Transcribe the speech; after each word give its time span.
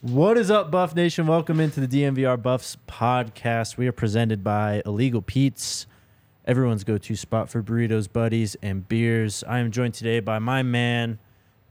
What 0.00 0.38
is 0.38 0.48
up, 0.48 0.70
Buff 0.70 0.94
Nation? 0.94 1.26
Welcome 1.26 1.58
into 1.58 1.84
the 1.84 1.88
DNVR 1.88 2.40
Buffs 2.40 2.76
podcast. 2.86 3.76
We 3.76 3.88
are 3.88 3.92
presented 3.92 4.44
by 4.44 4.80
Illegal 4.86 5.20
Pete's, 5.20 5.88
everyone's 6.44 6.84
go 6.84 6.98
to 6.98 7.16
spot 7.16 7.50
for 7.50 7.64
burritos, 7.64 8.06
buddies, 8.10 8.56
and 8.62 8.86
beers. 8.86 9.42
I 9.48 9.58
am 9.58 9.72
joined 9.72 9.94
today 9.94 10.20
by 10.20 10.38
my 10.38 10.62
man, 10.62 11.18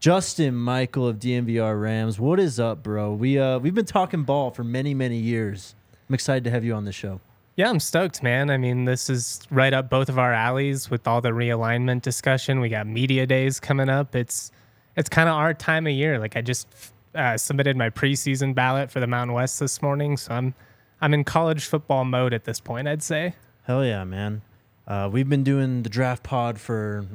Justin 0.01 0.55
Michael 0.55 1.07
of 1.07 1.19
DNVR 1.19 1.81
Rams. 1.81 2.19
What 2.19 2.37
is 2.41 2.59
up, 2.59 2.83
bro? 2.83 3.13
We 3.13 3.39
uh 3.39 3.59
we've 3.59 3.73
been 3.73 3.85
talking 3.85 4.23
ball 4.23 4.51
for 4.51 4.65
many, 4.65 4.93
many 4.93 5.19
years. 5.19 5.73
I'm 6.09 6.13
excited 6.13 6.43
to 6.43 6.49
have 6.49 6.65
you 6.65 6.73
on 6.73 6.83
the 6.83 6.91
show. 6.91 7.21
Yeah, 7.55 7.69
I'm 7.69 7.79
stoked, 7.79 8.21
man. 8.21 8.49
I 8.49 8.57
mean, 8.57 8.83
this 8.83 9.09
is 9.09 9.39
right 9.49 9.73
up 9.73 9.89
both 9.89 10.09
of 10.09 10.19
our 10.19 10.33
alleys 10.33 10.89
with 10.89 11.07
all 11.07 11.21
the 11.21 11.29
realignment 11.31 12.01
discussion. 12.01 12.59
We 12.59 12.67
got 12.67 12.87
media 12.87 13.25
days 13.25 13.61
coming 13.61 13.87
up. 13.87 14.17
It's 14.17 14.51
it's 14.97 15.07
kind 15.07 15.29
of 15.29 15.35
our 15.35 15.53
time 15.53 15.87
of 15.87 15.93
year. 15.93 16.19
Like 16.19 16.35
I 16.35 16.41
just 16.41 16.67
uh, 17.15 17.37
submitted 17.37 17.77
my 17.77 17.89
preseason 17.89 18.53
ballot 18.53 18.91
for 18.91 18.99
the 18.99 19.07
Mountain 19.07 19.33
West 19.33 19.59
this 19.59 19.81
morning, 19.81 20.17
so 20.17 20.33
I'm 20.33 20.53
I'm 20.99 21.13
in 21.13 21.23
college 21.23 21.65
football 21.65 22.05
mode 22.05 22.33
at 22.33 22.45
this 22.45 22.59
point. 22.59 22.87
I'd 22.87 23.03
say. 23.03 23.35
Hell 23.63 23.85
yeah, 23.85 24.03
man. 24.03 24.41
Uh, 24.87 25.09
we've 25.11 25.27
been 25.27 25.43
doing 25.43 25.83
the 25.83 25.89
draft 25.89 26.23
pod 26.23 26.59
for 26.59 27.05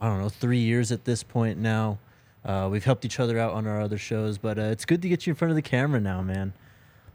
I 0.00 0.08
don't 0.08 0.20
know 0.20 0.28
three 0.28 0.58
years 0.58 0.90
at 0.90 1.04
this 1.04 1.22
point 1.22 1.58
now. 1.58 1.98
Uh, 2.44 2.68
we've 2.70 2.84
helped 2.84 3.04
each 3.04 3.20
other 3.20 3.38
out 3.38 3.52
on 3.52 3.66
our 3.66 3.80
other 3.80 3.98
shows, 3.98 4.38
but 4.38 4.58
uh, 4.58 4.62
it's 4.62 4.84
good 4.84 5.02
to 5.02 5.08
get 5.08 5.26
you 5.26 5.32
in 5.32 5.34
front 5.36 5.50
of 5.50 5.56
the 5.56 5.62
camera 5.62 6.00
now, 6.00 6.22
man. 6.22 6.52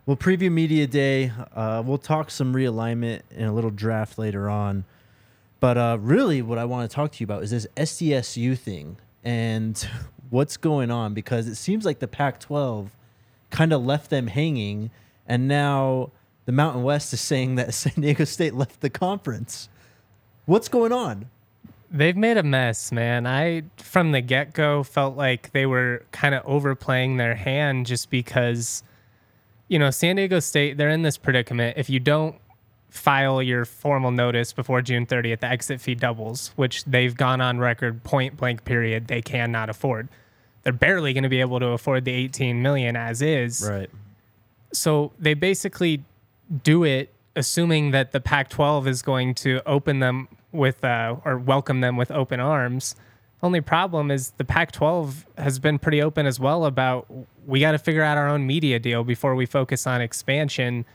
We'll 0.05 0.17
preview 0.17 0.51
media 0.51 0.85
day. 0.85 1.31
Uh, 1.55 1.81
we'll 1.83 1.97
talk 1.97 2.29
some 2.29 2.53
realignment 2.53 3.21
and 3.35 3.47
a 3.47 3.51
little 3.51 3.71
draft 3.71 4.19
later 4.19 4.49
on. 4.49 4.85
But 5.59 5.77
uh, 5.77 5.97
really, 5.99 6.43
what 6.43 6.59
I 6.59 6.65
want 6.65 6.89
to 6.89 6.93
talk 6.93 7.11
to 7.13 7.19
you 7.19 7.23
about 7.23 7.41
is 7.41 7.49
this 7.49 7.65
SDSU 7.75 8.57
thing 8.57 8.97
and 9.23 9.87
what's 10.29 10.57
going 10.57 10.91
on 10.91 11.13
because 11.13 11.47
it 11.47 11.55
seems 11.55 11.85
like 11.85 11.99
the 11.99 12.07
Pac 12.07 12.39
12 12.39 12.91
kind 13.49 13.73
of 13.73 13.83
left 13.83 14.09
them 14.09 14.27
hanging. 14.27 14.91
And 15.27 15.47
now 15.47 16.11
the 16.45 16.51
Mountain 16.51 16.83
West 16.83 17.13
is 17.13 17.21
saying 17.21 17.55
that 17.55 17.73
San 17.73 17.93
Diego 17.95 18.25
State 18.25 18.53
left 18.53 18.81
the 18.81 18.89
conference. 18.89 19.69
What's 20.45 20.67
going 20.67 20.91
on? 20.91 21.27
They've 21.89 22.17
made 22.17 22.37
a 22.37 22.43
mess, 22.43 22.91
man. 22.91 23.25
I, 23.25 23.63
from 23.77 24.11
the 24.11 24.21
get 24.21 24.53
go, 24.53 24.83
felt 24.83 25.15
like 25.15 25.51
they 25.51 25.65
were 25.65 26.03
kind 26.11 26.35
of 26.35 26.43
overplaying 26.45 27.17
their 27.17 27.35
hand 27.35 27.85
just 27.85 28.09
because, 28.09 28.83
you 29.67 29.79
know, 29.79 29.91
San 29.91 30.17
Diego 30.17 30.39
State, 30.39 30.77
they're 30.77 30.89
in 30.89 31.03
this 31.03 31.17
predicament. 31.17 31.77
If 31.77 31.89
you 31.89 31.99
don't 31.99 32.35
file 32.95 33.41
your 33.41 33.65
formal 33.65 34.11
notice 34.11 34.53
before 34.53 34.81
June 34.81 35.05
30th, 35.05 35.39
the 35.39 35.47
exit 35.47 35.81
fee 35.81 35.95
doubles, 35.95 36.51
which 36.55 36.83
they've 36.85 37.15
gone 37.15 37.41
on 37.41 37.59
record 37.59 38.03
point 38.03 38.37
blank 38.37 38.65
period 38.65 39.07
they 39.07 39.21
cannot 39.21 39.69
afford. 39.69 40.07
They're 40.63 40.73
barely 40.73 41.13
going 41.13 41.23
to 41.23 41.29
be 41.29 41.41
able 41.41 41.59
to 41.59 41.67
afford 41.67 42.05
the 42.05 42.11
18 42.11 42.61
million 42.61 42.95
as 42.95 43.21
is. 43.21 43.67
Right. 43.67 43.89
So 44.73 45.11
they 45.19 45.33
basically 45.33 46.03
do 46.63 46.83
it 46.83 47.13
assuming 47.35 47.91
that 47.91 48.11
the 48.11 48.19
Pac-12 48.19 48.87
is 48.87 49.01
going 49.01 49.35
to 49.35 49.61
open 49.65 49.99
them 49.99 50.27
with 50.51 50.83
uh, 50.83 51.17
or 51.25 51.37
welcome 51.37 51.81
them 51.81 51.97
with 51.97 52.11
open 52.11 52.39
arms. 52.39 52.95
Only 53.43 53.61
problem 53.61 54.09
is 54.09 54.31
the 54.31 54.45
Pac-12 54.45 55.25
has 55.37 55.59
been 55.59 55.77
pretty 55.77 56.01
open 56.01 56.25
as 56.25 56.39
well 56.39 56.65
about 56.65 57.07
we 57.45 57.59
got 57.59 57.73
to 57.73 57.77
figure 57.77 58.01
out 58.01 58.17
our 58.17 58.27
own 58.27 58.47
media 58.47 58.79
deal 58.79 59.03
before 59.03 59.35
we 59.35 59.45
focus 59.45 59.85
on 59.85 60.01
expansion. 60.01 60.85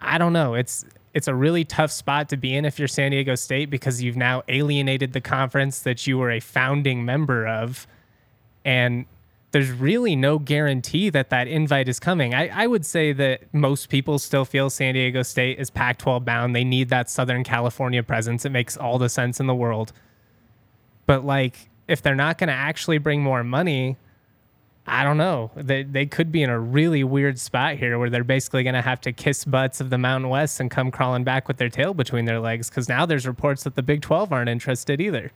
I 0.00 0.18
don't 0.18 0.32
know. 0.32 0.54
It's 0.54 0.84
it's 1.12 1.28
a 1.28 1.34
really 1.34 1.64
tough 1.64 1.90
spot 1.90 2.28
to 2.28 2.36
be 2.36 2.54
in 2.54 2.64
if 2.64 2.78
you're 2.78 2.88
San 2.88 3.10
Diego 3.10 3.34
State 3.34 3.68
because 3.68 4.02
you've 4.02 4.16
now 4.16 4.42
alienated 4.48 5.12
the 5.12 5.20
conference 5.20 5.80
that 5.80 6.06
you 6.06 6.18
were 6.18 6.30
a 6.30 6.40
founding 6.40 7.04
member 7.04 7.46
of, 7.46 7.86
and 8.64 9.06
there's 9.52 9.70
really 9.70 10.14
no 10.14 10.38
guarantee 10.38 11.10
that 11.10 11.30
that 11.30 11.48
invite 11.48 11.88
is 11.88 11.98
coming. 11.98 12.34
I, 12.34 12.48
I 12.48 12.66
would 12.66 12.86
say 12.86 13.12
that 13.12 13.52
most 13.52 13.88
people 13.88 14.18
still 14.18 14.44
feel 14.44 14.70
San 14.70 14.94
Diego 14.94 15.22
State 15.22 15.58
is 15.58 15.70
Pac 15.70 15.98
12 15.98 16.24
bound. 16.24 16.54
They 16.54 16.64
need 16.64 16.88
that 16.90 17.10
Southern 17.10 17.42
California 17.42 18.02
presence. 18.02 18.44
It 18.44 18.50
makes 18.50 18.76
all 18.76 18.98
the 18.98 19.08
sense 19.08 19.40
in 19.40 19.46
the 19.46 19.54
world. 19.54 19.92
But, 21.06 21.24
like, 21.24 21.68
if 21.88 22.00
they're 22.00 22.14
not 22.14 22.38
going 22.38 22.48
to 22.48 22.54
actually 22.54 22.98
bring 22.98 23.22
more 23.22 23.42
money, 23.42 23.96
I 24.90 25.04
don't 25.04 25.16
know. 25.16 25.50
They, 25.56 25.82
they 25.84 26.04
could 26.06 26.32
be 26.32 26.42
in 26.42 26.50
a 26.50 26.58
really 26.58 27.04
weird 27.04 27.38
spot 27.38 27.76
here 27.76 27.98
where 27.98 28.10
they're 28.10 28.24
basically 28.24 28.62
going 28.64 28.74
to 28.74 28.82
have 28.82 29.00
to 29.02 29.12
kiss 29.12 29.44
butts 29.44 29.80
of 29.80 29.88
the 29.90 29.98
Mountain 29.98 30.28
West 30.30 30.58
and 30.60 30.70
come 30.70 30.90
crawling 30.90 31.22
back 31.24 31.46
with 31.48 31.58
their 31.58 31.68
tail 31.68 31.94
between 31.94 32.24
their 32.24 32.40
legs 32.40 32.68
because 32.68 32.88
now 32.88 33.06
there's 33.06 33.26
reports 33.26 33.62
that 33.64 33.76
the 33.76 33.82
Big 33.82 34.02
12 34.02 34.32
aren't 34.32 34.48
interested 34.48 35.00
either. 35.00 35.30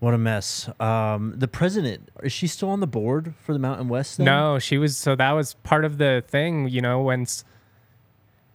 What 0.00 0.12
a 0.12 0.18
mess. 0.18 0.68
Um, 0.80 1.32
the 1.36 1.48
president, 1.48 2.10
is 2.22 2.32
she 2.32 2.46
still 2.48 2.68
on 2.68 2.80
the 2.80 2.86
board 2.86 3.34
for 3.40 3.52
the 3.52 3.58
Mountain 3.58 3.88
West? 3.88 4.18
No, 4.18 4.58
she 4.58 4.76
was. 4.78 4.96
So 4.98 5.14
that 5.16 5.32
was 5.32 5.54
part 5.62 5.84
of 5.84 5.96
the 5.98 6.22
thing, 6.26 6.68
you 6.68 6.82
know, 6.82 7.00
when 7.00 7.22
S- 7.22 7.44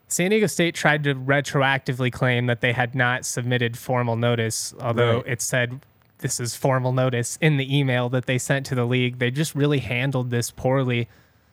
San 0.08 0.30
Diego 0.30 0.46
State 0.46 0.76
tried 0.76 1.04
to 1.06 1.16
retroactively 1.16 2.12
claim 2.12 2.46
that 2.48 2.62
they 2.62 2.74
had 2.74 2.94
not 2.94 3.26
submitted 3.26 3.78
formal 3.78 4.16
notice, 4.18 4.74
although 4.80 5.16
Right. 5.18 5.28
it 5.28 5.42
said 5.42 5.80
this 6.22 6.40
is 6.40 6.56
formal 6.56 6.92
notice 6.92 7.38
in 7.42 7.58
the 7.58 7.78
email 7.78 8.10
that 8.10 8.26
they 8.26 8.38
sent 8.38 8.66
to 8.68 8.76
the 8.76 8.86
league. 8.86 9.20
They 9.20 9.32
just 9.32 9.54
really 9.56 9.80
handled 9.80 10.30
this 10.30 10.52
poorly. 10.52 11.08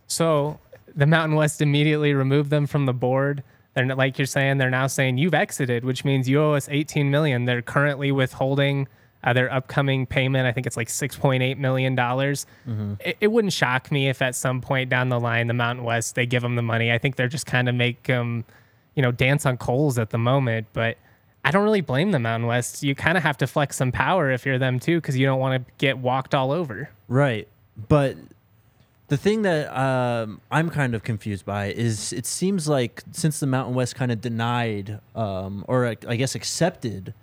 So 0.06 0.60
the 0.94 1.06
Mountain 1.06 1.36
West 1.36 1.60
immediately 1.60 2.14
removed 2.14 2.50
them 2.50 2.66
from 2.66 2.86
the 2.86 2.92
board. 2.94 3.42
They're 3.74 3.94
like 3.94 4.18
you're 4.18 4.26
saying, 4.26 4.58
they're 4.58 4.70
now 4.70 4.86
saying 4.86 5.18
you've 5.18 5.34
exited, 5.34 5.84
which 5.84 6.04
means 6.04 6.28
you 6.28 6.40
owe 6.40 6.54
us 6.54 6.68
18 6.70 7.10
million. 7.10 7.44
They're 7.44 7.62
currently 7.62 8.10
withholding 8.12 8.88
uh, 9.24 9.32
their 9.32 9.52
upcoming 9.52 10.06
payment. 10.06 10.46
I 10.46 10.52
think 10.52 10.66
it's 10.66 10.76
like 10.76 10.88
6.8 10.88 11.58
million 11.58 11.94
dollars. 11.94 12.46
It, 13.00 13.16
it 13.20 13.26
wouldn't 13.28 13.52
shock 13.52 13.90
me 13.90 14.08
if 14.08 14.22
at 14.22 14.34
some 14.34 14.60
point 14.60 14.88
down 14.90 15.08
the 15.08 15.20
line, 15.20 15.46
the 15.48 15.54
Mountain 15.54 15.84
West 15.84 16.14
they 16.14 16.26
give 16.26 16.42
them 16.42 16.56
the 16.56 16.62
money. 16.62 16.90
I 16.92 16.98
think 16.98 17.16
they're 17.16 17.28
just 17.28 17.46
kind 17.46 17.68
of 17.68 17.74
make 17.74 18.04
them, 18.04 18.44
you 18.94 19.02
know, 19.02 19.12
dance 19.12 19.44
on 19.44 19.56
coals 19.56 19.98
at 19.98 20.10
the 20.10 20.18
moment. 20.18 20.68
But 20.72 20.96
I 21.44 21.50
don't 21.50 21.64
really 21.64 21.80
blame 21.80 22.10
the 22.10 22.18
Mountain 22.18 22.46
West. 22.46 22.82
You 22.82 22.94
kind 22.94 23.16
of 23.16 23.22
have 23.22 23.38
to 23.38 23.46
flex 23.46 23.76
some 23.76 23.92
power 23.92 24.30
if 24.30 24.44
you're 24.44 24.58
them 24.58 24.78
too, 24.80 25.00
because 25.00 25.16
you 25.16 25.26
don't 25.26 25.40
want 25.40 25.66
to 25.66 25.72
get 25.78 25.98
walked 25.98 26.34
all 26.34 26.50
over. 26.50 26.90
Right. 27.06 27.48
But 27.88 28.16
the 29.08 29.16
thing 29.16 29.42
that 29.42 29.74
um, 29.74 30.40
I'm 30.50 30.68
kind 30.68 30.94
of 30.94 31.02
confused 31.02 31.46
by 31.46 31.72
is 31.72 32.12
it 32.12 32.26
seems 32.26 32.68
like 32.68 33.02
since 33.12 33.40
the 33.40 33.46
Mountain 33.46 33.74
West 33.74 33.94
kind 33.94 34.12
of 34.12 34.20
denied 34.20 35.00
um, 35.14 35.64
or 35.66 35.86
I 35.86 35.96
I 36.06 36.16
guess 36.16 36.34
accepted 36.34 37.14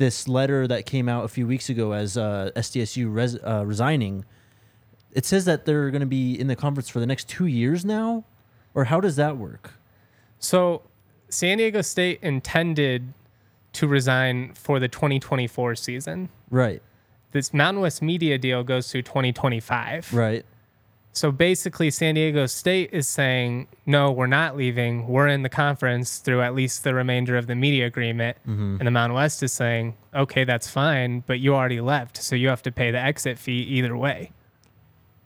this 0.00 0.26
letter 0.26 0.66
that 0.66 0.86
came 0.86 1.08
out 1.08 1.24
a 1.24 1.28
few 1.28 1.46
weeks 1.46 1.68
ago 1.68 1.92
as 1.92 2.16
uh, 2.16 2.50
SDSU 2.56 3.14
res- 3.14 3.36
uh, 3.36 3.64
resigning, 3.66 4.24
it 5.12 5.24
says 5.26 5.44
that 5.44 5.66
they're 5.66 5.90
going 5.90 6.00
to 6.00 6.06
be 6.06 6.38
in 6.38 6.46
the 6.46 6.56
conference 6.56 6.88
for 6.88 7.00
the 7.00 7.06
next 7.06 7.28
two 7.28 7.46
years 7.46 7.84
now? 7.84 8.24
Or 8.74 8.84
how 8.84 9.00
does 9.00 9.16
that 9.16 9.36
work? 9.36 9.74
So 10.38 10.82
San 11.28 11.58
Diego 11.58 11.82
State 11.82 12.18
intended 12.22 13.12
to 13.74 13.86
resign 13.86 14.52
for 14.54 14.78
the 14.80 14.88
2024 14.88 15.74
season. 15.74 16.28
Right. 16.50 16.82
This 17.32 17.54
Mountain 17.54 17.82
West 17.82 18.02
media 18.02 18.38
deal 18.38 18.64
goes 18.64 18.90
through 18.90 19.02
2025. 19.02 20.12
Right. 20.12 20.44
So 21.12 21.32
basically, 21.32 21.90
San 21.90 22.14
Diego 22.14 22.46
State 22.46 22.90
is 22.92 23.08
saying, 23.08 23.66
no, 23.84 24.12
we're 24.12 24.28
not 24.28 24.56
leaving. 24.56 25.08
We're 25.08 25.26
in 25.26 25.42
the 25.42 25.48
conference 25.48 26.18
through 26.18 26.42
at 26.42 26.54
least 26.54 26.84
the 26.84 26.94
remainder 26.94 27.36
of 27.36 27.48
the 27.48 27.56
media 27.56 27.86
agreement. 27.86 28.36
And 28.44 28.86
the 28.86 28.90
Mountain 28.92 29.16
West 29.16 29.42
is 29.42 29.52
saying, 29.52 29.96
okay, 30.14 30.44
that's 30.44 30.70
fine, 30.70 31.24
but 31.26 31.40
you 31.40 31.54
already 31.54 31.80
left. 31.80 32.16
So 32.16 32.36
you 32.36 32.48
have 32.48 32.62
to 32.62 32.72
pay 32.72 32.92
the 32.92 32.98
exit 32.98 33.38
fee 33.38 33.62
either 33.62 33.96
way. 33.96 34.30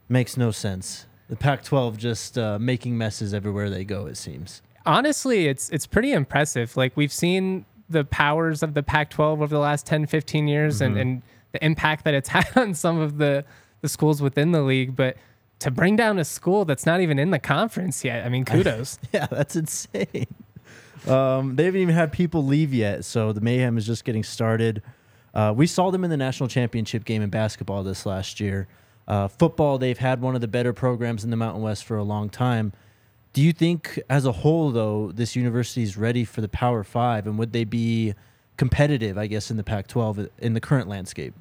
Makes 0.09 0.37
no 0.39 0.51
sense. 0.51 1.07
The 1.29 1.37
Pac-12 1.37 1.97
just 1.99 2.39
uh, 2.39 2.59
making 2.59 2.97
messes 2.97 3.35
everywhere 3.35 3.69
they 3.69 3.85
go. 3.85 4.07
It 4.07 4.17
seems. 4.17 4.63
Honestly, 4.87 5.49
it's 5.49 5.71
it's 5.71 5.87
pretty 5.87 6.13
impressive. 6.13 6.77
Like 6.77 6.95
we've 6.97 7.13
seen 7.13 7.65
the 7.89 8.05
powers 8.05 8.63
of 8.63 8.75
the 8.75 8.83
Pac-12 8.83 9.21
over 9.21 9.47
the 9.49 9.59
last 9.59 9.87
10, 9.87 10.07
15 10.07 10.49
years, 10.49 10.77
Mm-hmm. 10.81 10.85
and, 10.85 10.99
and 10.99 11.23
the 11.53 11.65
impact 11.65 12.05
that 12.05 12.15
it's 12.15 12.29
had 12.37 12.47
on 12.57 12.75
some 12.75 12.99
of 12.99 13.19
the 13.19 13.45
the 13.83 13.89
schools 13.89 14.23
within 14.23 14.53
the 14.53 14.63
league. 14.63 14.97
But 14.97 15.17
to 15.61 15.71
bring 15.71 15.95
down 15.97 16.19
a 16.19 16.25
school 16.25 16.65
that's 16.65 16.87
not 16.87 17.01
even 17.01 17.19
in 17.19 17.31
the 17.31 17.39
conference 17.39 18.03
yet, 18.05 18.25
I 18.25 18.29
mean, 18.31 18.45
kudos. 18.47 18.99
Yeah, 19.13 19.27
that's 19.31 19.55
insane. 19.57 20.27
Um, 21.07 21.57
they 21.57 21.67
haven't 21.67 21.81
even 21.83 21.95
had 21.95 22.11
people 22.13 22.45
leave 22.45 22.73
yet, 22.73 23.05
so 23.05 23.33
the 23.33 23.41
mayhem 23.43 23.77
is 23.77 23.87
just 23.87 24.05
getting 24.05 24.25
started. 24.25 24.83
Uh, 25.35 25.53
we 25.55 25.67
saw 25.67 25.91
them 25.91 26.03
in 26.05 26.11
the 26.11 26.17
national 26.17 26.49
championship 26.49 27.05
game 27.05 27.21
in 27.21 27.29
basketball 27.29 27.83
this 27.83 28.07
last 28.07 28.41
year. 28.41 28.67
Uh, 29.07 29.29
football, 29.29 29.77
they've 29.77 29.99
had 29.99 30.23
one 30.23 30.35
of 30.35 30.41
the 30.41 30.49
better 30.49 30.73
programs 30.73 31.23
in 31.25 31.31
the 31.31 31.37
Mountain 31.37 31.63
West 31.63 31.85
for 31.85 31.99
a 31.99 32.03
long 32.05 32.31
time. 32.31 32.73
Do 33.35 33.43
you 33.43 33.53
think, 33.53 34.01
as 34.09 34.25
a 34.25 34.33
whole, 34.33 34.71
though, 34.71 35.11
this 35.13 35.35
university 35.35 35.83
is 35.83 35.97
ready 35.97 36.25
for 36.25 36.41
the 36.41 36.49
Power 36.49 36.85
Five, 36.85 37.27
and 37.27 37.37
would 37.37 37.53
they 37.53 37.65
be 37.65 38.15
competitive? 38.57 39.19
I 39.19 39.27
guess 39.27 39.51
in 39.51 39.57
the 39.57 39.65
Pac-12 39.65 40.29
in 40.39 40.55
the 40.55 40.61
current 40.61 40.89
landscape. 40.89 41.35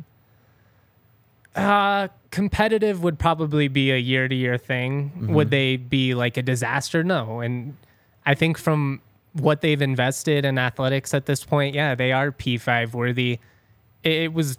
Uh, 1.55 2.07
competitive 2.31 3.03
would 3.03 3.19
probably 3.19 3.67
be 3.67 3.91
a 3.91 3.97
year 3.97 4.27
to 4.27 4.33
year 4.33 4.57
thing. 4.57 5.11
Mm-hmm. 5.15 5.33
Would 5.35 5.51
they 5.51 5.77
be 5.77 6.15
like 6.15 6.35
a 6.35 6.41
disaster? 6.41 7.03
No. 7.03 7.41
And 7.41 7.77
I 8.25 8.33
think 8.33 8.57
from 8.57 8.99
what 9.33 9.61
they've 9.61 9.81
invested 9.81 10.45
in 10.45 10.57
athletics 10.57 11.13
at 11.13 11.27
this 11.27 11.45
point, 11.45 11.75
yeah, 11.75 11.93
they 11.93 12.11
are 12.11 12.31
P5 12.31 12.93
worthy. 12.93 13.39
It, 14.01 14.11
it 14.13 14.33
was 14.33 14.57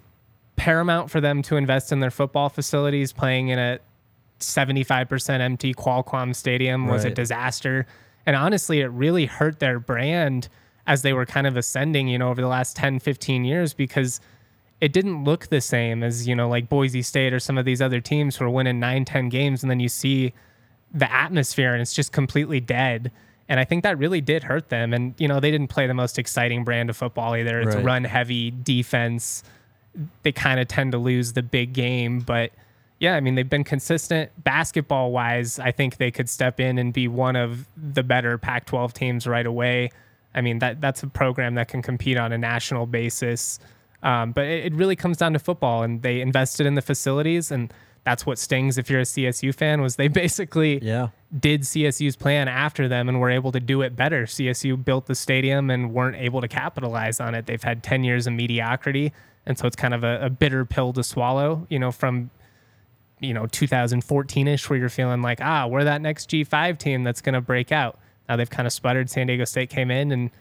paramount 0.55 1.11
for 1.11 1.19
them 1.19 1.41
to 1.43 1.57
invest 1.57 1.91
in 1.91 1.99
their 1.99 2.11
football 2.11 2.47
facilities. 2.47 3.11
Playing 3.11 3.49
in 3.49 3.59
a 3.59 3.79
75% 4.47 5.39
empty 5.39 5.73
Qualcomm 5.73 6.35
Stadium 6.35 6.87
was 6.87 7.03
a 7.05 7.09
disaster. 7.09 7.85
And 8.25 8.35
honestly, 8.35 8.81
it 8.81 8.87
really 8.87 9.25
hurt 9.25 9.59
their 9.59 9.79
brand 9.79 10.49
as 10.87 11.01
they 11.01 11.13
were 11.13 11.25
kind 11.25 11.47
of 11.47 11.57
ascending, 11.57 12.07
you 12.07 12.17
know, 12.17 12.29
over 12.29 12.41
the 12.41 12.47
last 12.47 12.75
10, 12.75 12.99
15 12.99 13.43
years 13.43 13.73
because 13.73 14.19
it 14.81 14.93
didn't 14.93 15.23
look 15.23 15.47
the 15.47 15.61
same 15.61 16.03
as, 16.03 16.27
you 16.27 16.35
know, 16.35 16.47
like 16.49 16.69
Boise 16.69 17.01
State 17.01 17.33
or 17.33 17.39
some 17.39 17.57
of 17.57 17.65
these 17.65 17.81
other 17.81 18.01
teams 18.01 18.35
who 18.35 18.45
are 18.45 18.49
winning 18.49 18.79
nine, 18.79 19.05
10 19.05 19.29
games. 19.29 19.63
And 19.63 19.69
then 19.69 19.79
you 19.79 19.89
see 19.89 20.33
the 20.93 21.11
atmosphere 21.11 21.73
and 21.73 21.81
it's 21.81 21.93
just 21.93 22.11
completely 22.11 22.59
dead. 22.59 23.11
And 23.47 23.59
I 23.59 23.63
think 23.63 23.83
that 23.83 23.97
really 23.97 24.21
did 24.21 24.43
hurt 24.43 24.69
them. 24.69 24.93
And, 24.93 25.13
you 25.17 25.27
know, 25.27 25.39
they 25.39 25.51
didn't 25.51 25.67
play 25.67 25.87
the 25.87 25.93
most 25.93 26.17
exciting 26.17 26.63
brand 26.63 26.89
of 26.89 26.97
football 26.97 27.35
either. 27.35 27.61
It's 27.61 27.75
Right. 27.75 27.85
run 27.85 28.03
heavy 28.03 28.51
defense. 28.51 29.43
They 30.23 30.31
kind 30.31 30.59
of 30.59 30.67
tend 30.67 30.91
to 30.93 30.97
lose 30.97 31.33
the 31.33 31.43
big 31.43 31.73
game. 31.73 32.19
But 32.19 32.51
yeah, 32.99 33.15
I 33.15 33.19
mean, 33.19 33.35
they've 33.35 33.49
been 33.49 33.63
consistent 33.63 34.31
basketball 34.43 35.11
wise. 35.11 35.59
I 35.59 35.71
think 35.71 35.97
they 35.97 36.11
could 36.11 36.29
step 36.29 36.59
in 36.59 36.77
and 36.77 36.93
be 36.93 37.07
one 37.07 37.35
of 37.35 37.67
the 37.75 38.03
better 38.03 38.37
Pac 38.37 38.65
12 38.65 38.93
teams 38.93 39.27
right 39.27 39.45
away. 39.45 39.91
I 40.33 40.41
mean, 40.41 40.59
that 40.59 40.81
that's 40.81 41.03
a 41.03 41.07
program 41.07 41.55
that 41.55 41.67
can 41.67 41.81
compete 41.81 42.17
on 42.17 42.31
a 42.31 42.37
national 42.37 42.85
basis. 42.85 43.59
Um, 44.03 44.31
but 44.33 44.45
it, 44.45 44.65
it 44.67 44.75
really 44.75 44.95
comes 44.95 45.17
down 45.17 45.33
to 45.33 45.39
football, 45.39 45.83
and 45.83 46.01
they 46.01 46.21
invested 46.21 46.65
in 46.67 46.75
the 46.75 46.81
facilities, 46.81 47.51
and 47.51 47.73
that's 48.03 48.23
what 48.25 48.37
stings 48.37 48.77
if 48.77 48.87
you're 48.89 48.99
a 48.99 49.03
CSU 49.03 49.53
fan. 49.53 49.81
Was 49.81 49.95
they 49.95 50.07
basically 50.23 50.79
Yeah. 50.83 51.07
did 51.37 51.61
CSU's 51.61 52.15
plan 52.15 52.47
after 52.47 52.87
them 52.87 53.09
and 53.09 53.19
were 53.19 53.31
able 53.31 53.51
to 53.51 53.59
do 53.59 53.81
it 53.81 53.95
better. 53.95 54.23
CSU 54.25 54.83
built 54.83 55.07
the 55.07 55.15
stadium 55.15 55.69
and 55.71 55.91
weren't 55.93 56.15
able 56.17 56.39
to 56.41 56.47
capitalize 56.47 57.19
on 57.19 57.33
it. 57.33 57.45
They've 57.47 57.63
had 57.63 57.81
10 57.81 58.03
years 58.03 58.27
of 58.27 58.33
mediocrity. 58.33 59.11
And 59.47 59.57
so 59.57 59.65
it's 59.67 59.75
kind 59.75 59.93
of 59.93 60.03
a, 60.03 60.25
a 60.25 60.29
bitter 60.29 60.65
pill 60.65 60.93
to 60.93 61.03
swallow, 61.03 61.65
you 61.69 61.79
know, 61.79 61.91
from, 61.91 62.29
you 63.19 63.33
know, 63.33 63.45
2014 63.45 64.47
ish, 64.47 64.69
where 64.69 64.77
you're 64.79 64.89
feeling 64.89 65.21
like, 65.21 65.39
ah, 65.41 65.67
we're 65.67 65.83
that 65.85 66.01
next 66.01 66.29
G5 66.29 66.77
team 66.77 67.03
that's 67.03 67.21
going 67.21 67.33
to 67.33 67.41
break 67.41 67.71
out. 67.71 67.97
Now 68.27 68.35
they've 68.35 68.49
kind 68.49 68.65
of 68.67 68.73
sputtered. 68.73 69.09
San 69.09 69.27
Diego 69.27 69.45
State 69.45 69.69
came 69.69 69.89
in 69.91 70.11
and 70.11 70.31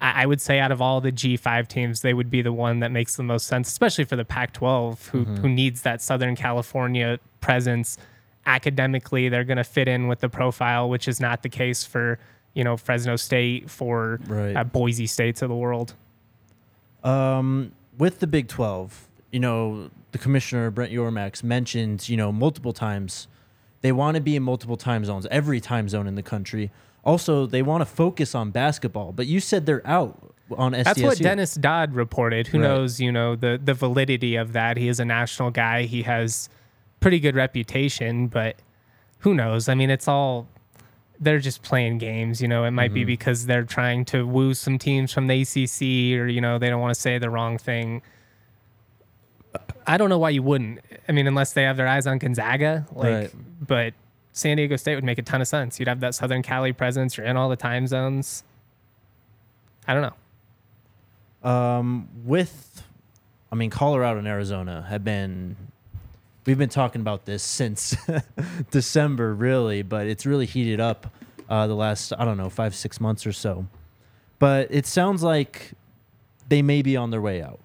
I 0.00 0.22
I 0.22 0.26
would 0.26 0.40
say 0.40 0.58
out 0.60 0.72
of 0.72 0.80
all 0.82 1.00
the 1.00 1.10
G5 1.12 1.68
teams, 1.68 2.00
they 2.02 2.14
would 2.14 2.30
be 2.30 2.42
the 2.42 2.52
one 2.52 2.80
that 2.80 2.90
makes 2.92 3.16
the 3.16 3.22
most 3.22 3.46
sense, 3.46 3.68
especially 3.68 4.04
for 4.04 4.16
the 4.16 4.24
Pac-12, 4.24 5.08
who 5.08 5.24
who 5.24 5.48
needs 5.48 5.82
that 5.82 6.00
Southern 6.02 6.36
California 6.36 7.18
presence. 7.40 7.96
Academically, 8.44 9.28
they're 9.28 9.42
going 9.44 9.56
to 9.56 9.64
fit 9.64 9.88
in 9.88 10.06
with 10.06 10.20
the 10.20 10.28
profile, 10.28 10.88
which 10.88 11.08
is 11.08 11.18
not 11.20 11.42
the 11.42 11.48
case 11.48 11.82
for 11.84 12.18
you 12.54 12.62
know 12.62 12.76
Fresno 12.76 13.16
State, 13.16 13.68
for 13.68 14.20
Right. 14.28 14.54
uh, 14.56 14.62
Boise 14.64 15.06
States 15.08 15.42
of 15.42 15.48
the 15.48 15.56
world. 15.56 15.94
Um, 17.02 17.72
with 17.98 18.20
the 18.20 18.26
Big 18.26 18.48
12, 18.48 19.05
you 19.32 19.40
know, 19.40 19.90
the 20.12 20.18
commissioner, 20.18 20.70
Brett 20.70 20.90
Yormark, 20.90 21.42
mentioned, 21.42 22.08
you 22.08 22.16
know, 22.16 22.32
multiple 22.32 22.72
times 22.72 23.28
they 23.82 23.92
want 23.92 24.14
to 24.16 24.20
be 24.20 24.34
in 24.36 24.42
multiple 24.42 24.76
time 24.76 25.04
zones, 25.04 25.26
every 25.30 25.60
time 25.60 25.88
zone 25.88 26.06
in 26.06 26.14
the 26.14 26.22
country. 26.22 26.70
Also, 27.04 27.46
they 27.46 27.62
want 27.62 27.82
to 27.82 27.86
focus 27.86 28.34
on 28.34 28.50
basketball, 28.50 29.12
but 29.12 29.26
you 29.26 29.38
said 29.38 29.64
they're 29.66 29.86
out 29.86 30.32
on 30.56 30.72
SDSU. 30.72 30.84
That's 30.84 31.02
what 31.02 31.18
Dennis 31.18 31.54
Dodd 31.54 31.94
reported. 31.94 32.46
Who 32.48 32.58
Right. 32.58 32.68
knows, 32.68 33.00
you 33.00 33.12
know, 33.12 33.36
the 33.36 33.60
the 33.62 33.74
validity 33.74 34.34
of 34.36 34.52
that. 34.54 34.76
He 34.76 34.88
is 34.88 34.98
a 34.98 35.04
national 35.04 35.50
guy. 35.50 35.82
He 35.84 36.02
has 36.02 36.48
pretty 37.00 37.20
good 37.20 37.34
reputation, 37.36 38.26
but 38.28 38.56
who 39.20 39.34
knows? 39.34 39.68
I 39.68 39.74
mean, 39.74 39.90
it's 39.90 40.08
all 40.08 40.48
they're 41.20 41.38
just 41.38 41.62
playing 41.62 41.98
games, 41.98 42.40
you 42.42 42.48
know. 42.48 42.64
It 42.64 42.72
might 42.72 42.92
be 42.92 43.00
Mm-hmm. 43.00 43.06
because 43.06 43.46
they're 43.46 43.64
trying 43.64 44.04
to 44.06 44.26
woo 44.26 44.52
some 44.54 44.78
teams 44.78 45.12
from 45.12 45.28
the 45.28 45.42
ACC 45.42 46.18
or 46.20 46.26
you 46.26 46.40
know, 46.40 46.58
they 46.58 46.68
don't 46.70 46.80
want 46.80 46.94
to 46.94 47.00
say 47.00 47.18
the 47.18 47.30
wrong 47.30 47.56
thing. 47.58 48.02
I 49.86 49.96
don't 49.98 50.08
know 50.08 50.18
why 50.18 50.30
you 50.30 50.42
wouldn't. 50.42 50.80
I 51.08 51.12
mean, 51.12 51.26
unless 51.26 51.52
they 51.52 51.62
have 51.62 51.76
their 51.76 51.86
eyes 51.86 52.06
on 52.06 52.18
Gonzaga, 52.18 52.86
like 52.92 53.12
Right. 53.12 53.30
but 53.66 53.94
San 54.32 54.56
Diego 54.56 54.76
State 54.76 54.96
would 54.96 55.04
make 55.04 55.18
a 55.18 55.22
ton 55.22 55.40
of 55.40 55.48
sense. 55.48 55.78
You'd 55.78 55.88
have 55.88 56.00
that 56.00 56.14
Southern 56.14 56.42
Cali 56.42 56.72
presence. 56.72 57.16
You're 57.16 57.26
in 57.26 57.36
all 57.36 57.48
the 57.48 57.56
time 57.56 57.86
zones. 57.86 58.42
I 59.86 59.94
don't 59.94 60.02
know. 61.42 61.48
um, 61.50 62.08
with, 62.24 62.82
I 63.52 63.54
mean, 63.54 63.70
Colorado 63.70 64.18
and 64.18 64.26
Arizona 64.26 64.84
have 64.88 65.04
been, 65.04 65.56
we've 66.44 66.58
been 66.58 66.68
talking 66.68 67.00
about 67.00 67.24
this 67.24 67.42
since 67.44 67.96
December, 68.72 69.32
really, 69.34 69.82
but 69.82 70.06
it's 70.08 70.26
really 70.26 70.46
heated 70.46 70.80
up 70.80 71.06
uh, 71.48 71.66
the 71.68 71.74
last, 71.76 72.12
I 72.18 72.24
don't 72.24 72.36
know, 72.36 72.50
five, 72.50 72.74
six 72.74 73.00
months 73.00 73.24
or 73.26 73.32
so. 73.32 73.66
But 74.40 74.68
it 74.70 74.86
sounds 74.86 75.22
like 75.22 75.72
they 76.48 76.62
may 76.62 76.82
be 76.82 76.96
on 76.96 77.10
their 77.10 77.20
way 77.20 77.40
out. 77.42 77.60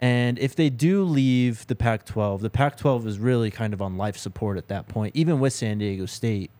And 0.00 0.38
if 0.38 0.54
they 0.54 0.68
do 0.68 1.04
leave 1.04 1.66
the 1.68 1.74
Pac 1.74 2.04
12, 2.04 2.42
the 2.42 2.50
Pac 2.50 2.76
12 2.76 3.06
is 3.06 3.18
really 3.18 3.50
kind 3.50 3.72
of 3.72 3.80
on 3.80 3.96
life 3.96 4.16
support 4.16 4.58
at 4.58 4.68
that 4.68 4.88
point, 4.88 5.16
even 5.16 5.40
with 5.40 5.52
San 5.52 5.78
Diego 5.78 6.06
State. 6.06 6.50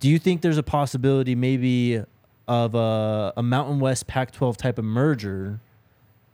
Do 0.00 0.08
you 0.08 0.18
think 0.18 0.40
there's 0.40 0.58
a 0.58 0.62
possibility 0.62 1.34
maybe 1.34 2.02
of 2.48 2.74
a, 2.74 3.32
a 3.36 3.42
Mountain 3.42 3.78
West 3.78 4.06
Pac 4.08 4.32
12 4.32 4.56
type 4.56 4.78
of 4.78 4.84
merger 4.84 5.60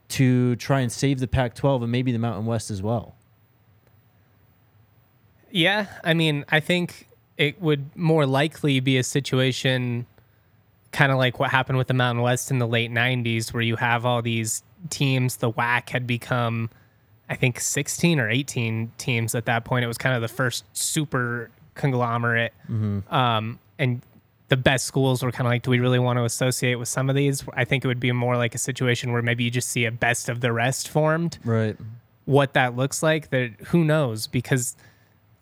to 0.08 0.56
try 0.56 0.80
and 0.80 0.90
save 0.90 1.20
the 1.20 1.28
Pac 1.28 1.54
12 1.54 1.82
and 1.82 1.92
maybe 1.92 2.12
the 2.12 2.18
Mountain 2.18 2.46
West 2.46 2.70
as 2.70 2.80
well? 2.80 3.14
Yeah, 5.50 5.86
I 6.02 6.14
mean, 6.14 6.44
I 6.48 6.60
think 6.60 7.08
it 7.36 7.60
would 7.60 7.94
more 7.96 8.24
likely 8.24 8.80
be 8.80 8.96
a 8.96 9.02
situation 9.02 10.06
kind 10.92 11.12
of 11.12 11.18
like 11.18 11.38
what 11.38 11.50
happened 11.50 11.76
with 11.76 11.88
the 11.88 11.94
Mountain 11.94 12.22
West 12.22 12.50
in 12.50 12.58
the 12.58 12.66
late 12.66 12.90
90s, 12.90 13.52
where 13.52 13.62
you 13.62 13.76
have 13.76 14.06
all 14.06 14.22
these 14.22 14.62
teams. 14.90 15.36
The 15.36 15.50
WAC 15.50 15.90
had 15.90 16.06
become, 16.06 16.70
I 17.28 17.36
think, 17.36 17.60
16 17.60 18.18
or 18.20 18.28
18 18.30 18.92
teams 18.98 19.34
at 19.34 19.46
that 19.46 19.64
point. 19.64 19.84
It 19.84 19.88
was 19.88 19.98
kind 19.98 20.14
of 20.14 20.22
the 20.22 20.28
first 20.28 20.64
super 20.72 21.50
conglomerate. 21.74 22.52
Um, 23.10 23.58
and 23.78 24.02
the 24.48 24.56
best 24.56 24.86
schools 24.86 25.22
were 25.22 25.32
kind 25.32 25.46
of 25.46 25.50
like, 25.50 25.62
do 25.62 25.70
we 25.70 25.80
really 25.80 25.98
want 25.98 26.18
to 26.18 26.24
associate 26.24 26.76
with 26.76 26.88
some 26.88 27.10
of 27.10 27.16
these? 27.16 27.44
I 27.54 27.64
think 27.64 27.84
it 27.84 27.88
would 27.88 28.00
be 28.00 28.12
more 28.12 28.36
like 28.36 28.54
a 28.54 28.58
situation 28.58 29.12
where 29.12 29.22
maybe 29.22 29.44
you 29.44 29.50
just 29.50 29.68
see 29.68 29.84
a 29.84 29.90
best 29.90 30.28
of 30.28 30.40
the 30.40 30.52
rest 30.52 30.88
formed 30.88 31.38
Right. 31.44 31.76
what 32.26 32.54
that 32.54 32.76
looks 32.76 33.02
like 33.02 33.30
that 33.30 33.50
who 33.68 33.84
knows 33.84 34.26
because 34.26 34.76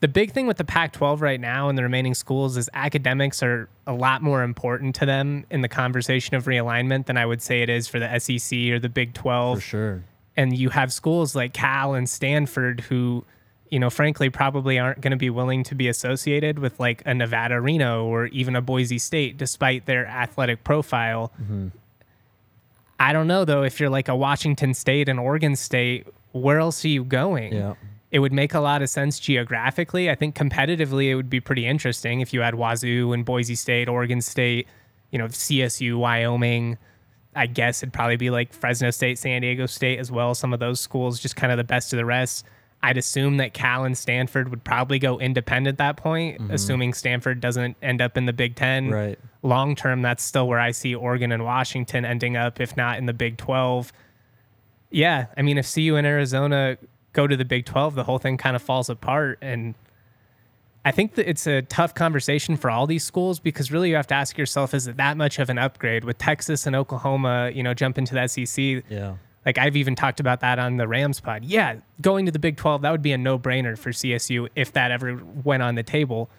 the 0.04 0.08
big 0.08 0.32
thing 0.32 0.46
with 0.46 0.58
the 0.58 0.64
Pac-12 0.64 1.22
right 1.22 1.40
now 1.40 1.70
and 1.70 1.78
the 1.78 1.82
remaining 1.82 2.12
schools 2.12 2.58
is 2.58 2.68
academics 2.74 3.42
are 3.42 3.70
a 3.86 3.94
lot 3.94 4.20
more 4.20 4.42
important 4.42 4.94
to 4.96 5.06
them 5.06 5.46
in 5.48 5.62
the 5.62 5.68
conversation 5.68 6.36
of 6.36 6.44
realignment 6.44 7.06
than 7.06 7.16
I 7.16 7.24
would 7.24 7.40
say 7.40 7.62
it 7.62 7.70
is 7.70 7.88
for 7.88 7.98
the 7.98 8.18
SEC 8.18 8.58
or 8.68 8.78
the 8.78 8.90
Big 8.90 9.14
12 9.14 9.60
For 9.60 9.62
sure. 9.62 10.04
and 10.36 10.54
you 10.54 10.68
have 10.68 10.92
schools 10.92 11.34
like 11.34 11.54
Cal 11.54 11.94
and 11.94 12.06
Stanford 12.06 12.82
who, 12.82 13.24
you 13.70 13.78
know, 13.78 13.88
frankly, 13.88 14.28
probably 14.28 14.78
aren't 14.78 15.00
going 15.00 15.12
to 15.12 15.16
be 15.16 15.30
willing 15.30 15.62
to 15.64 15.74
be 15.74 15.88
associated 15.88 16.58
with 16.58 16.78
like 16.78 17.02
a 17.06 17.14
Nevada 17.14 17.58
Reno 17.58 18.04
or 18.04 18.26
even 18.26 18.56
a 18.56 18.60
Boise 18.60 18.98
State, 18.98 19.38
despite 19.38 19.86
their 19.86 20.04
athletic 20.04 20.64
profile. 20.64 21.32
Mm-hmm. 21.40 21.68
I 23.00 23.14
don't 23.14 23.26
know 23.26 23.46
though 23.46 23.62
if 23.62 23.80
you're 23.80 23.88
like 23.88 24.08
a 24.08 24.16
Washington 24.16 24.74
State 24.74 25.08
and 25.08 25.18
Oregon 25.18 25.56
State, 25.56 26.06
where 26.32 26.58
else 26.58 26.84
are 26.84 26.88
you 26.88 27.04
going? 27.04 27.54
Yeah. 27.54 27.72
It 28.14 28.20
would 28.20 28.32
make 28.32 28.54
a 28.54 28.60
lot 28.60 28.80
of 28.80 28.88
sense 28.88 29.18
geographically. 29.18 30.08
I 30.08 30.14
think 30.14 30.36
competitively, 30.36 31.08
it 31.08 31.16
would 31.16 31.28
be 31.28 31.40
pretty 31.40 31.66
interesting 31.66 32.20
if 32.20 32.32
you 32.32 32.42
had 32.42 32.54
Wazoo 32.54 33.12
and 33.12 33.24
Boise 33.24 33.56
State, 33.56 33.88
Oregon 33.88 34.20
State, 34.20 34.68
you 35.10 35.18
know, 35.18 35.24
CSU, 35.26 35.96
Wyoming. 35.96 36.78
I 37.34 37.46
guess 37.46 37.82
it'd 37.82 37.92
probably 37.92 38.14
be 38.14 38.30
like 38.30 38.52
Fresno 38.52 38.92
State, 38.92 39.18
San 39.18 39.42
Diego 39.42 39.66
State 39.66 39.98
as 39.98 40.12
well. 40.12 40.32
Some 40.36 40.52
of 40.52 40.60
those 40.60 40.78
schools, 40.78 41.18
just 41.18 41.34
kind 41.34 41.50
of 41.50 41.58
the 41.58 41.64
best 41.64 41.92
of 41.92 41.96
the 41.96 42.04
rest. 42.04 42.46
I'd 42.84 42.96
assume 42.96 43.38
that 43.38 43.52
Cal 43.52 43.82
and 43.82 43.98
Stanford 43.98 44.48
would 44.48 44.62
probably 44.62 45.00
go 45.00 45.18
independent 45.18 45.74
at 45.74 45.78
that 45.78 45.96
point, 45.96 46.38
mm-hmm. 46.38 46.52
assuming 46.52 46.94
Stanford 46.94 47.40
doesn't 47.40 47.76
end 47.82 48.00
up 48.00 48.16
in 48.16 48.26
the 48.26 48.32
Big 48.32 48.54
Ten. 48.54 48.90
Right. 48.90 49.18
Long 49.42 49.74
term, 49.74 50.02
that's 50.02 50.22
still 50.22 50.46
where 50.46 50.60
I 50.60 50.70
see 50.70 50.94
Oregon 50.94 51.32
and 51.32 51.44
Washington 51.44 52.04
ending 52.04 52.36
up, 52.36 52.60
if 52.60 52.76
not 52.76 52.98
in 52.98 53.06
the 53.06 53.12
Big 53.12 53.38
12. 53.38 53.92
Yeah, 54.92 55.26
I 55.36 55.42
mean, 55.42 55.58
if 55.58 55.74
CU 55.74 55.96
and 55.96 56.06
Arizona 56.06 56.76
go 57.14 57.26
to 57.26 57.36
the 57.36 57.44
Big 57.44 57.64
12, 57.64 57.94
the 57.94 58.04
whole 58.04 58.18
thing 58.18 58.36
kind 58.36 58.54
of 58.54 58.60
falls 58.60 58.90
apart. 58.90 59.38
And 59.40 59.74
I 60.84 60.90
think 60.90 61.14
that 61.14 61.28
it's 61.28 61.46
a 61.46 61.62
tough 61.62 61.94
conversation 61.94 62.58
for 62.58 62.68
all 62.70 62.86
these 62.86 63.02
schools 63.02 63.38
because 63.38 63.72
really 63.72 63.88
you 63.88 63.96
have 63.96 64.06
to 64.08 64.14
ask 64.14 64.36
yourself, 64.36 64.74
is 64.74 64.86
it 64.86 64.98
that 64.98 65.16
much 65.16 65.38
of 65.38 65.48
an 65.48 65.56
upgrade 65.56 66.04
with 66.04 66.18
Texas 66.18 66.66
and 66.66 66.76
Oklahoma, 66.76 67.50
you 67.54 67.62
know, 67.62 67.72
jump 67.72 67.96
into 67.96 68.14
the 68.14 68.26
SEC? 68.26 68.84
Yeah. 68.90 69.14
Like 69.46 69.58
I've 69.58 69.76
even 69.76 69.94
talked 69.94 70.20
about 70.20 70.40
that 70.40 70.58
on 70.58 70.76
the 70.76 70.88
Rams 70.88 71.20
pod. 71.20 71.44
Yeah, 71.44 71.76
going 72.00 72.26
to 72.26 72.32
the 72.32 72.38
Big 72.38 72.56
12, 72.56 72.82
that 72.82 72.90
would 72.90 73.02
be 73.02 73.12
a 73.12 73.18
no 73.18 73.38
brainer 73.38 73.78
for 73.78 73.90
CSU 73.90 74.48
if 74.54 74.72
that 74.72 74.90
ever 74.90 75.20
went 75.42 75.62
on 75.62 75.74
the 75.74 75.82
table. 75.82 76.30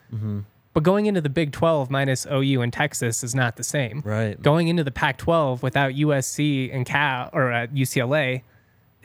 But 0.74 0.84
going 0.84 1.05
into 1.05 1.22
the 1.22 1.29
Big 1.29 1.53
12 1.53 1.89
minus 1.89 2.27
OU 2.29 2.62
and 2.62 2.74
Texas 2.74 3.24
is 3.24 3.34
not 3.34 3.55
the 3.55 3.63
same. 3.63 4.01
Right. 4.03 4.39
Going 4.41 4.67
into 4.67 4.84
the 4.84 4.91
Pac 4.91 5.17
12 5.17 5.63
without 5.63 5.94
USC 5.94 6.70
and 6.74 6.86
Cal 6.86 7.29
or 7.32 7.51
uh, 7.53 7.67
UCLA, 7.67 8.41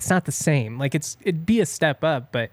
it's 0.00 0.09
not 0.09 0.25
the 0.25 0.33
same. 0.33 0.78
Like 0.78 0.95
it's 0.95 1.19
it'd 1.21 1.45
be 1.45 1.61
a 1.61 1.66
step 1.66 2.02
up, 2.02 2.33
but 2.33 2.50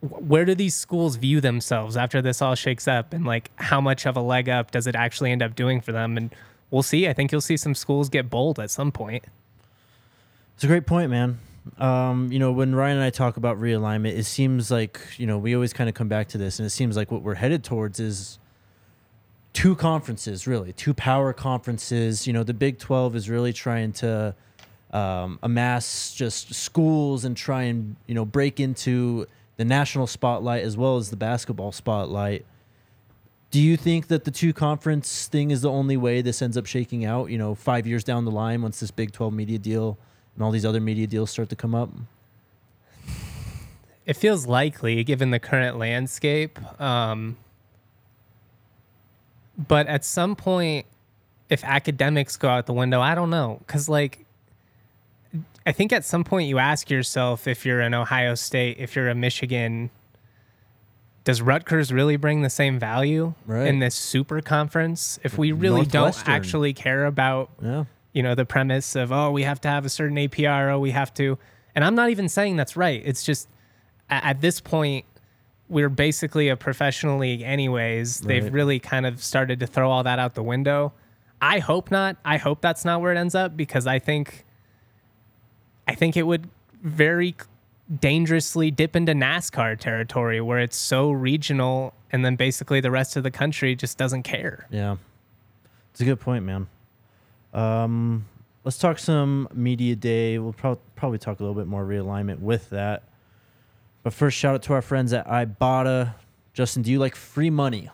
where 0.00 0.44
do 0.44 0.56
these 0.56 0.74
schools 0.74 1.14
view 1.14 1.40
themselves 1.40 1.96
after 1.96 2.20
this 2.20 2.42
all 2.42 2.56
shakes 2.56 2.88
up 2.88 3.12
and 3.12 3.24
like 3.24 3.52
how 3.56 3.80
much 3.80 4.06
of 4.06 4.16
a 4.16 4.20
leg 4.20 4.48
up 4.48 4.72
does 4.72 4.88
it 4.88 4.96
actually 4.96 5.30
end 5.30 5.40
up 5.40 5.54
doing 5.54 5.80
for 5.80 5.92
them 5.92 6.16
and 6.16 6.34
we'll 6.70 6.82
see 6.82 7.08
i 7.08 7.12
think 7.12 7.32
you'll 7.32 7.40
see 7.40 7.56
some 7.56 7.74
schools 7.74 8.08
get 8.08 8.28
bold 8.28 8.60
at 8.60 8.70
some 8.70 8.92
point 8.92 9.24
It's 10.54 10.64
a 10.64 10.66
great 10.66 10.86
point, 10.86 11.10
man. 11.10 11.38
Um, 11.78 12.30
you 12.30 12.38
know, 12.38 12.52
when 12.52 12.74
Ryan 12.74 12.96
and 12.98 13.04
I 13.04 13.10
talk 13.10 13.36
about 13.36 13.58
realignment, 13.60 14.16
it 14.16 14.24
seems 14.24 14.70
like, 14.70 15.00
you 15.16 15.26
know, 15.26 15.38
we 15.38 15.54
always 15.54 15.72
kind 15.72 15.88
of 15.88 15.94
come 15.94 16.08
back 16.08 16.28
to 16.28 16.38
this, 16.38 16.58
and 16.58 16.66
it 16.66 16.70
seems 16.70 16.96
like 16.96 17.10
what 17.10 17.22
we're 17.22 17.34
headed 17.34 17.62
towards 17.64 17.98
is 18.00 18.38
two 19.52 19.74
conferences, 19.74 20.46
really, 20.46 20.72
two 20.72 20.94
power 20.94 21.32
conferences. 21.32 22.26
You 22.26 22.32
know, 22.32 22.42
the 22.42 22.54
Big 22.54 22.78
12 22.78 23.16
is 23.16 23.28
really 23.28 23.52
trying 23.52 23.92
to 23.94 24.34
um, 24.92 25.38
amass 25.42 26.14
just 26.14 26.54
schools 26.54 27.24
and 27.24 27.36
try 27.36 27.62
and, 27.62 27.96
you 28.06 28.14
know, 28.14 28.24
break 28.24 28.60
into 28.60 29.26
the 29.56 29.64
national 29.64 30.06
spotlight 30.06 30.62
as 30.62 30.76
well 30.76 30.96
as 30.96 31.10
the 31.10 31.16
basketball 31.16 31.72
spotlight. 31.72 32.44
Do 33.50 33.60
you 33.60 33.76
think 33.76 34.08
that 34.08 34.24
the 34.24 34.30
two 34.30 34.52
conference 34.52 35.28
thing 35.28 35.50
is 35.50 35.62
the 35.62 35.70
only 35.70 35.96
way 35.96 36.20
this 36.20 36.42
ends 36.42 36.56
up 36.56 36.66
shaking 36.66 37.04
out? 37.04 37.30
You 37.30 37.38
know, 37.38 37.54
five 37.54 37.86
years 37.86 38.04
down 38.04 38.24
the 38.24 38.30
line, 38.30 38.62
once 38.62 38.80
this 38.80 38.90
Big 38.90 39.12
12 39.12 39.32
media 39.32 39.58
deal 39.58 39.98
and 40.34 40.44
all 40.44 40.50
these 40.50 40.66
other 40.66 40.80
media 40.80 41.06
deals 41.06 41.30
start 41.30 41.48
to 41.50 41.56
come 41.56 41.74
up? 41.74 41.90
it 44.06 44.14
feels 44.14 44.46
likely 44.46 45.02
given 45.04 45.30
the 45.30 45.38
current 45.38 45.76
landscape 45.76 46.58
um, 46.80 47.36
but 49.58 49.86
at 49.88 50.04
some 50.04 50.34
point 50.36 50.86
if 51.50 51.62
academics 51.64 52.36
go 52.36 52.48
out 52.48 52.66
the 52.66 52.72
window 52.72 53.00
i 53.00 53.14
don't 53.14 53.30
know 53.30 53.58
because 53.66 53.88
like 53.88 54.24
i 55.66 55.72
think 55.72 55.92
at 55.92 56.04
some 56.04 56.24
point 56.24 56.48
you 56.48 56.58
ask 56.58 56.88
yourself 56.90 57.46
if 57.46 57.66
you're 57.66 57.80
an 57.80 57.92
ohio 57.94 58.34
state 58.34 58.76
if 58.78 58.96
you're 58.96 59.08
a 59.10 59.14
michigan 59.14 59.90
does 61.24 61.42
Rutgers 61.42 61.92
really 61.92 62.16
bring 62.16 62.42
the 62.42 62.50
same 62.50 62.78
value 62.78 63.34
Right. 63.46 63.66
in 63.66 63.80
this 63.80 63.96
super 63.96 64.40
conference? 64.40 65.18
If 65.24 65.36
we 65.36 65.50
really 65.50 65.84
don't 65.84 66.16
actually 66.28 66.72
care 66.72 67.04
about 67.04 67.50
Yeah. 67.60 67.84
you 68.12 68.22
know 68.22 68.36
the 68.36 68.44
premise 68.44 68.94
of 68.94 69.10
oh 69.10 69.32
we 69.32 69.42
have 69.42 69.60
to 69.62 69.68
have 69.68 69.84
a 69.84 69.88
certain 69.88 70.16
APR 70.16 70.70
oh 70.72 70.78
we 70.78 70.92
have 70.92 71.12
to 71.14 71.36
and 71.74 71.84
I'm 71.84 71.96
not 71.96 72.10
even 72.10 72.28
saying 72.28 72.54
that's 72.56 72.76
right 72.76 73.02
it's 73.04 73.24
just 73.24 73.48
at 74.08 74.40
this 74.40 74.60
point 74.60 75.04
we're 75.68 75.88
basically 75.88 76.48
a 76.48 76.56
professional 76.56 77.18
league 77.18 77.42
anyways 77.42 78.20
they've 78.20 78.54
really 78.54 78.78
kind 78.78 79.04
of 79.04 79.20
started 79.20 79.58
to 79.58 79.66
throw 79.66 79.90
all 79.90 80.04
that 80.04 80.20
out 80.20 80.34
the 80.36 80.44
window 80.44 80.92
I 81.42 81.58
hope 81.58 81.90
not 81.90 82.18
I 82.24 82.36
hope 82.36 82.60
that's 82.60 82.84
not 82.84 83.00
where 83.00 83.12
it 83.12 83.18
ends 83.18 83.34
up 83.34 83.56
because 83.56 83.88
I 83.88 83.98
think 83.98 84.44
I 85.86 85.94
think 85.94 86.16
it 86.16 86.24
would 86.24 86.48
very 86.82 87.34
dangerously 88.00 88.70
dip 88.70 88.96
into 88.96 89.12
NASCAR 89.12 89.78
territory 89.78 90.40
where 90.40 90.58
it's 90.58 90.76
so 90.76 91.10
regional 91.10 91.94
and 92.10 92.24
then 92.24 92.36
basically 92.36 92.80
the 92.80 92.90
rest 92.90 93.16
of 93.16 93.22
the 93.22 93.30
country 93.30 93.76
just 93.76 93.96
doesn't 93.96 94.24
care 94.24 94.66
Yeah. 94.70 94.96
It's 95.92 96.00
a 96.00 96.04
good 96.04 96.20
point, 96.20 96.44
man. 96.44 96.66
Um, 97.54 98.26
let's 98.64 98.76
talk 98.76 98.98
some 98.98 99.48
media 99.54 99.96
day. 99.96 100.38
We'll 100.38 100.52
prob- 100.52 100.80
probably 100.94 101.18
talk 101.18 101.40
a 101.40 101.42
little 101.42 101.54
bit 101.54 101.66
more 101.66 101.84
realignment 101.86 102.40
with 102.40 102.68
that. 102.70 103.04
But 104.02 104.12
first, 104.12 104.36
shout 104.36 104.54
out 104.54 104.62
to 104.64 104.74
our 104.74 104.82
friends 104.82 105.12
at 105.14 105.26
Ibotta. 105.26 106.14
Justin, 106.52 106.82
do 106.82 106.90
you 106.90 106.98
like 106.98 107.14
free 107.16 107.50
money? 107.50 107.90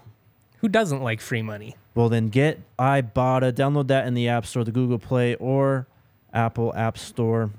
who 0.59 0.69
doesn't 0.69 1.03
like 1.03 1.21
free 1.21 1.43
money 1.43 1.75
Well, 1.95 2.09
then 2.09 2.29
get 2.29 2.61
Ibotta. 2.79 3.53
Download 3.53 3.89
that 3.89 4.07
in 4.07 4.15
the 4.15 4.29
App 4.29 4.47
Store, 4.47 4.63
the 4.65 4.71
Google 4.73 4.99
Play, 4.99 5.35
or 5.37 5.87
Apple 6.33 6.73
App 6.75 6.97
Store. 6.97 7.51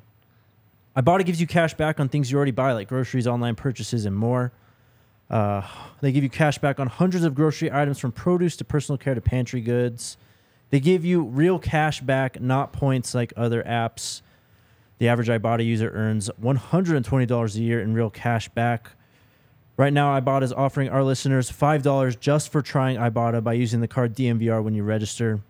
Ibotta 0.95 1.25
gives 1.25 1.41
you 1.41 1.47
cash 1.47 1.73
back 1.73 2.00
on 2.00 2.07
things 2.09 2.31
you 2.31 2.38
already 2.38 2.51
buy, 2.51 2.73
like 2.73 2.88
groceries, 2.88 3.25
online 3.25 3.55
purchases, 3.55 4.05
and 4.05 4.15
more. 4.15 4.51
Uh, 5.29 5.63
they 6.01 6.12
give 6.12 6.23
you 6.23 6.29
cash 6.29 6.59
back 6.59 6.79
on 6.79 6.88
hundreds 6.88 7.23
of 7.23 7.33
grocery 7.33 7.71
items 7.71 7.97
from 7.97 8.12
produce 8.12 8.55
to 8.57 8.63
personal 8.63 8.97
care 8.97 9.15
to 9.15 9.21
pantry 9.21 9.62
goods. 9.62 10.17
They 10.69 10.79
give 10.79 11.03
you 11.03 11.23
real 11.23 11.57
cash 11.59 12.01
back, 12.01 12.39
not 12.39 12.73
points 12.73 13.15
like 13.15 13.33
other 13.35 13.63
apps. 13.63 14.21
The 15.00 15.07
average 15.07 15.27
Ibotta 15.27 15.65
user 15.65 15.89
earns 15.89 16.29
$120 16.41 17.55
a 17.55 17.59
year 17.59 17.81
in 17.81 17.93
real 17.93 18.09
cash 18.09 18.50
back. 18.50 18.91
Right 19.75 19.91
now, 19.91 20.19
Ibotta 20.19 20.43
is 20.43 20.53
offering 20.53 20.89
our 20.89 21.03
listeners 21.03 21.51
$5 21.51 22.19
just 22.19 22.51
for 22.51 22.62
trying 22.62 22.97
Ibotta 22.97 23.43
by 23.43 23.53
using 23.53 23.81
the 23.81 23.88
card 23.88 24.15
DNVR 24.15 24.63
when 24.63 24.75
you 24.75 24.83
register. 24.83 25.41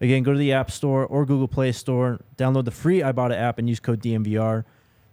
Again, 0.00 0.22
go 0.22 0.32
to 0.32 0.38
the 0.38 0.52
App 0.52 0.70
Store 0.70 1.04
or 1.04 1.26
Google 1.26 1.48
Play 1.48 1.72
Store, 1.72 2.20
download 2.36 2.64
the 2.64 2.70
free 2.70 3.00
Ibotta 3.00 3.34
app, 3.38 3.58
and 3.58 3.68
use 3.68 3.80
code 3.80 4.00
DNVR. 4.00 4.64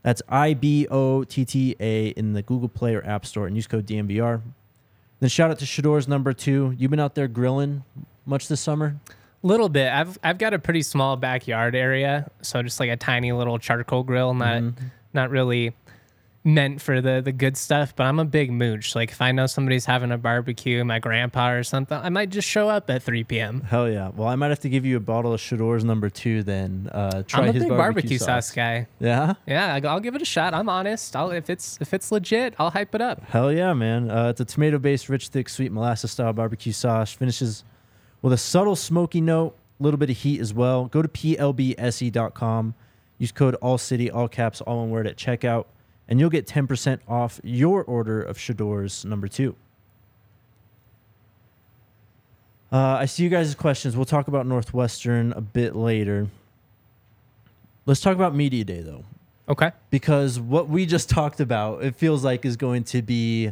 That's 0.03 0.21
I 0.29 0.53
B 0.53 0.85
O 0.91 1.23
T 1.23 1.43
T 1.45 1.75
A 1.79 2.07
in 2.09 2.33
the 2.33 2.41
Google 2.41 2.69
Play 2.69 2.93
or 2.95 3.03
App 3.05 3.25
Store 3.25 3.47
and 3.47 3.55
use 3.55 3.67
code 3.67 3.85
DNVR. 3.87 4.41
Then 5.19 5.29
shout 5.29 5.49
out 5.49 5.59
to 5.59 5.65
Shador's 5.65 6.07
number 6.07 6.33
two. 6.33 6.75
You've 6.77 6.91
been 6.91 6.99
out 6.99 7.15
there 7.15 7.27
grilling 7.29 7.83
much 8.25 8.47
this 8.49 8.59
summer? 8.61 8.97
A 9.09 9.47
little 9.47 9.69
bit. 9.69 9.91
I've 9.91 10.17
I've 10.23 10.37
got 10.37 10.53
a 10.53 10.59
pretty 10.59 10.81
small 10.83 11.15
backyard 11.15 11.75
area, 11.75 12.29
so 12.41 12.61
just 12.61 12.79
like 12.79 12.89
a 12.89 12.97
tiny 12.97 13.31
little 13.31 13.57
charcoal 13.59 14.03
grill, 14.03 14.33
not 14.33 14.61
Mm-hmm. 14.61 14.85
not 15.13 15.29
really 15.29 15.73
meant 16.45 16.81
for 16.81 16.99
the 17.01 17.21
the 17.23 17.31
good 17.31 17.55
stuff. 17.57 17.95
But 17.95 18.03
I'm 18.05 18.19
a 18.19 18.25
big 18.25 18.51
mooch. 18.51 18.95
Like 18.95 19.11
if 19.11 19.21
I 19.21 19.31
know 19.31 19.45
somebody's 19.47 19.85
having 19.85 20.11
a 20.11 20.17
barbecue, 20.17 20.83
my 20.83 20.99
grandpa 20.99 21.51
or 21.51 21.63
something, 21.63 21.97
I 21.97 22.09
might 22.09 22.29
just 22.29 22.47
show 22.47 22.69
up 22.69 22.89
at 22.89 23.03
3 23.03 23.23
p.m. 23.23 23.61
Hell 23.61 23.89
yeah. 23.89 24.09
Well, 24.09 24.27
I 24.27 24.35
might 24.35 24.49
have 24.49 24.59
to 24.61 24.69
give 24.69 24.85
you 24.85 24.97
a 24.97 24.99
bottle 24.99 25.33
of 25.33 25.39
Shador's 25.39 25.83
number 25.83 26.09
two 26.09 26.43
then. 26.43 26.89
Uh, 26.91 27.23
try 27.23 27.43
I'm 27.43 27.49
a 27.49 27.51
his 27.53 27.63
big 27.63 27.69
barbecue, 27.69 28.17
sauce. 28.17 28.51
guy. 28.51 28.87
Yeah? 28.99 29.35
Yeah, 29.47 29.79
I'll 29.85 29.99
give 29.99 30.15
it 30.15 30.21
a 30.21 30.25
shot. 30.25 30.53
I'm 30.53 30.69
honest. 30.69 31.15
I'll 31.15 31.31
if 31.31 31.49
it's 31.49 31.77
if 31.81 31.93
it's 31.93 32.11
legit, 32.11 32.53
I'll 32.59 32.71
hype 32.71 32.93
it 32.95 33.01
up. 33.01 33.23
Hell 33.29 33.51
yeah, 33.51 33.73
man. 33.73 34.09
Uh, 34.11 34.29
it's 34.29 34.41
a 34.41 34.45
tomato 34.45 34.77
based, 34.79 35.09
rich, 35.09 35.29
thick, 35.29 35.47
sweet 35.49 35.71
molasses 35.71 36.11
style 36.11 36.33
barbecue 36.33 36.71
sauce. 36.73 37.13
Finishes 37.13 37.63
with 38.21 38.33
a 38.33 38.37
subtle 38.37 38.75
smoky 38.75 39.21
note, 39.21 39.55
a 39.79 39.83
little 39.83 39.97
bit 39.97 40.09
of 40.09 40.17
heat 40.17 40.39
as 40.39 40.53
well. 40.53 40.85
Go 40.85 41.01
to 41.01 41.07
plbse.com. 41.07 42.75
Use 43.19 43.31
code 43.31 43.55
ALLCITY, 43.61 44.09
all 44.11 44.27
caps, 44.27 44.59
all 44.61 44.79
one 44.79 44.89
word 44.89 45.07
at 45.07 45.15
checkout, 45.17 45.65
and 46.07 46.19
you'll 46.19 46.29
get 46.29 46.45
10% 46.47 46.99
off 47.07 47.39
your 47.43 47.83
order 47.83 48.21
of 48.21 48.37
Shador's 48.37 49.05
number 49.05 49.27
two. 49.27 49.55
Uh, 52.71 52.97
I 52.99 53.05
see 53.05 53.23
you 53.23 53.29
guys' 53.29 53.53
questions. 53.53 53.95
We'll 53.95 54.05
talk 54.05 54.27
about 54.27 54.47
Northwestern 54.47 55.31
a 55.33 55.41
bit 55.41 55.75
later. 55.75 56.27
Let's 57.85 58.01
talk 58.01 58.15
about 58.15 58.33
Media 58.33 58.63
Day, 58.63 58.81
though 58.81 59.03
Okay. 59.47 59.71
because 59.91 60.39
what 60.39 60.69
we 60.69 60.85
just 60.85 61.09
talked 61.19 61.39
about, 61.39 61.83
it 61.83 61.95
feels 61.95 62.23
like 62.23 62.45
is 62.45 62.55
going 62.57 62.83
to 62.85 63.01
be 63.01 63.51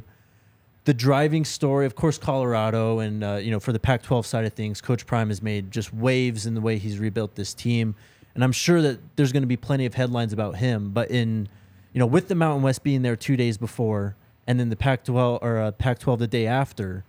the 0.86 0.94
driving 0.94 1.46
story. 1.46 1.86
Of 1.86 1.96
course, 1.96 2.18
Colorado, 2.18 3.00
and 3.00 3.24
uh, 3.24 3.36
you 3.36 3.52
know, 3.52 3.60
for 3.60 3.72
the 3.72 3.80
Pac-12 3.80 4.26
side 4.26 4.46
of 4.46 4.54
things, 4.54 4.82
Coach 4.82 5.06
Prime 5.06 5.28
has 5.28 5.42
made 5.44 5.70
just 5.70 5.94
waves 5.94 6.48
in 6.48 6.56
the 6.56 6.62
way 6.62 6.80
he's 6.80 6.98
rebuilt 6.98 7.36
this 7.36 7.54
team, 7.54 7.94
and 8.34 8.44
I'm 8.44 8.52
sure 8.54 8.82
that 8.82 9.00
there's 9.18 9.32
going 9.32 9.44
to 9.44 9.48
be 9.48 9.58
plenty 9.58 9.86
of 9.86 9.94
headlines 9.94 10.34
about 10.34 10.56
him. 10.56 10.90
But 10.90 11.12
in, 11.12 11.48
you 11.94 12.00
know, 12.00 12.06
with 12.06 12.28
the 12.28 12.36
Mountain 12.36 12.64
West 12.64 12.84
being 12.84 13.02
there 13.02 13.16
two 13.16 13.36
days 13.36 13.58
before, 13.58 14.16
and 14.48 14.60
then 14.60 14.70
the 14.70 14.76
Pac-12 14.76 15.40
or 15.42 15.58
uh, 15.60 15.72
Pac-12 15.72 16.20
the 16.20 16.28
day 16.28 16.48
after, 16.48 17.04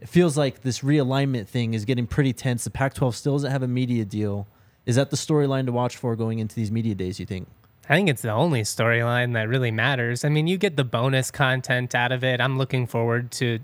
it 0.00 0.08
feels 0.08 0.36
like 0.36 0.62
this 0.62 0.80
realignment 0.80 1.46
thing 1.46 1.74
is 1.74 1.84
getting 1.84 2.06
pretty 2.06 2.32
tense. 2.32 2.64
The 2.64 2.70
Pac-12 2.70 3.14
still 3.14 3.34
doesn't 3.34 3.50
have 3.50 3.62
a 3.62 3.68
media 3.68 4.04
deal. 4.04 4.46
Is 4.86 4.96
that 4.96 5.10
the 5.10 5.16
storyline 5.16 5.66
to 5.66 5.72
watch 5.72 5.96
for 5.96 6.14
going 6.16 6.40
into 6.40 6.54
these 6.54 6.70
media 6.70 6.94
days? 6.94 7.18
You 7.18 7.26
think? 7.26 7.48
I 7.88 7.96
think 7.96 8.08
it's 8.08 8.22
the 8.22 8.32
only 8.32 8.62
storyline 8.62 9.34
that 9.34 9.48
really 9.48 9.70
matters. 9.70 10.24
I 10.24 10.30
mean, 10.30 10.46
you 10.46 10.56
get 10.56 10.76
the 10.76 10.84
bonus 10.84 11.30
content 11.30 11.94
out 11.94 12.12
of 12.12 12.24
it. 12.24 12.40
I'm 12.40 12.58
looking 12.58 12.86
forward 12.86 13.30
to 13.32 13.60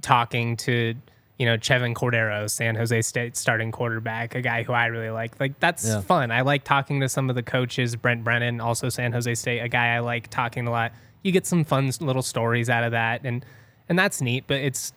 talking 0.00 0.56
to, 0.58 0.94
you 1.38 1.46
know, 1.46 1.56
Chevan 1.56 1.94
Cordeiro, 1.94 2.50
San 2.50 2.74
Jose 2.74 3.00
State 3.02 3.36
starting 3.36 3.70
quarterback, 3.70 4.34
a 4.34 4.40
guy 4.42 4.64
who 4.64 4.72
I 4.72 4.86
really 4.86 5.10
like. 5.10 5.38
Like 5.38 5.60
that's 5.60 5.86
Yeah. 5.86 6.00
fun. 6.00 6.30
I 6.32 6.40
like 6.40 6.64
talking 6.64 7.00
to 7.00 7.08
some 7.08 7.30
of 7.30 7.36
the 7.36 7.42
coaches, 7.44 7.94
Brent 7.96 8.24
Brennan, 8.24 8.60
also 8.60 8.88
San 8.88 9.12
Jose 9.12 9.32
State, 9.36 9.60
a 9.60 9.68
guy 9.68 9.94
I 9.94 10.00
like 10.00 10.28
talking 10.28 10.66
a 10.66 10.70
lot. 10.70 10.92
you 11.22 11.32
get 11.32 11.46
some 11.46 11.64
fun 11.64 11.90
little 12.00 12.22
stories 12.22 12.68
out 12.70 12.84
of 12.84 12.92
that, 12.92 13.20
and 13.24 13.44
and 13.88 13.98
that's 13.98 14.20
neat. 14.20 14.44
But 14.46 14.58
it's 14.58 14.92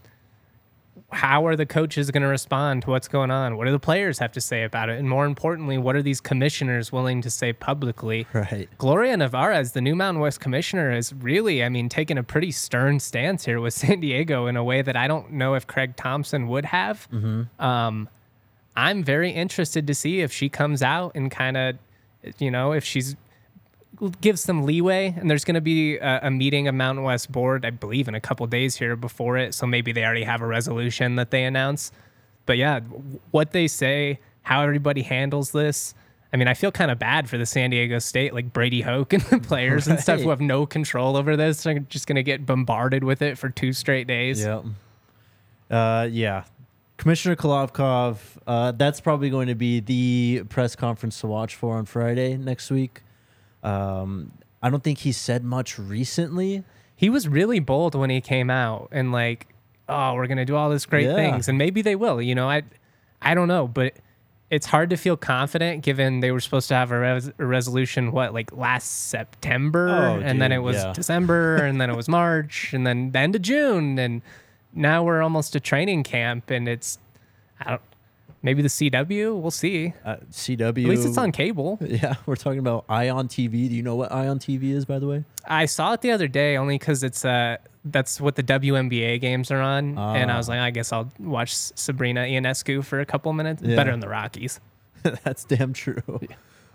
how 1.12 1.45
are 1.45 1.55
the 1.55 1.65
coaches 1.65 2.10
going 2.12 2.21
to 2.21 2.27
respond 2.27 2.83
to 2.83 2.89
what's 2.89 3.07
going 3.07 3.31
on? 3.31 3.57
What 3.57 3.65
do 3.65 3.71
the 3.71 3.79
players 3.79 4.19
have 4.19 4.31
to 4.33 4.41
say 4.41 4.63
about 4.63 4.89
it? 4.89 4.98
And 4.98 5.10
more 5.10 5.25
importantly, 5.25 5.77
what 5.77 5.95
are 5.95 6.01
these 6.01 6.21
commissioners 6.21 6.91
willing 6.91 7.21
to 7.21 7.29
say 7.29 7.53
publicly? 7.53 8.27
Right. 8.33 8.69
Gloria 8.77 9.15
Nevarez, 9.17 9.74
the 9.74 9.81
new 9.81 9.95
Mountain 9.95 10.21
West 10.21 10.39
commissioner, 10.39 10.91
is 10.91 11.13
really, 11.13 11.63
I 11.63 11.69
mean, 11.69 11.89
taking 11.89 12.17
a 12.17 12.24
pretty 12.24 12.51
stern 12.51 13.00
stance 13.00 13.45
here 13.45 13.60
with 13.60 13.74
San 13.81 14.00
Diego 14.00 14.48
in 14.48 14.55
a 14.55 14.63
way 14.63 14.81
that 14.81 14.95
I 14.95 15.07
don't 15.07 15.31
know 15.33 15.53
if 15.55 15.67
Craig 15.67 15.95
Thompson 15.95 16.48
would 16.48 16.65
have. 16.65 17.07
Um, 17.60 18.10
I'm 18.75 19.03
very 19.03 19.31
interested 19.31 19.86
to 19.88 19.93
see 19.93 20.21
if 20.21 20.31
she 20.31 20.48
comes 20.48 20.81
out 20.81 21.12
and 21.13 21.29
kind 21.29 21.57
of, 21.57 21.75
you 22.39 22.50
know, 22.50 22.71
if 22.71 22.86
she's 22.86 23.15
gives 24.22 24.41
some 24.41 24.63
leeway. 24.63 25.13
And 25.17 25.29
there's 25.29 25.46
going 25.46 25.55
to 25.55 25.62
be 25.62 25.98
a, 25.98 26.22
a 26.24 26.31
meeting 26.31 26.67
of 26.67 26.75
Mountain 26.75 27.03
West 27.03 27.31
board, 27.31 27.65
I 27.65 27.70
believe, 27.70 28.08
in 28.08 28.15
a 28.15 28.20
couple 28.22 28.46
days 28.48 28.75
here 28.75 28.96
before 28.96 29.38
it. 29.38 29.53
So 29.53 29.67
maybe 29.67 29.91
they 29.91 30.03
already 30.03 30.24
have 30.24 30.41
a 30.41 30.48
resolution 30.48 31.15
that 31.15 31.31
they 31.31 31.43
announce. 31.43 31.91
But 32.46 32.58
yeah, 32.58 32.79
what 33.31 33.51
they 33.51 33.67
say, 33.67 34.20
how 34.43 34.62
everybody 34.62 35.03
handles 35.03 35.51
this. 35.51 35.93
I 36.34 36.38
mean, 36.38 36.48
I 36.48 36.53
feel 36.53 36.72
kind 36.72 36.89
of 36.89 36.98
bad 36.98 37.29
for 37.29 37.38
the 37.38 37.46
San 37.46 37.72
Diego 37.72 38.00
State, 38.00 38.34
like 38.34 38.53
Brady 38.53 38.81
Hoke 38.81 39.13
and 39.13 39.22
the 39.24 39.39
players 39.48 39.88
and 39.88 40.00
stuff 40.00 40.22
who 40.22 40.29
have 40.29 40.41
no 40.41 40.65
control 40.65 41.17
over 41.17 41.36
this. 41.36 41.63
They're 41.63 41.79
just 41.79 42.08
going 42.08 42.15
to 42.15 42.24
get 42.24 42.46
bombarded 42.46 43.03
with 43.03 43.22
it 43.22 43.38
for 43.38 43.50
two 43.50 43.74
straight 43.74 44.08
days. 44.08 44.41
Yep. 44.41 44.65
Uh, 45.70 46.08
yeah. 46.10 46.46
Commissioner 46.98 47.36
Kliavkoff, 47.36 48.38
uh, 48.46 48.72
that's 48.74 49.01
probably 49.01 49.29
going 49.29 49.48
to 49.48 49.55
be 49.55 49.79
the 49.79 50.43
press 50.50 50.75
conference 50.75 51.20
to 51.22 51.27
watch 51.27 51.55
for 51.55 51.75
on 51.77 51.86
Friday 51.86 52.38
next 52.38 52.70
week. 52.70 53.01
Um, 53.63 54.32
I 54.62 54.70
don't 54.70 54.84
think 54.84 55.00
he 55.00 55.12
said 55.12 55.44
much 55.44 55.77
recently. 55.80 56.63
he 56.96 57.10
was 57.10 57.27
really 57.27 57.60
bold 57.60 57.96
when 57.96 58.10
he 58.12 58.22
came 58.22 58.50
out 58.51 58.88
and 58.91 59.12
like, 59.12 59.48
oh, 59.89 60.13
we're 60.13 60.27
gonna 60.27 60.46
do 60.46 60.56
all 60.56 60.70
these 60.70 60.86
great 60.86 61.08
Yeah. 61.08 61.15
things, 61.15 61.48
and 61.48 61.58
maybe 61.58 61.82
they 61.82 61.96
will. 61.96 62.22
You 62.22 62.36
know, 62.36 62.48
I, 62.50 62.62
I 63.22 63.34
don't 63.34 63.48
know, 63.48 63.68
but 63.68 63.94
it's 64.51 64.65
hard 64.68 64.89
to 64.91 64.98
feel 64.98 65.15
confident 65.18 65.82
given 65.84 66.20
they 66.20 66.32
were 66.32 66.39
supposed 66.39 66.68
to 66.68 66.75
have 66.75 66.91
a, 66.91 67.00
res- 67.00 67.32
a 67.39 67.46
resolution 67.46 68.12
what 68.12 68.34
like 68.34 68.51
last 68.56 69.10
September, 69.10 69.89
Oh, 69.89 70.20
and 70.24 70.39
then 70.41 70.51
it 70.51 70.60
was 70.60 70.75
yeah. 70.77 70.94
December, 70.94 71.56
and 71.63 71.82
then 71.82 71.89
it 71.89 71.96
was 71.96 72.08
March, 72.08 72.72
and 72.74 72.86
then 72.86 73.12
the 73.12 73.20
end 73.20 73.36
of 73.36 73.41
June, 73.41 73.98
and 73.98 74.22
now 74.74 75.03
we're 75.03 75.22
almost 75.22 75.53
to 75.53 75.60
training 75.60 76.03
camp, 76.03 76.50
and 76.51 76.68
it's, 76.70 77.00
I 77.60 77.72
don't, 77.72 77.82
maybe 78.43 78.62
the 78.62 78.67
CW, 78.67 79.39
we'll 79.39 79.51
see. 79.51 79.93
Uh, 80.05 80.17
CW. 80.31 80.67
At 80.83 80.89
least 80.89 81.05
it's 81.07 81.17
on 81.17 81.31
cable. 81.31 81.77
Yeah, 81.88 82.15
we're 82.25 82.36
talking 82.36 82.60
about 82.60 82.86
Ion 82.89 83.27
TV. 83.27 83.51
Do 83.69 83.75
you 83.75 83.83
know 83.83 83.95
what 83.95 84.12
Ion 84.12 84.39
TV 84.39 84.71
is, 84.71 84.86
by 84.86 85.00
the 85.00 85.07
way? 85.07 85.24
I 85.48 85.65
saw 85.65 85.93
it 85.93 86.01
the 86.01 86.12
other 86.12 86.27
day 86.27 86.57
only 86.57 86.77
because 86.77 87.03
it's 87.03 87.24
uh 87.25 87.57
that's 87.86 88.21
what 88.21 88.36
the 88.36 88.43
WNBA 88.43 89.19
games 89.21 89.50
are 89.51 89.60
on, 89.60 89.98
and 89.98 90.31
I 90.31 90.38
was 90.38 90.48
Ah. 90.50 90.53
like, 90.53 90.62
I 90.62 90.69
guess 90.71 90.91
I'll 90.93 91.12
watch 91.19 91.53
Sabrina 91.55 92.21
Ionescu 92.21 92.83
for 92.86 93.00
a 93.00 93.05
couple 93.05 93.33
minutes. 93.33 93.62
Yeah. 93.63 93.75
Better 93.75 93.91
than 93.91 94.00
the 94.01 94.10
Rockies. 94.10 94.60
That's 95.24 95.43
damn 95.45 95.74
true. 95.74 96.01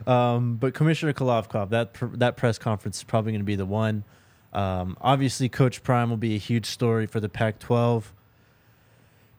Um, 0.07 0.57
but 0.57 0.75
Commissioner 0.75 1.15
Kliavkoff, 1.15 1.71
that 1.71 1.95
pr- 1.95 2.15
that 2.17 2.37
press 2.37 2.59
conference 2.59 2.99
is 2.99 3.05
probably 3.05 3.33
going 3.33 3.41
to 3.41 3.47
be 3.47 3.57
the 3.57 3.65
one. 3.65 4.05
Um, 4.53 4.97
obviously, 5.01 5.49
Coach 5.49 5.83
Prime 5.83 6.11
will 6.11 6.19
be 6.19 6.35
a 6.35 6.39
huge 6.39 6.67
story 6.67 7.07
for 7.07 7.19
the 7.19 7.31
Pac-12. 7.31 8.05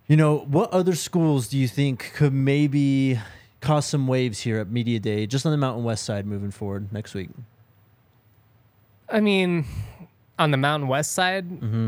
You 0.07 0.15
know, 0.15 0.37
what 0.39 0.71
other 0.71 0.95
schools 0.95 1.47
do 1.49 1.57
you 1.57 1.67
think 1.67 2.13
could 2.13 2.33
maybe 2.33 3.19
cause 3.59 3.85
some 3.85 4.07
waves 4.07 4.39
here 4.39 4.59
at 4.59 4.69
Media 4.69 4.99
Day, 4.99 5.25
just 5.27 5.45
on 5.45 5.51
the 5.51 5.57
Mountain 5.57 5.83
West 5.83 6.05
side, 6.05 6.25
moving 6.25 6.51
forward 6.51 6.91
next 6.93 7.13
week? 7.13 7.29
I 9.09 9.19
mean, 9.19 9.65
on 10.39 10.51
the 10.51 10.57
Mountain 10.57 10.87
West 10.87 11.11
side, 11.13 11.49
Mm-hmm. 11.49 11.87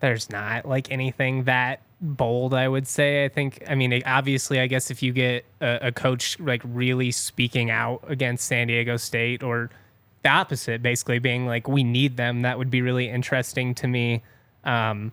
there's 0.00 0.30
not 0.30 0.66
like 0.68 0.90
anything 0.92 1.44
that 1.44 1.80
bold. 2.00 2.54
I 2.54 2.68
would 2.68 2.86
say. 2.86 3.24
I 3.24 3.28
think. 3.28 3.62
I 3.68 3.74
mean, 3.74 4.02
obviously, 4.06 4.60
I 4.60 4.66
guess 4.68 4.90
if 4.90 5.02
you 5.02 5.12
get 5.12 5.44
a, 5.60 5.88
a 5.88 5.92
coach 5.92 6.38
like 6.38 6.62
really 6.64 7.10
speaking 7.10 7.70
out 7.70 8.04
against 8.06 8.46
San 8.46 8.68
Diego 8.68 8.96
State, 8.98 9.42
or 9.42 9.70
the 10.22 10.28
opposite, 10.28 10.82
basically 10.82 11.18
being 11.18 11.46
like, 11.46 11.66
we 11.68 11.82
need 11.84 12.16
them, 12.16 12.42
that 12.42 12.56
would 12.58 12.70
be 12.70 12.82
really 12.82 13.08
interesting 13.08 13.74
to 13.76 13.86
me. 13.88 14.22
Um, 14.64 15.12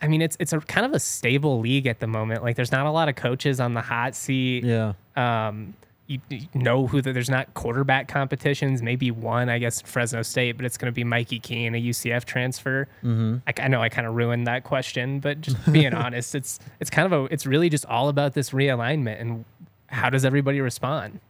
I 0.00 0.08
mean, 0.08 0.22
it's 0.22 0.36
it's 0.40 0.52
a 0.52 0.60
kind 0.60 0.86
of 0.86 0.92
a 0.92 1.00
stable 1.00 1.60
league 1.60 1.86
at 1.86 2.00
the 2.00 2.06
moment. 2.06 2.42
Like, 2.42 2.56
there's 2.56 2.72
not 2.72 2.86
a 2.86 2.90
lot 2.90 3.08
of 3.08 3.16
coaches 3.16 3.60
on 3.60 3.74
the 3.74 3.80
hot 3.80 4.14
seat. 4.14 4.64
Yeah. 4.64 4.94
Um, 5.16 5.74
you, 6.08 6.20
you 6.30 6.46
know 6.54 6.86
who 6.86 7.02
the, 7.02 7.12
there's 7.12 7.28
not 7.28 7.52
quarterback 7.54 8.08
competitions. 8.08 8.82
Maybe 8.82 9.10
one, 9.10 9.50
I 9.50 9.58
guess, 9.58 9.82
Fresno 9.82 10.22
State, 10.22 10.52
but 10.56 10.64
it's 10.64 10.78
going 10.78 10.86
to 10.86 10.94
be 10.94 11.04
Mikey 11.04 11.38
Keene, 11.38 11.74
a 11.74 11.82
UCF 11.82 12.24
transfer. 12.24 12.88
Mm-hmm. 13.04 13.36
I, 13.46 13.64
I 13.64 13.68
know 13.68 13.82
I 13.82 13.90
kind 13.90 14.06
of 14.06 14.14
ruined 14.14 14.46
that 14.46 14.64
question, 14.64 15.20
but 15.20 15.40
just 15.42 15.56
being 15.70 15.92
honest, 15.94 16.34
it's 16.34 16.58
it's 16.80 16.90
kind 16.90 17.12
of 17.12 17.12
a 17.12 17.32
it's 17.32 17.46
really 17.46 17.68
just 17.68 17.84
all 17.86 18.08
about 18.08 18.32
this 18.32 18.50
realignment 18.50 19.20
and 19.20 19.44
how 19.88 20.10
does 20.10 20.24
everybody 20.24 20.60
respond. 20.60 21.20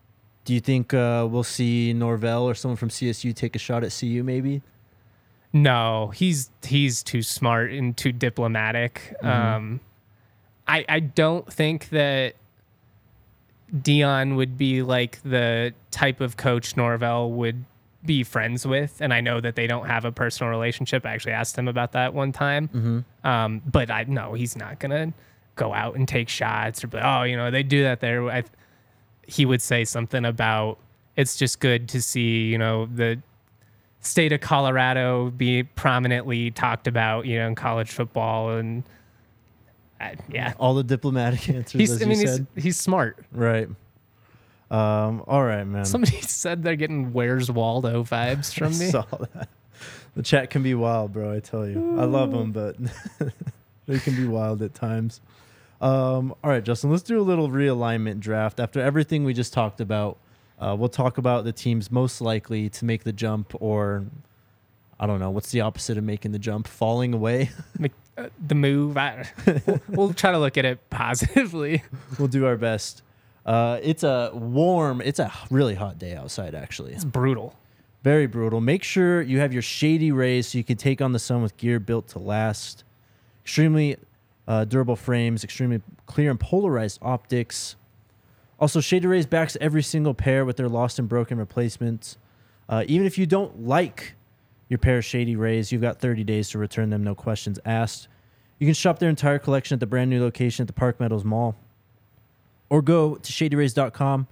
Do 0.45 0.55
you 0.55 0.61
think 0.61 0.95
uh, 0.95 1.27
we'll 1.31 1.43
see 1.43 1.93
Norvell 1.93 2.45
or 2.45 2.55
someone 2.55 2.77
from 2.77 2.89
CSU 2.89 3.35
take 3.35 3.55
a 3.55 3.59
shot 3.59 3.85
at 3.85 3.95
CU? 3.99 4.23
Maybe. 4.25 4.63
No, 5.63 6.09
he's 6.15 6.51
he's 6.65 7.03
too 7.03 7.23
smart 7.23 7.73
and 7.73 7.97
too 7.97 8.13
diplomatic. 8.13 9.15
Um, 9.23 9.81
I 10.67 10.85
I 10.89 11.01
don't 11.01 11.51
think 11.53 11.89
that 11.91 12.35
Deion 13.75 14.37
would 14.37 14.57
be 14.57 14.83
like 14.83 15.21
the 15.23 15.75
type 15.91 16.21
of 16.21 16.37
coach 16.37 16.77
Norvell 16.77 17.31
would 17.33 17.65
be 18.05 18.23
friends 18.23 18.67
with, 18.67 19.01
and 19.01 19.13
I 19.13 19.21
know 19.21 19.41
that 19.41 19.57
they 19.57 19.67
don't 19.67 19.87
have 19.87 20.05
a 20.05 20.13
personal 20.13 20.51
relationship. 20.51 21.05
I 21.05 21.13
actually 21.15 21.33
asked 21.33 21.59
him 21.59 21.69
about 21.69 21.93
that 21.93 22.15
one 22.15 22.33
time, 22.33 23.05
um, 23.25 23.61
but 23.67 23.91
I 23.91 24.05
no, 24.05 24.35
he's 24.35 24.57
not 24.57 24.79
gonna 24.79 25.13
go 25.57 25.75
out 25.75 25.97
and 25.97 26.07
take 26.07 26.29
shots 26.29 26.85
or 26.85 26.87
be, 26.87 26.99
oh, 26.99 27.25
you 27.25 27.37
know, 27.37 27.51
they 27.51 27.63
do 27.65 27.83
that 27.83 28.01
there. 28.01 28.29
I, 28.31 28.45
he 29.27 29.45
would 29.45 29.61
say 29.61 29.85
something 29.85 30.25
about 30.25 30.79
it's 31.17 31.37
just 31.37 31.59
good 31.59 31.89
to 31.89 32.01
see, 32.01 32.45
you 32.45 32.57
know, 32.59 32.87
the 32.87 33.21
state 34.01 34.33
of 34.33 34.41
Colorado 34.41 35.31
be 35.31 35.63
prominently 35.65 36.51
talked 36.51 36.87
about, 36.87 37.27
you 37.27 37.39
know, 37.39 37.49
in 37.49 37.55
college 37.55 37.91
football 37.91 38.51
and 38.57 38.85
uh, 40.01 40.11
yeah. 40.31 40.55
All 40.59 40.75
the 40.75 40.85
diplomatic 40.85 41.49
answers, 41.49 41.73
He's 41.81 42.03
I 42.03 42.07
mean 42.07 42.19
he's 42.21 42.31
said. 42.37 42.47
he's 42.57 42.77
smart. 42.77 43.19
Right. 43.33 43.69
Um, 44.71 45.25
all 45.27 45.43
right, 45.43 45.65
man. 45.65 45.85
Somebody 45.87 46.21
said 46.21 46.63
they're 46.63 46.77
getting 46.77 47.13
Where's 47.13 47.51
Waldo 47.51 48.05
vibes 48.05 48.55
from 48.57 48.67
I 48.75 48.79
me. 48.79 48.91
saw 48.91 49.05
that. 49.35 49.49
The 50.15 50.23
chat 50.23 50.51
can 50.51 50.63
be 50.63 50.75
wild, 50.75 51.13
bro. 51.13 51.33
I 51.35 51.41
tell 51.41 51.67
you, 51.67 51.99
I 52.01 52.05
love 52.05 52.33
them, 52.33 52.51
but 52.53 52.77
they 53.87 53.99
can 54.01 54.15
be 54.17 54.27
wild 54.27 54.63
at 54.63 54.75
times. 54.75 55.21
Um, 55.81 56.35
all 56.43 56.51
right, 56.51 56.63
Justin, 56.65 56.91
let's 56.91 57.05
do 57.05 57.21
a 57.21 57.23
little 57.23 57.49
realignment 57.49 58.19
draft. 58.19 58.59
After 58.59 58.81
everything 58.81 59.23
we 59.25 59.33
just 59.33 59.53
talked 59.53 59.81
about, 59.81 60.19
uh, 60.61 60.77
we'll 60.79 60.89
talk 60.89 61.19
about 61.19 61.45
the 61.45 61.53
teams 61.53 61.91
most 61.91 62.21
likely 62.21 62.69
to 62.71 62.85
make 62.85 63.05
the 63.05 63.13
jump, 63.13 63.55
or 63.61 64.07
I 64.99 65.07
don't 65.07 65.21
know, 65.21 65.31
what's 65.31 65.51
the 65.51 65.61
opposite 65.61 65.99
of 65.99 66.05
making 66.05 66.33
the 66.33 66.39
jump? 66.39 66.67
Falling 66.67 67.15
away. 67.15 67.51
Uh, 68.19 68.29
the 68.45 68.55
move. 68.57 68.97
I, 68.97 69.29
we'll, 69.67 69.81
we'll 69.89 70.13
try 70.13 70.33
to 70.33 70.39
look 70.41 70.59
at 70.59 70.65
it 70.65 70.91
positively. 70.91 71.85
we'll 72.19 72.27
do 72.27 72.47
our 72.47 72.57
best. 72.57 73.03
Uh, 73.47 73.79
it's 73.81 74.03
a 74.03 74.33
warm, 74.35 75.01
it's 75.01 75.21
a 75.21 75.33
really 75.51 75.77
hot 75.77 75.99
day 75.99 76.17
outside, 76.17 76.55
actually. 76.55 76.93
It's 76.93 77.05
brutal. 77.05 77.55
Very 78.03 78.27
brutal. 78.27 78.61
Make 78.61 78.83
sure 78.83 79.23
you 79.23 79.39
have 79.39 79.53
your 79.53 79.63
shady 79.63 80.11
rays 80.11 80.49
so 80.49 80.59
you 80.59 80.65
can 80.65 80.77
take 80.77 81.01
on 81.01 81.13
the 81.13 81.19
sun 81.21 81.43
with 81.43 81.57
gear 81.57 81.79
built 81.79 82.09
to 82.09 82.19
last. 82.19 82.83
Extremely 83.45 83.97
uh, 84.49 84.65
durable 84.65 84.97
frames, 84.97 85.45
extremely 85.45 85.81
clear 86.07 86.31
and 86.31 86.41
polarized 86.41 86.99
optics. 87.01 87.77
Also, 88.59 88.81
Shady 88.81 89.07
Rays 89.07 89.27
backs 89.27 89.57
every 89.61 89.83
single 89.83 90.15
pair 90.15 90.45
with 90.45 90.57
their 90.57 90.69
lost 90.69 90.99
and 90.99 91.09
broken 91.09 91.39
replacements. 91.39 92.19
Uh, 92.69 92.85
even 92.89 93.07
if 93.07 93.17
you 93.17 93.27
don't 93.27 93.67
like 93.67 94.15
your 94.69 94.79
pair 94.79 94.99
of 94.99 95.05
Shady 95.05 95.37
Rays, 95.37 95.71
you've 95.71 95.83
got 95.83 96.01
30 96.01 96.25
days 96.25 96.51
to 96.51 96.59
return 96.59 96.91
them, 96.91 97.03
no 97.05 97.15
questions 97.15 97.59
asked. 97.65 98.09
You 98.59 98.67
can 98.67 98.75
shop 98.75 98.99
their 98.99 99.09
entire 99.09 99.39
collection 99.39 99.77
at 99.77 99.81
the 99.81 99.87
brand 99.87 100.11
new 100.11 100.21
location 100.21 100.65
at 100.65 100.67
the 100.67 100.73
Park 100.73 100.99
Meadows 100.99 101.25
Mall. 101.25 101.57
Or 102.69 102.83
go 102.83 103.15
to 103.15 103.33
shadyrays.com. 103.33 104.27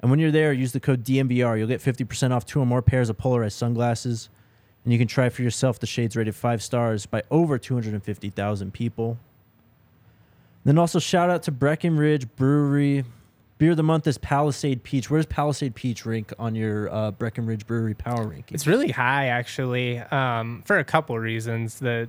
And 0.00 0.10
when 0.10 0.20
you're 0.20 0.30
there, 0.30 0.52
use 0.52 0.72
the 0.72 0.80
code 0.80 1.04
DNVR. 1.04 1.58
You'll 1.58 1.68
get 1.68 1.80
50% 1.80 2.30
off 2.30 2.46
two 2.46 2.60
or 2.60 2.66
more 2.66 2.82
pairs 2.82 3.10
of 3.10 3.18
polarized 3.18 3.58
sunglasses. 3.58 4.28
And 4.84 4.92
you 4.92 4.98
can 4.98 5.08
try 5.08 5.28
for 5.28 5.42
yourself 5.42 5.80
the 5.80 5.86
shades 5.86 6.16
rated 6.16 6.34
five 6.34 6.62
stars 6.62 7.06
by 7.06 7.22
over 7.30 7.58
250,000 7.58 8.72
people. 8.72 9.18
Then 10.64 10.78
also 10.78 10.98
shout 10.98 11.30
out 11.30 11.42
to 11.44 11.50
Breckenridge 11.52 12.28
Brewery. 12.36 13.04
Beer 13.56 13.70
of 13.70 13.76
the 13.76 13.84
month 13.84 14.06
is 14.06 14.18
Palisade 14.18 14.82
Peach. 14.82 15.10
Where's 15.10 15.26
Palisade 15.26 15.74
Peach 15.76 16.04
rank 16.04 16.32
on 16.38 16.56
your 16.56 16.92
uh, 16.92 17.12
Breckenridge 17.12 17.66
Brewery 17.66 17.94
power 17.94 18.26
ranking? 18.26 18.54
It's 18.54 18.66
really 18.66 18.90
high 18.90 19.28
actually, 19.28 19.98
um, 19.98 20.62
for 20.66 20.78
a 20.78 20.84
couple 20.84 21.18
reasons. 21.18 21.78
The 21.78 22.08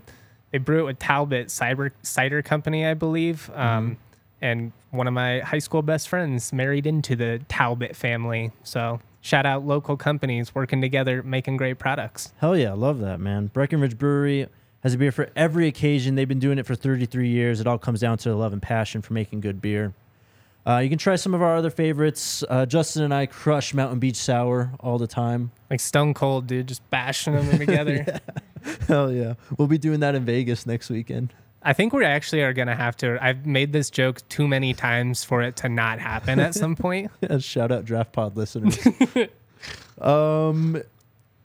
they 0.51 0.57
brew 0.57 0.79
it 0.79 0.83
with 0.83 0.99
Talbot 0.99 1.51
Cider 1.51 1.93
Cider 2.01 2.41
Company, 2.41 2.85
I 2.85 2.95
believe, 2.95 3.51
um, 3.53 3.97
and 4.41 4.71
one 4.89 5.07
of 5.07 5.13
my 5.13 5.39
high 5.39 5.59
school 5.59 5.81
best 5.81 6.09
friends 6.09 6.51
married 6.51 6.87
into 6.87 7.15
the 7.15 7.41
Talbot 7.47 7.95
family. 7.95 8.51
So 8.63 8.99
shout 9.21 9.45
out 9.45 9.65
local 9.65 9.97
companies 9.97 10.55
working 10.55 10.81
together, 10.81 11.21
making 11.21 11.57
great 11.57 11.77
products. 11.77 12.33
Hell 12.37 12.57
yeah, 12.57 12.71
I 12.71 12.75
love 12.75 12.99
that, 12.99 13.19
man. 13.19 13.47
Breckenridge 13.47 13.97
Brewery 13.97 14.47
has 14.81 14.93
a 14.93 14.97
beer 14.97 15.11
for 15.11 15.29
every 15.35 15.67
occasion. 15.67 16.15
They've 16.15 16.27
been 16.27 16.39
doing 16.39 16.57
it 16.57 16.65
for 16.65 16.75
33 16.75 17.27
years. 17.27 17.59
It 17.59 17.67
all 17.67 17.77
comes 17.77 17.99
down 17.99 18.17
to 18.19 18.33
love 18.33 18.53
and 18.53 18.61
passion 18.61 19.01
for 19.01 19.13
making 19.13 19.41
good 19.41 19.61
beer. 19.61 19.93
Uh, 20.67 20.77
you 20.79 20.89
can 20.89 20.97
try 20.97 21.15
some 21.15 21.33
of 21.33 21.41
our 21.41 21.55
other 21.55 21.69
favorites. 21.69 22.43
Uh, 22.49 22.65
Justin 22.65 23.03
and 23.03 23.13
I 23.13 23.27
crush 23.27 23.73
Mountain 23.73 23.99
Beach 23.99 24.15
Sour 24.15 24.71
all 24.79 24.97
the 24.97 25.07
time. 25.07 25.51
Like 25.69 25.79
Stone 25.79 26.15
Cold, 26.15 26.47
dude, 26.47 26.67
just 26.67 26.87
bashing 26.89 27.33
them 27.33 27.57
together. 27.59 28.19
Hell 28.87 29.11
yeah. 29.11 29.35
We'll 29.57 29.67
be 29.67 29.77
doing 29.77 29.99
that 29.99 30.15
in 30.15 30.25
Vegas 30.25 30.65
next 30.65 30.89
weekend. 30.89 31.33
I 31.61 31.73
think 31.73 31.93
we 31.93 32.05
actually 32.05 32.43
are 32.43 32.53
going 32.53 32.67
to 32.67 32.75
have 32.75 32.95
to. 32.97 33.17
I've 33.19 33.45
made 33.45 33.73
this 33.73 33.89
joke 33.89 34.27
too 34.29 34.47
many 34.47 34.73
times 34.73 35.23
for 35.23 35.41
it 35.41 35.55
to 35.57 35.69
not 35.69 35.99
happen 35.99 36.39
at 36.39 36.53
some 36.53 36.75
point. 36.75 37.11
Shout 37.39 37.71
out 37.71 37.85
Draft 37.85 38.13
Pod 38.13 38.37
listeners. 38.37 38.77
um, 40.01 40.81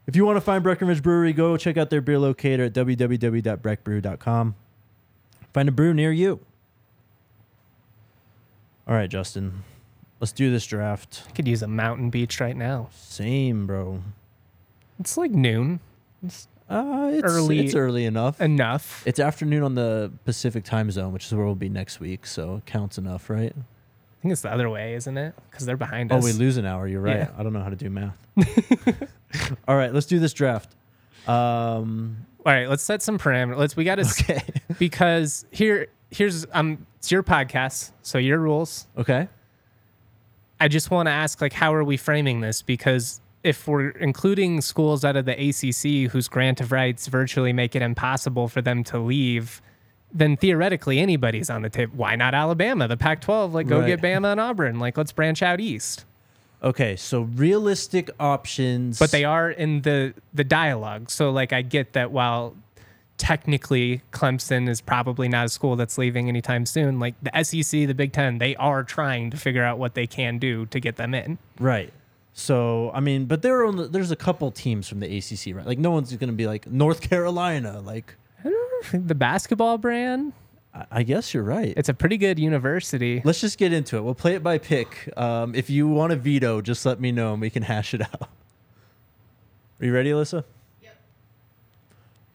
if 0.07 0.17
you 0.17 0.27
want 0.27 0.37
to 0.37 0.43
find 0.43 0.63
Breckenridge 0.63 1.03
Brewery, 1.03 1.33
go 1.33 1.57
check 1.57 1.79
out 1.79 1.89
their 1.89 2.03
beer 2.03 2.19
locator 2.19 2.65
at 2.65 2.75
www.breckbrew.com. 2.75 4.55
Find 5.55 5.69
a 5.69 5.73
brew 5.73 5.95
near 5.95 6.13
you. 6.13 6.41
All 8.91 8.97
right, 8.97 9.09
Justin. 9.09 9.63
Let's 10.19 10.33
do 10.33 10.51
this 10.51 10.67
draft. 10.67 11.23
I 11.29 11.31
could 11.33 11.47
use 11.49 11.63
a 11.63 11.69
mountain 11.69 12.11
beach 12.11 12.41
right 12.41 12.57
now. 12.57 12.89
Same, 12.93 13.67
bro. 13.67 14.03
It's 14.99 15.17
like 15.17 15.31
noon. 15.31 15.81
It's 16.25 16.49
Uh, 16.69 17.11
it's 17.15 17.25
Early- 17.25 17.61
It's 17.67 17.75
early 17.75 18.05
enough. 18.05 18.41
enough. 18.41 19.03
It's 19.07 19.19
afternoon 19.19 19.63
on 19.65 19.75
the 19.75 20.13
Pacific 20.25 20.63
time 20.65 20.91
zone, 20.91 21.13
which 21.13 21.25
is 21.27 21.35
where 21.35 21.45
we'll 21.47 21.55
be 21.57 21.69
next 21.69 21.99
week. 22.01 22.27
So 22.27 22.57
it 22.57 22.67
counts 22.67 22.97
enough, 22.99 23.29
right? 23.31 23.53
I 23.57 24.23
think 24.23 24.33
it's 24.33 24.43
the 24.43 24.53
other 24.53 24.69
way, 24.71 24.95
isn't 24.95 25.17
it? 25.17 25.35
Because 25.51 25.67
they're 25.67 25.77
behind 25.77 26.13
Oh, 26.13 26.19
us. 26.19 26.25
Oh, 26.25 26.27
we 26.27 26.33
lose 26.33 26.59
an 26.59 26.67
hour. 26.67 26.87
You're 26.87 27.01
right. 27.01 27.17
Yeah. 27.17 27.31
I 27.39 27.43
don't 27.43 27.53
know 27.53 27.63
how 27.63 27.71
to 27.71 27.77
do 27.77 27.91
math. 27.91 28.17
All 29.69 29.77
right, 29.77 29.93
let's 29.95 30.07
do 30.07 30.19
this 30.21 30.33
draft. 30.33 30.75
Um, 31.27 32.27
All 32.45 32.53
right, 32.53 32.69
let's 32.69 32.83
set 32.83 33.03
some 33.03 33.19
parameters. 33.19 33.57
Let's. 33.57 33.77
We 33.77 33.85
got 33.85 33.97
to 33.97 34.03
okay. 34.21 34.43
because 34.79 35.47
here, 35.51 35.89
here's 36.11 36.47
um, 36.53 36.87
it's 37.01 37.11
your 37.11 37.23
podcast, 37.25 37.91
so 38.03 38.19
your 38.19 38.39
rules. 38.39 38.87
okay. 38.97 39.29
I 40.63 40.69
just 40.69 40.91
want 40.91 41.07
to 41.07 41.11
ask, 41.11 41.41
like, 41.41 41.55
how 41.55 41.73
are 41.75 41.83
we 41.83 41.97
framing 41.97 42.41
this? 42.43 42.61
Because 42.61 43.23
if 43.43 43.67
we're 43.67 43.89
including 43.89 44.61
schools 44.61 45.07
out 45.07 45.17
of 45.17 45.25
the 45.25 45.33
ACC 45.33 46.11
whose 46.13 46.29
grant 46.29 46.61
of 46.61 46.71
rights 46.71 47.07
virtually 47.07 47.55
make 47.55 47.75
it 47.75 47.81
impossible 47.81 48.47
for 48.47 48.61
them 48.61 48.85
to 48.85 48.99
leave, 48.99 49.63
then 50.13 50.37
theoretically 50.37 50.99
anybody's 50.99 51.49
on 51.49 51.63
the 51.63 51.71
table. 51.71 51.95
Why 51.97 52.15
not 52.15 52.35
Alabama, 52.35 52.87
the 52.89 52.99
Pac-12? 52.99 53.55
Like, 53.55 53.69
go 53.69 53.79
Right. 53.81 53.87
get 53.87 54.03
Bama 54.03 54.33
and 54.33 54.41
Auburn. 54.41 54.79
Like, 54.79 54.99
let's 54.99 55.13
branch 55.13 55.43
out 55.43 55.61
east. 55.61 56.05
Okay. 56.63 56.95
So 56.97 57.23
realistic 57.23 58.11
options. 58.21 58.99
But 58.99 59.13
they 59.13 59.25
are 59.25 59.51
in 59.51 59.81
the 59.81 60.13
the 60.35 60.45
dialogue. 60.45 61.09
So, 61.11 61.31
like, 61.31 61.55
I 61.55 61.63
get 61.63 61.95
that 61.95 62.11
while 62.13 62.55
technically 63.21 64.01
Clemson 64.13 64.67
is 64.67 64.81
probably 64.81 65.29
not 65.29 65.45
a 65.45 65.49
school 65.51 65.77
that's 65.77 65.99
leaving 65.99 66.29
anytime 66.29 66.65
soon, 66.65 66.99
like 66.99 67.15
the 67.23 67.45
SEC, 67.45 67.87
the 67.87 67.93
Big 67.93 68.13
Ten, 68.13 68.39
they 68.39 68.57
are 68.57 68.83
trying 68.83 69.31
to 69.31 69.37
figure 69.37 69.63
out 69.63 69.79
what 69.79 69.95
they 69.95 70.07
can 70.07 70.39
do 70.39 70.65
to 70.67 70.81
get 70.81 70.97
them 70.97 71.15
in. 71.15 71.39
right. 71.59 71.93
So 72.33 72.91
I 72.95 73.01
mean, 73.01 73.27
but 73.27 73.43
there 73.43 73.59
are 73.61 73.65
only, 73.67 73.89
there's 73.89 74.11
a 74.11 74.17
couple 74.17 74.51
teams 74.51 74.89
from 74.89 75.01
the 75.01 75.19
ACC, 75.19 75.55
right? 75.55 75.67
Like 75.67 75.79
no 75.79 75.91
one's 75.91 76.11
going 76.17 76.31
to 76.31 76.37
be 76.37 76.47
like 76.47 76.67
North 76.67 77.03
Carolina. 77.03 77.81
Like 77.81 78.15
The 78.93 79.15
basketball 79.15 79.77
brand, 79.77 80.33
I, 80.91 81.03
guess 81.03 81.35
you're 81.35 81.43
right. 81.43 81.75
it's 81.77 81.89
a 81.89 81.95
pretty 81.95 82.17
good 82.17 82.39
university. 82.39 83.21
Let's 83.25 83.41
just 83.41 83.59
get 83.59 83.73
into 83.73 83.99
it. 83.99 84.03
We'll 84.03 84.15
play 84.15 84.35
it 84.35 84.43
by 84.43 84.57
pick. 84.59 85.13
Um, 85.19 85.55
if 85.55 85.69
you 85.69 85.89
want 85.89 86.13
a 86.13 86.17
veto, 86.17 86.63
just 86.63 86.87
let 86.87 87.01
me 87.01 87.13
know 87.13 87.33
and 87.33 87.41
we 87.41 87.51
can 87.51 87.63
hash 87.63 87.93
it 87.93 88.01
out. 88.01 88.23
Are 89.81 89.87
you 89.87 89.93
ready, 89.93 90.11
Alyssa? 90.11 90.45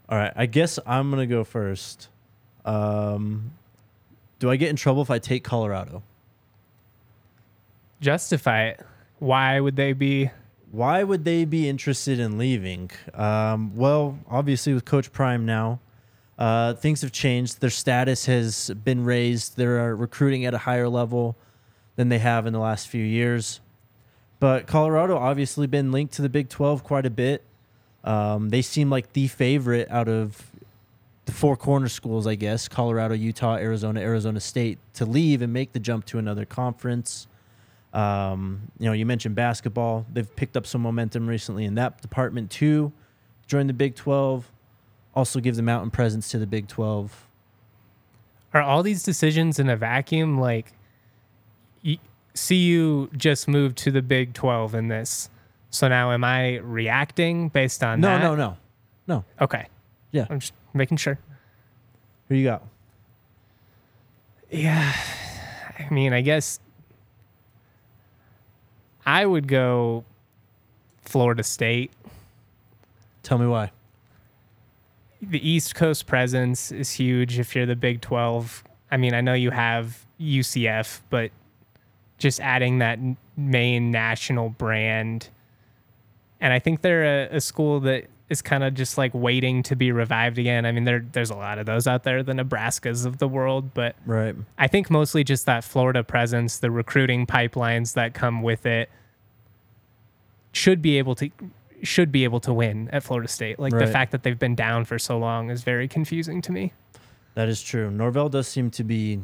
All 0.10 0.18
right. 0.18 0.34
I 0.36 0.46
guess 0.46 0.80
I'm 0.86 1.10
gonna 1.10 1.26
go 1.28 1.44
first. 1.44 2.10
Um, 2.64 3.52
do 4.40 4.50
I 4.50 4.56
get 4.56 4.70
in 4.70 4.76
trouble 4.76 5.02
if 5.02 5.10
I 5.10 5.20
take 5.20 5.44
Colorado? 5.44 6.04
Justify 8.02 8.66
it. 8.66 8.86
Why 9.20 9.60
would 9.60 9.76
they 9.76 9.94
be? 9.94 10.30
Why 10.72 11.04
would 11.04 11.24
they 11.24 11.46
be 11.46 11.70
interested 11.70 12.20
in 12.20 12.38
leaving? 12.38 12.92
Um, 13.14 13.76
well, 13.76 14.20
obviously 14.30 14.74
with 14.74 14.84
Coach 14.84 15.12
Prime 15.14 15.46
now, 15.46 15.80
uh, 16.38 16.74
things 16.74 17.02
have 17.02 17.14
changed. 17.14 17.62
Their 17.62 17.70
status 17.70 18.26
has 18.26 18.72
been 18.84 19.06
raised. 19.06 19.56
They're 19.56 19.96
recruiting 19.96 20.46
at 20.46 20.54
a 20.54 20.58
higher 20.58 20.90
level 20.90 21.38
than 21.96 22.10
they 22.10 22.20
have 22.20 22.46
in 22.46 22.52
the 22.52 22.60
last 22.60 22.90
few 22.90 23.04
years. 23.04 23.62
But 24.40 24.68
Colorado 24.68 25.18
obviously 25.18 25.66
been 25.66 25.92
linked 25.92 26.14
to 26.16 26.22
the 26.22 26.30
Big 26.30 26.50
12 26.50 26.84
quite 26.84 27.06
a 27.06 27.10
bit. 27.10 27.44
Um, 28.06 28.50
they 28.50 28.62
seem 28.62 28.90
like 28.90 29.12
the 29.14 29.28
favorite 29.28 29.90
out 29.90 30.08
of 30.08 30.52
the 31.26 31.32
four 31.32 31.58
corner 31.58 31.90
schools, 31.90 32.28
I 32.28 32.36
guess 32.36 32.68
Colorado, 32.68 33.16
Utah, 33.16 33.56
Arizona, 33.56 34.00
Arizona 34.00 34.40
State 34.40 34.78
to 34.94 35.06
leave 35.06 35.42
and 35.42 35.52
make 35.52 35.74
the 35.74 35.80
jump 35.80 36.06
to 36.06 36.20
another 36.20 36.46
conference. 36.46 37.28
Um, 37.94 38.62
you 38.78 38.86
know, 38.86 38.94
you 38.94 39.06
mentioned 39.06 39.36
basketball. 39.36 40.06
They've 40.14 40.36
picked 40.36 40.56
up 40.56 40.68
some 40.68 40.82
momentum 40.82 41.28
recently 41.28 41.66
in 41.66 41.76
that 41.76 42.02
department 42.02 42.52
too. 42.52 42.94
Join 43.48 43.68
the 43.68 43.74
Big 43.74 43.96
12. 43.96 44.52
Also 45.16 45.40
give 45.40 45.56
the 45.56 45.64
mountain 45.64 45.90
presence 45.90 46.30
to 46.30 46.38
the 46.38 46.46
Big 46.46 46.68
12. 46.68 47.28
Are 48.54 48.62
all 48.62 48.84
these 48.84 49.02
decisions 49.02 49.60
in 49.60 49.70
a 49.70 49.76
vacuum? 49.76 50.40
Like, 50.40 50.74
CU 52.36 53.10
just 53.16 53.48
moved 53.48 53.78
to 53.80 53.92
the 53.92 54.02
Big 54.02 54.34
12 54.34 54.76
in 54.76 54.88
this. 54.90 55.30
So 55.76 55.90
now 55.90 56.12
am 56.14 56.24
I 56.24 56.58
reacting 56.60 57.50
based 57.50 57.84
on 57.84 58.00
No, 58.00 58.08
that? 58.08 58.22
no, 58.24 58.36
no. 58.36 58.58
No. 59.08 59.26
Okay. 59.42 59.68
Yeah. 60.12 60.26
I'm 60.30 60.40
just 60.40 60.54
making 60.74 60.96
sure. 60.98 61.20
Who 62.30 62.36
you 62.36 62.46
got? 62.46 62.64
Yeah. 64.50 64.94
I 65.78 65.94
mean, 65.94 66.14
I 66.14 66.22
guess 66.22 66.62
I 69.06 69.26
would 69.26 69.50
go 69.50 70.06
Florida 71.04 71.44
State. 71.44 71.92
Tell 73.24 73.38
me 73.38 73.48
why. 73.48 73.72
The 75.22 75.48
East 75.48 75.76
Coast 75.76 76.08
presence 76.08 76.72
is 76.72 76.92
huge 76.92 77.38
if 77.38 77.54
you're 77.54 77.66
the 77.66 77.76
Big 77.76 78.00
12. 78.00 78.64
I 78.92 78.98
mean, 78.98 79.14
I 79.14 79.20
know 79.20 79.34
you 79.34 79.52
have 79.52 80.06
UCF, 80.22 81.02
but 81.10 81.32
just 82.18 82.40
adding 82.40 82.80
that 82.80 82.98
main 83.36 83.92
national 83.92 84.50
brand. 84.50 85.28
And 86.46 86.54
I 86.54 86.60
think 86.60 86.82
they're 86.82 87.24
a, 87.32 87.38
a 87.38 87.42
school 87.42 87.80
that 87.80 88.06
is 88.30 88.44
kind 88.44 88.64
of 88.64 88.76
just 88.76 89.00
like 89.00 89.12
waiting 89.16 89.64
to 89.64 89.76
be 89.76 89.92
revived 89.92 90.38
again. 90.38 90.64
I 90.68 90.72
mean, 90.72 90.84
there, 90.84 91.04
there's 91.12 91.32
a 91.32 91.36
lot 91.36 91.58
of 91.58 91.66
those 91.66 91.88
out 91.88 92.04
there, 92.04 92.22
the 92.22 92.34
Nebraskas 92.34 93.04
of 93.04 93.18
the 93.18 93.28
world, 93.28 93.74
but 93.74 93.96
Right. 94.06 94.36
I 94.56 94.68
think 94.68 94.92
mostly 94.92 95.24
just 95.24 95.48
that 95.48 95.64
Florida 95.64 96.04
presence, 96.04 96.60
the 96.60 96.70
recruiting 96.70 97.26
pipelines 97.26 97.96
that 97.96 98.14
come 98.14 98.44
with 98.44 98.68
it 98.68 98.92
should 100.54 100.84
be 100.84 101.00
able 101.00 101.16
to 101.16 101.32
should 101.82 102.12
be 102.12 102.24
able 102.24 102.40
to 102.42 102.54
win 102.54 102.90
at 102.92 103.02
Florida 103.02 103.28
State. 103.28 103.58
Like 103.58 103.74
the 103.74 103.88
fact 103.88 104.12
that 104.12 104.22
they've 104.22 104.38
been 104.38 104.56
down 104.56 104.86
for 104.86 105.00
so 105.00 105.18
long 105.18 105.50
is 105.50 105.64
very 105.64 105.88
confusing 105.88 106.44
to 106.44 106.52
me. 106.52 106.74
That 107.34 107.50
is 107.50 107.60
true. 107.60 107.90
Norvell 107.90 108.30
does 108.30 108.48
seem 108.48 108.70
to 108.72 108.84
be 108.84 109.20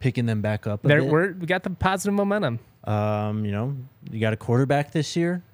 picking 0.00 0.26
them 0.26 0.42
back 0.42 0.66
up 0.66 0.82
There 0.82 1.04
we 1.04 1.46
got 1.46 1.62
the 1.62 1.70
positive 1.70 2.14
momentum. 2.14 2.58
Um, 2.82 3.44
you 3.44 3.52
know, 3.52 3.76
you 4.10 4.18
got 4.18 4.32
a 4.32 4.36
quarterback 4.36 4.90
this 4.90 5.14
year, 5.14 5.44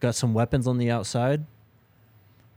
got 0.00 0.14
some 0.14 0.34
weapons 0.34 0.66
on 0.66 0.78
the 0.78 0.90
outside. 0.90 1.44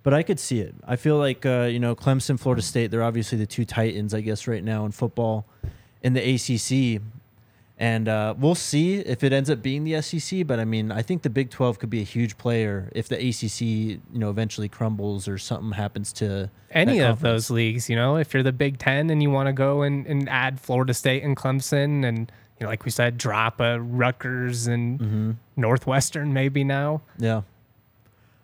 But 0.02 0.14
I 0.14 0.24
could 0.24 0.40
see 0.40 0.60
it. 0.60 0.76
I 0.86 0.98
feel 0.98 1.18
like 1.18 1.46
uh, 1.46 1.70
you 1.72 1.80
know, 1.80 1.96
Clemson, 1.96 2.40
Florida 2.40 2.62
State, 2.62 2.92
they're 2.92 3.04
obviously 3.04 3.38
the 3.38 3.46
two 3.46 3.64
titans, 3.64 4.14
I 4.14 4.22
guess, 4.22 4.48
right 4.48 4.64
now 4.64 4.86
in 4.86 4.92
football 4.92 5.46
in 6.02 6.14
the 6.14 6.22
ACC. 6.22 7.02
And 7.80 8.08
uh, 8.08 8.36
we'll 8.38 8.56
see 8.56 8.96
if 8.98 9.24
it 9.24 9.34
ends 9.34 9.50
up 9.50 9.62
being 9.62 9.84
the 9.84 10.02
SEC. 10.02 10.46
But 10.46 10.60
I 10.60 10.66
mean, 10.66 10.92
I 10.92 11.02
think 11.02 11.24
the 11.24 11.30
Big 11.30 11.50
12 11.50 11.80
could 11.80 11.90
be 11.90 12.02
a 12.02 12.06
huge 12.06 12.38
player 12.38 12.90
if 12.94 13.08
the 13.08 13.16
ACC, 13.16 13.62
you 13.62 14.00
know, 14.14 14.30
eventually 14.30 14.70
crumbles 14.70 15.28
or 15.28 15.38
something 15.38 15.72
happens 15.72 16.14
to 16.14 16.50
Any 16.70 17.00
of 17.02 17.22
those 17.22 17.50
leagues, 17.50 17.90
you 17.90 17.96
know, 17.96 18.18
if 18.18 18.34
you're 18.34 18.44
the 18.44 18.52
Big 18.52 18.78
Ten 18.78 19.10
and 19.10 19.24
you 19.24 19.32
want 19.32 19.48
to 19.48 19.54
go 19.54 19.82
and, 19.82 20.06
and 20.06 20.30
add 20.30 20.60
Florida 20.60 20.94
State 20.94 21.24
and 21.24 21.36
Clemson 21.36 22.06
and 22.06 22.32
you 22.64 22.68
know, 22.68 22.70
like 22.72 22.86
we 22.86 22.92
said, 22.92 23.18
drop 23.18 23.60
a 23.60 23.78
Rutgers 23.82 24.68
and 24.68 24.98
Mm-hmm. 24.98 25.32
Northwestern 25.58 26.32
maybe 26.32 26.64
now. 26.64 27.02
Yeah. 27.20 27.42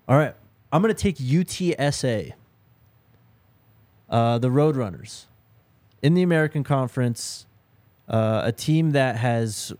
All 0.09 0.17
right. 0.17 0.35
I'm 0.73 0.81
going 0.81 0.93
to 0.93 1.01
take 1.01 1.15
UTSA, 1.15 2.33
uh, 4.09 4.37
the 4.39 4.49
Roadrunners, 4.49 5.23
in 6.03 6.15
the 6.15 6.21
American 6.21 6.65
Conference, 6.65 7.45
uh, 8.09 8.41
a 8.43 8.51
team 8.51 8.91
that 8.91 9.15
has 9.15 9.71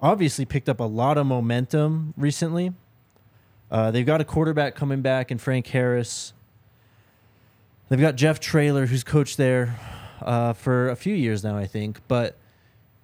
obviously 0.00 0.44
picked 0.44 0.68
up 0.68 0.80
a 0.80 0.84
lot 0.84 1.16
of 1.16 1.24
momentum 1.26 2.12
recently. 2.16 2.72
Uh, 3.70 3.92
they've 3.92 4.04
got 4.04 4.20
a 4.20 4.24
quarterback 4.24 4.74
coming 4.74 5.02
back 5.02 5.30
in 5.30 5.38
Frank 5.38 5.68
Harris. 5.68 6.32
They've 7.88 8.00
got 8.00 8.16
Jeff 8.16 8.40
Traylor, 8.40 8.86
who's 8.86 9.04
coached 9.04 9.36
there 9.36 9.78
uh, 10.20 10.52
for 10.52 10.90
a 10.90 10.96
few 10.96 11.14
years 11.14 11.44
now, 11.44 11.56
I 11.56 11.66
think. 11.66 12.00
But 12.08 12.36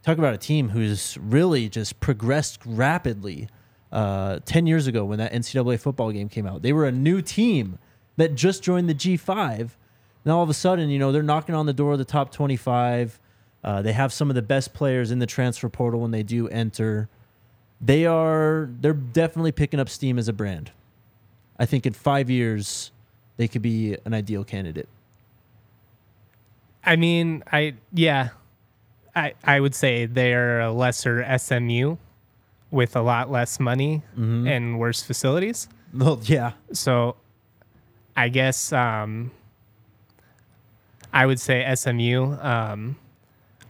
talk 0.09 0.17
about 0.17 0.33
a 0.33 0.39
team 0.39 0.71
who's 0.71 1.19
really 1.21 1.69
just 1.69 2.01
progressed 2.01 2.61
rapidly 2.65 3.47
uh, 3.93 4.39
10 4.47 4.67
years 4.67 4.87
ago 4.87 5.05
when 5.05 5.19
that 5.19 5.33
NCAA 5.35 5.79
football 5.79 6.11
game 6.13 6.31
came 6.31 6.47
out. 6.47 6.63
They 6.63 6.73
were 6.73 6.87
a 6.87 6.93
new 6.93 7.21
team 7.21 7.79
that 8.17 8.35
just 8.35 8.63
joined 8.63 8.89
the 8.89 8.95
G5. 8.95 9.71
Now 10.25 10.39
all 10.39 10.43
of 10.43 10.49
a 10.49 10.55
sudden, 10.55 10.89
you 10.89 10.99
know, 10.99 11.13
they're 11.13 11.23
knocking 11.23 11.55
on 11.55 11.67
the 11.67 11.75
door 11.75 11.93
of 11.93 11.99
the 11.99 12.07
top 12.07 12.33
25. 12.33 13.21
Uh, 13.63 13.83
they 13.83 13.93
have 13.93 14.11
some 14.11 14.31
of 14.31 14.35
the 14.35 14.41
best 14.41 14.73
players 14.73 15.11
in 15.11 15.19
the 15.19 15.27
transfer 15.27 15.69
portal 15.69 16.01
when 16.01 16.11
they 16.11 16.23
do 16.23 16.49
enter. 16.49 17.11
They 17.79 18.07
are 18.07 18.71
they're 18.81 18.95
definitely 18.95 19.53
picking 19.53 19.79
up 19.79 19.91
steam 19.91 20.19
as 20.19 20.27
a 20.27 20.33
brand. 20.33 20.71
I 21.59 21.67
think 21.67 21.85
in 21.85 21.93
five 21.93 22.31
years 22.31 22.93
they 23.37 23.47
could 23.47 23.63
be 23.63 23.97
an 24.07 24.15
ideal 24.15 24.43
candidate. 24.43 24.89
I 26.83 26.97
mean, 26.97 27.45
I 27.53 27.75
yeah, 27.93 28.31
I 29.17 29.35
I 29.45 29.61
would 29.61 29.75
say 29.75 30.07
they're 30.07 30.61
a 30.61 30.73
lesser 30.73 31.25
SMU 31.39 31.97
with 32.71 32.95
a 32.97 33.01
lot 33.01 33.31
less 33.31 33.59
money 33.59 34.03
and 34.17 34.79
worse 34.79 35.03
facilities. 35.03 35.69
Well, 35.95 36.21
yeah, 36.25 36.53
So 36.73 37.17
I 38.17 38.29
guess 38.29 38.73
um, 38.75 39.31
I 41.13 41.25
would 41.27 41.41
say 41.41 41.65
SMU. 41.75 42.37
Um, 42.41 42.97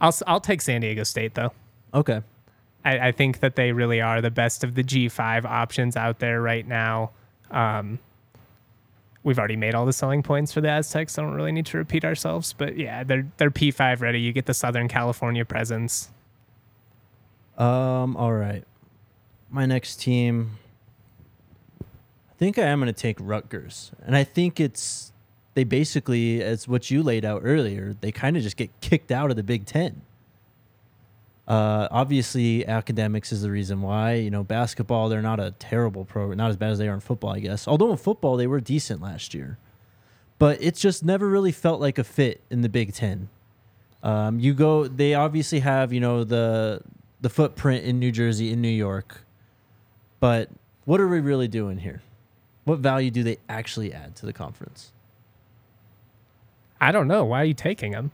I'll 0.00 0.14
I'll 0.26 0.40
take 0.40 0.60
San 0.62 0.80
Diego 0.80 1.04
State 1.04 1.34
though. 1.34 1.52
okay. 1.94 2.22
I, 2.84 3.08
I 3.08 3.12
think 3.12 3.40
that 3.40 3.56
they 3.56 3.72
really 3.72 4.00
are 4.00 4.20
the 4.20 4.30
best 4.30 4.62
of 4.62 4.74
the 4.76 4.84
G5 4.84 5.44
options 5.44 5.96
out 5.96 6.20
there 6.20 6.40
right 6.40 6.66
now. 6.66 7.10
Um, 7.50 7.98
we've 9.28 9.38
already 9.38 9.56
made 9.56 9.74
all 9.74 9.84
the 9.86 9.92
selling 9.92 10.22
points 10.22 10.52
for 10.52 10.62
the 10.62 10.70
Aztecs. 10.70 11.18
I 11.18 11.22
don't 11.22 11.34
really 11.34 11.52
need 11.52 11.66
to 11.66 11.76
repeat 11.76 12.04
ourselves, 12.04 12.54
but 12.56 12.76
yeah, 12.76 13.04
they're 13.04 13.26
they're 13.36 13.50
P5 13.50 14.00
ready. 14.00 14.20
You 14.20 14.32
get 14.32 14.46
the 14.46 14.54
Southern 14.54 14.88
California 14.88 15.44
presence. 15.44 16.10
Um, 17.58 18.16
all 18.16 18.32
right. 18.32 18.64
My 19.50 19.66
next 19.66 20.00
team. 20.00 20.58
I 21.80 22.34
think 22.38 22.58
I 22.58 22.62
am 22.62 22.80
going 22.80 22.86
to 22.86 22.92
take 22.92 23.16
Rutgers. 23.20 23.92
And 24.04 24.16
I 24.16 24.24
think 24.24 24.58
it's 24.58 25.12
they 25.54 25.64
basically 25.64 26.42
as 26.42 26.66
what 26.66 26.90
you 26.90 27.02
laid 27.02 27.24
out 27.24 27.42
earlier, 27.44 27.94
they 28.00 28.10
kind 28.10 28.36
of 28.36 28.42
just 28.42 28.56
get 28.56 28.70
kicked 28.80 29.12
out 29.12 29.30
of 29.30 29.36
the 29.36 29.42
Big 29.42 29.66
10. 29.66 30.00
Uh, 31.48 31.88
obviously 31.90 32.66
academics 32.66 33.32
is 33.32 33.40
the 33.40 33.50
reason 33.50 33.80
why, 33.80 34.12
you 34.12 34.30
know, 34.30 34.44
basketball 34.44 35.08
they're 35.08 35.22
not 35.22 35.40
a 35.40 35.52
terrible 35.52 36.04
program, 36.04 36.36
not 36.36 36.50
as 36.50 36.58
bad 36.58 36.72
as 36.72 36.78
they 36.78 36.86
are 36.86 36.94
in 36.94 37.00
football, 37.00 37.30
I 37.30 37.40
guess. 37.40 37.66
Although 37.66 37.90
in 37.90 37.96
football 37.96 38.36
they 38.36 38.46
were 38.46 38.60
decent 38.60 39.00
last 39.00 39.32
year. 39.32 39.56
But 40.38 40.58
it's 40.60 40.78
just 40.78 41.02
never 41.02 41.26
really 41.26 41.50
felt 41.50 41.80
like 41.80 41.96
a 41.98 42.04
fit 42.04 42.42
in 42.50 42.60
the 42.60 42.68
Big 42.68 42.92
10. 42.92 43.30
Um, 44.02 44.38
you 44.38 44.54
go. 44.54 44.86
They 44.86 45.14
obviously 45.14 45.58
have 45.60 45.92
you 45.92 45.98
know 45.98 46.22
the 46.22 46.82
the 47.20 47.28
footprint 47.28 47.84
in 47.84 47.98
New 47.98 48.12
Jersey, 48.12 48.52
in 48.52 48.60
New 48.60 48.68
York, 48.68 49.24
but 50.20 50.50
what 50.84 51.00
are 51.00 51.08
we 51.08 51.18
really 51.18 51.48
doing 51.48 51.78
here? 51.78 52.00
What 52.64 52.78
value 52.78 53.10
do 53.10 53.24
they 53.24 53.38
actually 53.48 53.92
add 53.92 54.14
to 54.16 54.26
the 54.26 54.32
conference? 54.32 54.92
I 56.80 56.92
don't 56.92 57.08
know. 57.08 57.24
Why 57.24 57.42
are 57.42 57.44
you 57.44 57.54
taking 57.54 57.90
them? 57.90 58.12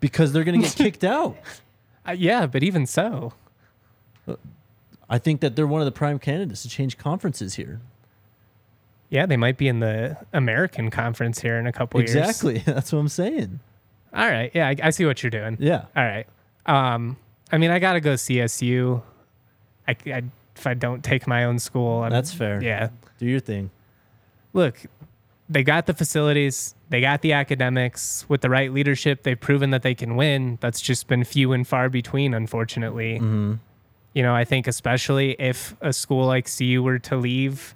Because 0.00 0.32
they're 0.32 0.42
going 0.42 0.60
to 0.60 0.66
get 0.66 0.76
kicked 0.76 1.04
out. 1.04 1.36
Uh, 2.06 2.12
yeah, 2.12 2.46
but 2.46 2.62
even 2.62 2.86
so, 2.86 3.32
I 5.08 5.18
think 5.18 5.40
that 5.40 5.56
they're 5.56 5.66
one 5.66 5.80
of 5.80 5.84
the 5.84 5.92
prime 5.92 6.18
candidates 6.18 6.62
to 6.62 6.68
change 6.68 6.96
conferences 6.98 7.54
here. 7.54 7.80
yeah, 9.10 9.26
they 9.26 9.36
might 9.36 9.58
be 9.58 9.66
in 9.68 9.80
the 9.80 10.16
American 10.32 10.90
Conference 10.90 11.40
here 11.40 11.58
in 11.58 11.66
a 11.66 11.72
couple 11.72 12.00
years. 12.00 12.14
Exactly. 12.14 12.58
That's 12.66 12.92
what 12.92 13.00
I'm 13.00 13.08
saying. 13.08 13.60
All 14.14 14.28
right. 14.28 14.50
Yeah, 14.54 14.68
I, 14.68 14.76
I 14.84 14.90
see 14.90 15.04
what 15.04 15.22
you're 15.22 15.30
doing. 15.30 15.56
Yeah. 15.60 15.84
All 15.96 16.04
right. 16.04 16.26
Um, 16.66 17.16
I 17.52 17.58
mean, 17.58 17.70
I 17.70 17.78
gotta 17.80 18.00
go 18.00 18.14
CSU. 18.14 19.02
I, 19.88 19.96
I 20.06 20.22
if 20.56 20.66
I 20.66 20.74
don't 20.74 21.02
take 21.02 21.26
my 21.26 21.44
own 21.44 21.58
school, 21.58 22.02
I'm, 22.02 22.10
That's 22.10 22.32
fair. 22.32 22.62
Yeah. 22.62 22.90
Do 23.18 23.26
your 23.26 23.40
thing. 23.40 23.70
Look, 24.52 24.78
they 25.50 25.64
got 25.64 25.86
the 25.86 25.94
facilities, 25.94 26.76
they 26.90 27.00
got 27.00 27.22
the 27.22 27.32
academics. 27.32 28.24
With 28.28 28.40
the 28.40 28.48
right 28.48 28.72
leadership, 28.72 29.24
they've 29.24 29.38
proven 29.38 29.70
that 29.70 29.82
they 29.82 29.96
can 29.96 30.14
win. 30.14 30.58
That's 30.60 30.80
just 30.80 31.08
been 31.08 31.24
few 31.24 31.52
and 31.52 31.66
far 31.66 31.88
between, 31.88 32.32
unfortunately. 32.32 33.16
Mm-hmm. 33.16 33.54
You 34.14 34.22
know, 34.22 34.34
I 34.34 34.44
think 34.44 34.68
especially 34.68 35.32
if 35.40 35.74
a 35.80 35.92
school 35.92 36.26
like 36.26 36.48
CU 36.56 36.82
were 36.82 37.00
to 37.00 37.16
leave, 37.16 37.74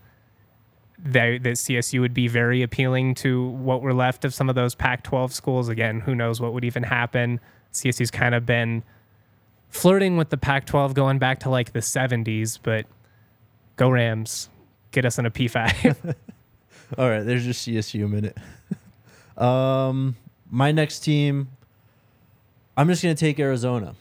they, 0.98 1.38
that 1.38 1.54
CSU 1.54 2.00
would 2.00 2.14
be 2.14 2.28
very 2.28 2.62
appealing 2.62 3.16
to 3.16 3.48
what 3.48 3.82
were 3.82 3.92
left 3.92 4.24
of 4.24 4.32
some 4.32 4.48
of 4.48 4.54
those 4.54 4.76
Pac-12 4.76 5.32
schools. 5.32 5.68
Again, 5.68 6.00
who 6.00 6.14
knows 6.14 6.40
what 6.40 6.52
would 6.52 6.64
even 6.64 6.84
happen? 6.84 7.40
CSU's 7.72 8.10
kind 8.12 8.37
of 8.37 8.46
been 8.46 8.84
flirting 9.68 10.16
with 10.16 10.30
the 10.30 10.37
Pac-12 10.37 10.94
going 10.94 11.18
back 11.18 11.40
to 11.40 11.50
like 11.50 11.72
the 11.72 11.80
70s, 11.80 12.60
but 12.62 12.87
go 13.74 13.90
Rams, 13.90 14.48
get 14.92 15.04
us 15.04 15.18
in 15.18 15.26
a 15.26 15.30
P5. 15.30 16.14
All 16.96 17.09
right, 17.09 17.22
there's 17.22 17.44
just 17.44 17.66
CSU 17.66 18.04
a 18.04 18.09
minute. 18.09 18.37
um, 19.37 20.16
my 20.50 20.70
next 20.70 21.00
team, 21.00 21.48
I'm 22.76 22.88
just 22.88 23.02
gonna 23.02 23.14
take 23.14 23.40
Arizona. 23.40 23.94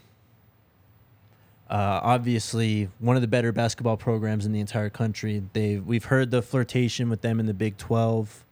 Uh, 1.69 1.99
obviously, 2.03 2.89
one 2.99 3.15
of 3.15 3.23
the 3.23 3.27
better 3.27 3.51
basketball 3.51 3.97
programs 3.97 4.45
in 4.45 4.51
the 4.51 4.60
entire 4.60 4.91
country. 4.91 5.41
They 5.53 5.77
we've 5.77 6.06
heard 6.06 6.29
the 6.29 6.43
flirtation 6.43 7.10
with 7.10 7.21
them 7.21 7.39
in 7.39 7.47
the 7.47 7.53
Big 7.53 7.77
12. 7.77 8.45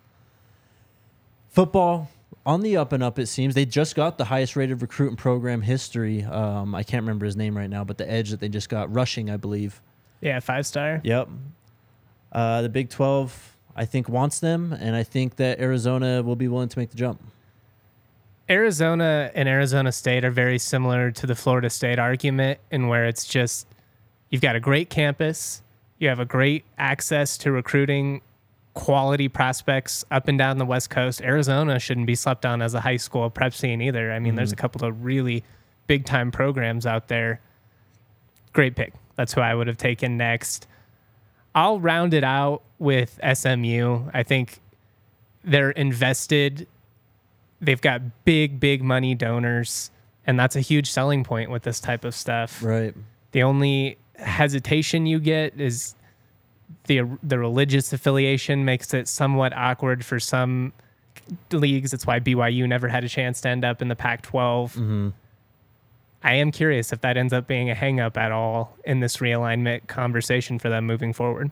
Football 1.50 2.10
on 2.46 2.62
the 2.62 2.78
up 2.78 2.94
and 2.94 3.04
up. 3.04 3.20
It 3.20 3.28
seems 3.28 3.54
they 3.54 3.66
just 3.66 3.96
got 3.96 4.18
the 4.18 4.26
highest 4.26 4.56
rated 4.56 4.82
recruit 4.82 5.10
in 5.10 5.16
program 5.18 5.62
history. 5.62 6.24
Um, 6.24 6.74
I 6.74 6.82
can't 6.82 7.04
remember 7.04 7.26
his 7.26 7.36
name 7.36 7.56
right 7.56 7.70
now, 7.70 7.84
but 7.84 8.00
the 8.00 8.10
edge 8.10 8.32
that 8.32 8.40
they 8.40 8.50
just 8.50 8.70
got 8.70 8.92
rushing, 8.92 9.30
I 9.30 9.38
believe. 9.38 9.82
yeah, 10.22 10.40
five 10.40 10.66
star. 10.66 11.02
Yep. 11.04 11.30
Uh, 12.32 12.62
the 12.62 12.70
Big 12.70 12.90
12, 12.90 13.51
I 13.76 13.86
think, 13.86 14.10
wants 14.10 14.40
them, 14.40 14.74
and 14.74 14.96
I 14.96 15.04
think 15.04 15.38
that 15.38 15.60
Arizona 15.60 16.22
will 16.24 16.36
be 16.36 16.48
willing 16.48 16.70
to 16.70 16.80
make 16.80 16.90
the 16.90 16.98
jump. 16.98 17.22
Arizona 18.50 19.32
and 19.34 19.48
Arizona 19.48 19.92
State 19.92 20.26
are 20.26 20.32
very 20.32 20.60
similar 20.60 21.12
to 21.12 21.26
the 21.26 21.36
Florida 21.36 21.70
State 21.70 22.00
argument, 22.00 22.60
in 22.70 22.88
where 22.88 23.06
it's 23.06 23.26
just 23.26 23.68
you've 24.30 24.42
got 24.42 24.56
a 24.56 24.60
great 24.60 24.90
campus, 24.90 25.62
you 26.00 26.10
have 26.10 26.20
a 26.20 26.26
great 26.26 26.66
access 26.78 27.38
to 27.40 27.52
recruiting 27.52 28.22
quality 28.74 29.28
prospects 29.28 30.04
up 30.12 30.28
and 30.28 30.38
down 30.38 30.58
the 30.58 30.66
West 30.66 30.90
Coast. 30.90 31.22
Arizona 31.22 31.78
shouldn't 31.80 32.08
be 32.08 32.16
slept 32.16 32.46
on 32.46 32.62
as 32.62 32.74
a 32.74 32.82
high 32.82 32.98
school 32.98 33.30
prep 33.30 33.54
scene 33.54 33.82
either. 33.82 34.12
I 34.12 34.20
mean, 34.20 34.36
there's 34.36 34.52
a 34.52 34.56
mm-hmm. 34.56 34.62
couple 34.62 34.88
of 34.88 35.04
really 35.06 35.44
big 35.88 36.06
time 36.06 36.32
programs 36.32 36.86
out 36.86 37.08
there. 37.08 37.42
Great 38.54 38.76
pick. 38.76 38.94
That's 39.16 39.34
who 39.34 39.42
I 39.42 39.54
would 39.54 39.68
have 39.68 39.78
taken 39.78 40.18
next. 40.18 40.68
I'll 41.54 41.80
round 41.80 42.14
it 42.14 42.24
out 42.24 42.62
with 42.80 43.20
SMU. 43.34 44.10
I 44.14 44.24
think 44.24 44.60
they're 45.44 45.72
invested. 45.72 46.68
They've 47.60 47.82
got 47.82 48.02
big 48.26 48.60
big 48.60 48.84
money 48.84 49.16
donors 49.16 49.92
and 50.26 50.40
that's 50.40 50.56
a 50.56 50.62
huge 50.62 50.90
selling 50.90 51.24
point 51.24 51.50
with 51.50 51.64
this 51.64 51.80
type 51.80 52.06
of 52.06 52.14
stuff. 52.16 52.62
Right. 52.64 52.94
the 53.32 53.44
only 53.44 53.98
hesitation 54.18 55.06
you 55.06 55.20
get 55.20 55.60
is 55.60 55.96
the 56.86 57.02
the 57.24 57.40
religious 57.40 57.92
affiliation 57.94 58.66
makes 58.66 58.94
it 58.94 59.08
somewhat 59.08 59.54
awkward 59.56 60.06
for 60.06 60.20
some 60.20 60.74
leagues. 61.52 61.92
That's 61.92 62.06
why 62.06 62.20
BYU 62.20 62.68
never 62.68 62.88
had 62.88 63.04
a 63.04 63.10
chance 63.10 63.42
to 63.42 63.50
end 63.50 63.64
up 63.66 63.82
in 63.82 63.88
the 63.88 63.96
Pac-12 63.96 65.14
I 66.24 66.34
am 66.36 66.52
curious 66.52 66.94
if 66.94 67.02
that 67.02 67.18
ends 67.18 67.34
up 67.34 67.48
being 67.48 67.70
a 67.72 67.76
hangup 67.76 68.16
at 68.18 68.32
all 68.32 68.78
in 68.86 69.00
this 69.00 69.18
realignment 69.18 69.88
conversation 69.88 70.60
for 70.60 70.70
them 70.70 70.86
moving 70.86 71.14
forward. 71.14 71.50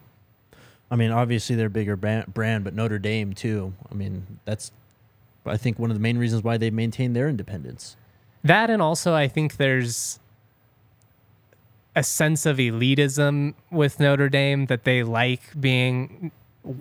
I 0.92 0.96
mean, 0.96 1.12
obviously 1.12 1.56
they're 1.56 1.68
a 1.68 1.72
bigger 1.72 1.96
brand, 1.96 2.64
but 2.64 2.74
Notre 2.74 3.00
Dame 3.00 3.34
too. 3.34 3.74
I 3.92 3.96
mean, 3.96 4.40
that's 4.46 4.72
I 5.46 5.58
think 5.58 5.80
one 5.80 5.90
of 5.90 5.96
the 5.96 6.02
main 6.02 6.18
reasons 6.18 6.44
why 6.44 6.58
they 6.58 6.70
maintain 6.70 7.14
their 7.14 7.28
independence. 7.30 7.96
That 8.44 8.70
and 8.70 8.82
also 8.82 9.14
I 9.16 9.28
think 9.28 9.58
there's 9.58 10.20
a 11.96 12.04
sense 12.04 12.46
of 12.46 12.58
elitism 12.58 13.56
with 13.72 14.00
Notre 14.00 14.30
Dame 14.30 14.68
that 14.68 14.84
they 14.84 15.04
like 15.04 15.42
being 15.60 16.32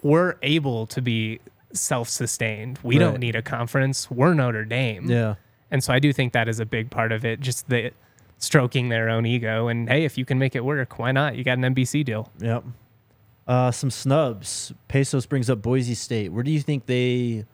we're 0.03 0.37
able 0.43 0.87
to 0.89 1.01
be 1.01 1.41
self-sustained. 1.73 2.79
We 2.83 2.97
Right. 2.97 3.01
don't 3.05 3.21
need 3.21 3.35
a 3.37 3.43
conference. 3.43 4.11
We're 4.11 4.35
Notre 4.35 4.65
Dame. 4.65 5.11
Yeah. 5.11 5.35
And 5.71 5.83
so 5.85 5.93
I 5.93 5.99
do 5.99 6.13
think 6.13 6.33
that 6.33 6.49
is 6.49 6.61
a 6.61 6.67
big 6.67 6.91
part 6.91 7.13
of 7.13 7.25
it, 7.25 7.41
just 7.41 7.69
the 7.69 7.93
stroking 8.39 8.89
their 8.89 9.09
own 9.09 9.27
ego 9.27 9.69
and 9.69 9.89
hey, 9.89 10.05
if 10.05 10.17
you 10.17 10.25
can 10.25 10.39
make 10.39 10.55
it 10.55 10.65
work, 10.65 10.99
why 10.99 11.13
not? 11.13 11.37
You 11.37 11.45
got 11.45 11.59
an 11.59 11.75
NBC 11.75 12.05
deal. 12.05 12.31
Yep. 12.39 12.65
Uh, 13.47 13.71
some 13.71 13.91
snubs. 13.91 14.73
Pesos 14.89 15.27
brings 15.27 15.51
up 15.51 15.63
Boise 15.63 15.95
State. 15.95 16.33
Where 16.33 16.45
do 16.45 16.51
you 16.51 16.61
think 16.61 16.87
they 16.87 17.45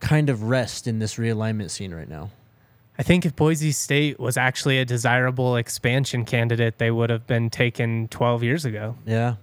kind 0.00 0.28
of 0.28 0.42
rest 0.42 0.86
in 0.86 0.98
this 0.98 1.14
realignment 1.14 1.70
scene 1.70 1.94
right 1.94 2.08
now? 2.08 2.30
I 2.98 3.04
think 3.04 3.24
if 3.24 3.36
Boise 3.36 3.70
State 3.70 4.18
was 4.18 4.36
actually 4.36 4.80
a 4.80 4.84
desirable 4.84 5.56
expansion 5.56 6.24
candidate, 6.24 6.78
they 6.78 6.90
would 6.90 7.10
have 7.10 7.28
been 7.28 7.48
taken 7.48 8.08
12 8.08 8.42
years 8.42 8.64
ago. 8.64 8.96
Yeah. 9.06 9.36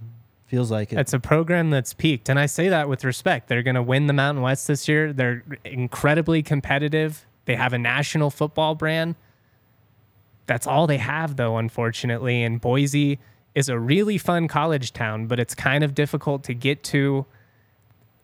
Feels 0.48 0.70
like 0.70 0.92
it. 0.92 1.00
It's 1.00 1.14
a 1.14 1.20
program 1.20 1.70
that's 1.70 1.94
peaked. 1.94 2.30
And 2.30 2.38
I 2.38 2.46
say 2.48 2.68
that 2.68 2.90
with 2.90 3.06
respect. 3.06 3.48
They're 3.48 3.64
going 3.64 3.76
to 3.76 3.82
win 3.82 4.08
the 4.08 4.14
Mountain 4.14 4.44
West 4.44 4.68
this 4.68 4.88
year. 4.90 5.14
They're 5.14 5.44
incredibly 5.64 6.44
competitive. 6.44 7.26
They 7.46 7.56
have 7.56 7.74
a 7.74 7.78
national 7.78 8.30
football 8.30 8.76
brand. 8.76 9.16
That's 10.48 10.68
all 10.68 10.88
they 10.88 10.98
have, 10.98 11.38
though, 11.38 11.58
unfortunately. 11.58 12.44
And 12.44 12.60
Boise 12.62 13.20
is 13.56 13.70
a 13.70 13.80
really 13.80 14.18
fun 14.18 14.48
college 14.48 14.94
town, 14.94 15.28
but 15.28 15.40
it's 15.40 15.56
kind 15.56 15.84
of 15.84 15.96
difficult 15.96 16.44
to 16.46 16.54
get 16.54 16.84
to. 16.84 17.26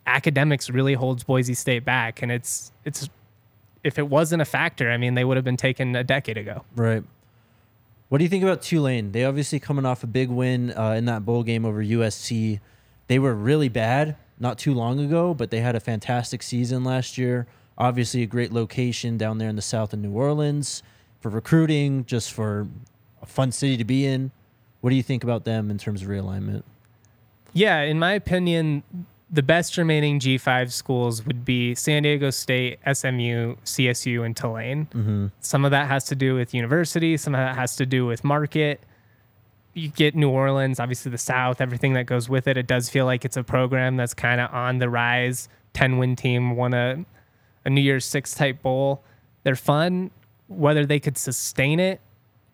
Academics 0.05 0.69
really 0.69 0.93
holds 0.93 1.23
Boise 1.23 1.53
State 1.53 1.85
back, 1.85 2.21
and 2.21 2.31
it's 2.31 2.71
it's 2.83 3.09
if 3.83 3.97
it 3.97 4.09
wasn't 4.09 4.41
a 4.41 4.45
factor, 4.45 4.91
I 4.91 4.97
mean, 4.97 5.15
they 5.15 5.23
would 5.23 5.37
have 5.37 5.43
been 5.43 5.57
taken 5.57 5.95
a 5.95 6.03
decade 6.03 6.37
ago. 6.37 6.63
Right. 6.75 7.03
What 8.09 8.17
do 8.17 8.25
you 8.25 8.29
think 8.29 8.43
about 8.43 8.61
Tulane? 8.61 9.13
They 9.13 9.23
obviously 9.23 9.59
coming 9.59 9.85
off 9.85 10.03
a 10.03 10.07
big 10.07 10.29
win 10.29 10.71
uh, 10.77 10.91
in 10.91 11.05
that 11.05 11.25
bowl 11.25 11.43
game 11.43 11.65
over 11.65 11.81
USC. 11.83 12.59
They 13.07 13.19
were 13.19 13.33
really 13.33 13.69
bad 13.69 14.17
not 14.39 14.57
too 14.57 14.73
long 14.73 14.99
ago, 14.99 15.33
but 15.33 15.49
they 15.49 15.61
had 15.61 15.75
a 15.75 15.79
fantastic 15.79 16.43
season 16.43 16.83
last 16.83 17.17
year. 17.17 17.47
Obviously, 17.81 18.21
a 18.21 18.27
great 18.27 18.53
location 18.53 19.17
down 19.17 19.39
there 19.39 19.49
in 19.49 19.55
the 19.55 19.61
south 19.61 19.91
of 19.91 19.99
New 19.99 20.11
Orleans 20.11 20.83
for 21.19 21.29
recruiting, 21.29 22.05
just 22.05 22.31
for 22.31 22.67
a 23.23 23.25
fun 23.25 23.51
city 23.51 23.75
to 23.75 23.83
be 23.83 24.05
in. 24.05 24.31
What 24.81 24.91
do 24.91 24.95
you 24.95 25.01
think 25.01 25.23
about 25.23 25.45
them 25.45 25.71
in 25.71 25.79
terms 25.79 26.03
of 26.03 26.07
realignment? 26.07 26.61
Yeah, 27.53 27.81
in 27.81 27.97
my 27.97 28.13
opinion, 28.13 28.83
the 29.31 29.41
best 29.41 29.77
remaining 29.77 30.19
G5 30.19 30.71
schools 30.71 31.25
would 31.25 31.43
be 31.43 31.73
San 31.73 32.03
Diego 32.03 32.29
State, 32.29 32.79
SMU, 32.85 33.55
CSU, 33.65 34.25
and 34.25 34.37
Tulane. 34.37 34.87
Mm-hmm. 34.87 35.27
Some 35.39 35.65
of 35.65 35.71
that 35.71 35.87
has 35.87 36.03
to 36.05 36.15
do 36.15 36.35
with 36.35 36.53
university, 36.53 37.17
some 37.17 37.33
of 37.33 37.39
that 37.39 37.55
has 37.55 37.75
to 37.77 37.85
do 37.87 38.05
with 38.05 38.23
market. 38.23 38.81
You 39.73 39.87
get 39.87 40.15
New 40.15 40.29
Orleans, 40.29 40.79
obviously 40.79 41.11
the 41.11 41.17
South, 41.17 41.61
everything 41.61 41.93
that 41.93 42.05
goes 42.05 42.27
with 42.29 42.47
it. 42.47 42.57
It 42.57 42.67
does 42.67 42.89
feel 42.89 43.05
like 43.05 43.23
it's 43.23 43.37
a 43.37 43.43
program 43.43 43.95
that's 43.95 44.13
kind 44.13 44.41
of 44.41 44.53
on 44.53 44.79
the 44.79 44.89
rise. 44.89 45.47
10 45.73 45.97
win 45.97 46.17
team 46.17 46.57
won 46.57 46.73
a, 46.73 47.05
a 47.65 47.69
New 47.69 47.81
Year's 47.81 48.05
Six 48.05 48.33
type 48.35 48.61
bowl. 48.61 49.03
They're 49.43 49.55
fun. 49.55 50.11
Whether 50.47 50.85
they 50.85 50.99
could 50.99 51.17
sustain 51.17 51.79
it 51.79 52.01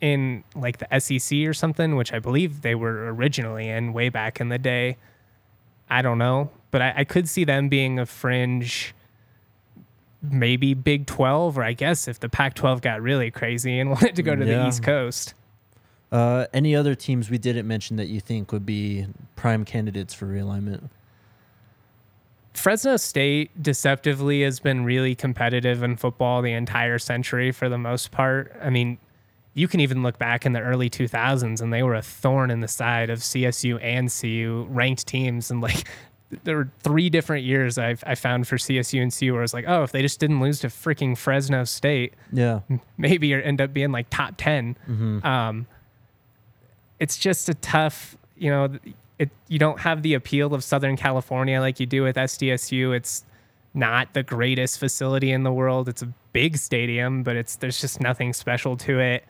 in 0.02 0.44
like 0.56 0.78
the 0.78 1.00
SEC 1.00 1.40
or 1.48 1.54
something, 1.54 1.96
which 1.96 2.14
I 2.14 2.20
believe 2.20 2.62
they 2.62 2.76
were 2.76 3.14
originally 3.14 3.68
in 3.70 3.94
way 3.94 4.10
back 4.10 4.40
in 4.40 4.50
the 4.50 4.60
day, 4.60 4.98
I 5.90 6.02
don't 6.02 6.18
know 6.18 6.52
but 6.70 6.82
I, 6.82 6.94
I 6.98 7.04
could 7.06 7.30
see 7.30 7.46
them 7.46 7.70
being 7.70 7.98
a 7.98 8.06
fringe 8.06 8.94
maybe 10.22 10.74
Big 10.74 11.06
12, 11.06 11.58
or 11.58 11.64
I 11.64 11.74
guess 11.74 12.08
if 12.08 12.20
the 12.20 12.28
Pac 12.30 12.56
12 12.56 12.82
got 12.82 13.02
really 13.02 13.32
crazy 13.32 13.80
and 13.80 13.90
wanted 13.92 14.16
to 14.18 14.22
go 14.24 14.36
to 14.36 14.46
Yeah. 14.46 14.64
the 14.64 14.68
East 14.68 14.84
Coast. 14.84 15.34
Uh, 16.12 16.46
any 16.54 16.76
other 16.76 16.96
teams 16.96 17.30
we 17.30 17.38
didn't 17.38 17.68
mention 17.68 17.98
that 17.98 18.08
you 18.08 18.20
think 18.20 18.52
would 18.52 18.66
be 18.66 19.08
prime 19.36 19.66
candidates 19.66 20.14
for 20.14 20.26
realignment? 20.26 20.90
Fresno 22.58 22.98
State 22.98 23.62
deceptively 23.62 24.42
has 24.44 24.60
been 24.60 24.84
really 24.84 25.16
competitive 25.16 25.84
in 25.84 25.96
football 25.96 26.42
the 26.42 26.54
entire 26.54 27.00
century 27.00 27.52
for 27.52 27.70
the 27.70 27.78
most 27.78 28.12
part. 28.12 28.54
I 28.62 28.70
mean, 28.70 28.98
you 29.54 29.68
can 29.68 29.80
even 29.80 30.04
look 30.04 30.18
back 30.20 30.46
in 30.46 30.54
the 30.54 30.62
early 30.62 30.90
2000s 30.90 31.62
and 31.62 31.72
they 31.74 31.84
were 31.84 31.96
a 31.96 32.02
thorn 32.02 32.52
in 32.52 32.60
the 32.60 32.68
side 32.68 33.10
of 33.10 33.20
CSU 33.20 33.80
and 33.82 34.12
CU 34.12 34.68
ranked 34.70 35.08
teams. 35.08 35.50
And 35.52 35.62
like, 35.62 35.88
there 36.44 36.58
were 36.58 36.70
three 36.82 37.10
different 37.10 37.46
years 37.46 37.78
I've, 37.78 38.04
I 38.06 38.16
found 38.16 38.48
for 38.48 38.58
CSU 38.58 39.02
and 39.02 39.16
CU 39.18 39.32
where 39.34 39.42
I 39.42 39.44
was 39.44 39.54
like, 39.54 39.66
oh, 39.68 39.84
if 39.84 39.92
they 39.92 40.02
just 40.02 40.20
didn't 40.20 40.40
lose 40.42 40.60
to 40.60 40.68
freaking 40.68 41.18
Fresno 41.18 41.64
State, 41.64 42.14
Yeah. 42.34 42.60
maybe 42.98 43.34
or 43.34 43.40
end 43.42 43.62
up 43.62 43.74
being 43.74 43.92
like 43.92 44.10
top 44.10 44.34
10. 44.38 44.78
Mm-hmm. 44.90 45.26
Um, 45.26 45.68
it's 47.00 47.18
just 47.18 47.50
a 47.50 47.54
tough, 47.54 48.18
you 48.36 48.50
know, 48.50 48.70
it, 49.20 49.30
you 49.48 49.60
don't 49.60 49.80
have 49.80 50.04
the 50.04 50.14
appeal 50.14 50.54
of 50.54 50.64
Southern 50.64 50.96
California 50.98 51.60
like 51.60 51.80
you 51.80 51.86
do 51.86 52.04
with 52.04 52.16
SDSU. 52.16 52.96
It's 52.96 53.26
not 53.74 54.14
the 54.14 54.24
greatest 54.24 54.80
facility 54.80 55.32
in 55.32 55.44
the 55.44 55.52
world. 55.52 55.90
It's 55.90 56.02
a 56.02 56.14
big 56.34 56.58
stadium, 56.58 57.24
but 57.24 57.36
it's 57.36 57.56
there's 57.56 57.80
just 57.82 58.00
nothing 58.00 58.34
special 58.34 58.78
to 58.78 59.00
it. 59.00 59.26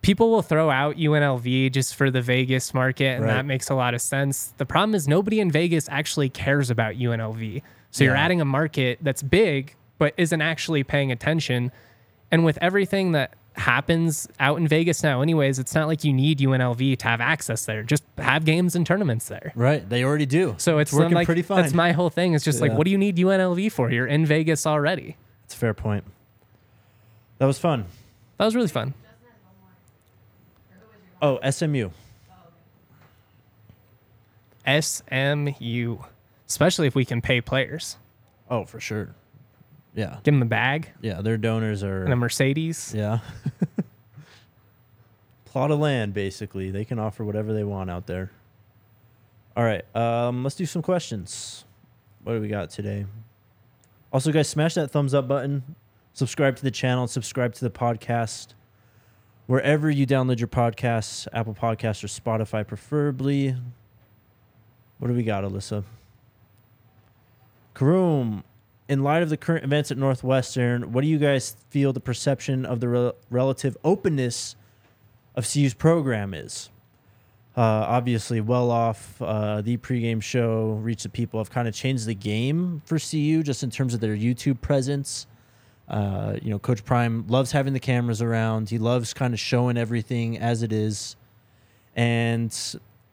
People 0.00 0.30
will 0.30 0.42
throw 0.42 0.70
out 0.70 0.96
UNLV 0.96 1.72
just 1.72 1.94
for 1.96 2.10
the 2.10 2.22
Vegas 2.22 2.72
market, 2.72 3.16
and 3.16 3.24
Right. 3.24 3.34
that 3.34 3.46
makes 3.46 3.68
a 3.68 3.74
lot 3.74 3.94
of 3.94 4.00
sense. 4.00 4.54
The 4.56 4.66
problem 4.66 4.94
is 4.94 5.08
nobody 5.08 5.40
in 5.40 5.50
Vegas 5.50 5.88
actually 5.90 6.28
cares 6.28 6.70
about 6.70 6.94
UNLV. 6.94 7.62
So 7.90 8.04
you're 8.04 8.14
adding 8.16 8.40
a 8.40 8.44
market 8.44 8.98
that's 9.02 9.22
big, 9.22 9.74
but 9.98 10.14
isn't 10.16 10.40
actually 10.40 10.84
paying 10.84 11.10
attention. 11.10 11.72
And 12.30 12.44
with 12.44 12.58
everything 12.60 13.12
that 13.12 13.34
happens 13.58 14.28
out 14.40 14.58
in 14.58 14.68
Vegas 14.68 15.02
now, 15.02 15.20
anyways, 15.20 15.58
it's 15.58 15.74
not 15.74 15.88
like 15.88 16.04
you 16.04 16.12
need 16.12 16.38
UNLV 16.38 16.98
to 16.98 17.04
have 17.04 17.20
access 17.20 17.64
there. 17.66 17.82
Just 17.82 18.04
have 18.16 18.44
games 18.44 18.74
and 18.74 18.86
tournaments 18.86 19.28
there. 19.28 19.52
Right. 19.54 19.88
They 19.88 20.04
already 20.04 20.26
do. 20.26 20.54
So 20.58 20.78
it's, 20.78 20.92
working 20.92 21.14
like, 21.14 21.26
pretty 21.26 21.42
fine. 21.42 21.62
That's 21.62 21.74
my 21.74 21.92
whole 21.92 22.10
thing. 22.10 22.34
It's 22.34 22.44
just 22.44 22.60
like, 22.60 22.72
what 22.72 22.84
do 22.84 22.90
you 22.90 22.98
need 22.98 23.16
UNLV 23.16 23.72
for? 23.72 23.90
You're 23.90 24.06
in 24.06 24.24
Vegas 24.24 24.66
already. 24.66 25.16
That's 25.42 25.54
a 25.54 25.58
fair 25.58 25.74
point. 25.74 26.04
That 27.38 27.46
was 27.46 27.58
fun. 27.58 27.86
That 28.38 28.44
was 28.44 28.54
really 28.54 28.68
fun. 28.68 28.94
Oh, 31.20 31.38
SMU. 31.50 31.90
SMU, 34.80 35.98
especially 36.46 36.86
if 36.86 36.94
we 36.94 37.04
can 37.04 37.20
pay 37.20 37.40
players. 37.40 37.96
Oh, 38.50 38.64
for 38.64 38.80
sure. 38.80 39.14
Yeah. 39.94 40.18
Give 40.22 40.32
them 40.34 40.40
the 40.40 40.46
bag 40.46 40.90
Yeah. 41.00 41.22
Their 41.22 41.36
donors 41.36 41.82
are. 41.82 42.04
and 42.04 42.12
a 42.12 42.16
Mercedes. 42.16 42.92
Yeah. 42.96 43.18
Plot 45.44 45.70
of 45.70 45.78
land, 45.80 46.14
basically. 46.14 46.70
They 46.70 46.84
can 46.84 46.98
offer 46.98 47.24
whatever 47.24 47.52
they 47.52 47.64
want 47.64 47.90
out 47.90 48.06
there. 48.06 48.30
All 49.56 49.64
right. 49.64 49.84
Um, 49.96 50.42
let's 50.44 50.56
do 50.56 50.66
some 50.66 50.82
questions. 50.82 51.64
What 52.22 52.34
do 52.34 52.40
we 52.40 52.48
got 52.48 52.70
today? 52.70 53.06
Also, 54.12 54.30
guys, 54.30 54.48
smash 54.48 54.74
that 54.74 54.90
thumbs 54.90 55.14
up 55.14 55.26
button. 55.26 55.74
Subscribe 56.12 56.56
to 56.56 56.62
the 56.62 56.70
channel. 56.70 57.06
Subscribe 57.06 57.54
to 57.54 57.64
the 57.64 57.70
podcast. 57.70 58.48
Wherever 59.46 59.90
you 59.90 60.06
download 60.06 60.38
your 60.38 60.48
podcasts, 60.48 61.26
Apple 61.32 61.54
Podcasts 61.54 62.04
or 62.04 62.08
Spotify, 62.08 62.66
preferably. 62.66 63.56
What 64.98 65.08
do 65.08 65.14
we 65.14 65.22
got, 65.22 65.44
Alyssa? 65.44 65.84
Karoom, 67.74 68.42
in 68.88 69.02
light 69.02 69.22
of 69.22 69.28
the 69.28 69.36
current 69.36 69.64
events 69.64 69.90
at 69.90 69.98
Northwestern, 69.98 70.92
what 70.92 71.02
do 71.02 71.08
you 71.08 71.18
guys 71.18 71.56
feel 71.70 71.92
the 71.92 72.00
perception 72.00 72.64
of 72.64 72.80
the 72.80 72.88
rel- 72.88 73.14
relative 73.30 73.76
openness 73.84 74.56
of 75.34 75.50
CU's 75.50 75.74
program 75.74 76.32
is? 76.32 76.70
Uh, 77.56 77.84
obviously, 77.88 78.40
well 78.40 78.70
off 78.70 79.20
uh, 79.20 79.60
the 79.60 79.76
pregame 79.78 80.22
show, 80.22 80.78
Reach 80.80 81.02
the 81.02 81.08
People 81.08 81.40
have 81.40 81.50
kind 81.50 81.66
of 81.66 81.74
changed 81.74 82.06
the 82.06 82.14
game 82.14 82.82
for 82.86 82.98
CU 82.98 83.42
just 83.42 83.62
in 83.62 83.70
terms 83.70 83.94
of 83.94 84.00
their 84.00 84.16
YouTube 84.16 84.60
presence. 84.60 85.26
Uh, 85.88 86.36
you 86.40 86.50
know, 86.50 86.58
Coach 86.58 86.84
Prime 86.84 87.26
loves 87.28 87.52
having 87.52 87.72
the 87.72 87.80
cameras 87.80 88.22
around. 88.22 88.70
He 88.70 88.78
loves 88.78 89.12
kind 89.12 89.34
of 89.34 89.40
showing 89.40 89.76
everything 89.76 90.38
as 90.38 90.62
it 90.62 90.72
is. 90.72 91.16
And 91.96 92.56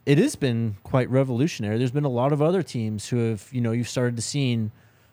it 0.06 0.18
has 0.20 0.36
been 0.36 0.78
quite 0.84 1.10
revolutionary. 1.10 1.78
There's 1.78 1.92
been 1.92 2.06
a 2.06 2.10
lot 2.10 2.32
of 2.32 2.42
other 2.42 2.62
teams 2.62 3.10
who 3.10 3.30
have, 3.30 3.50
you 3.52 3.62
know, 3.62 3.72
you've 3.72 3.90
started 3.90 4.16
to 4.18 4.22
see 4.22 4.52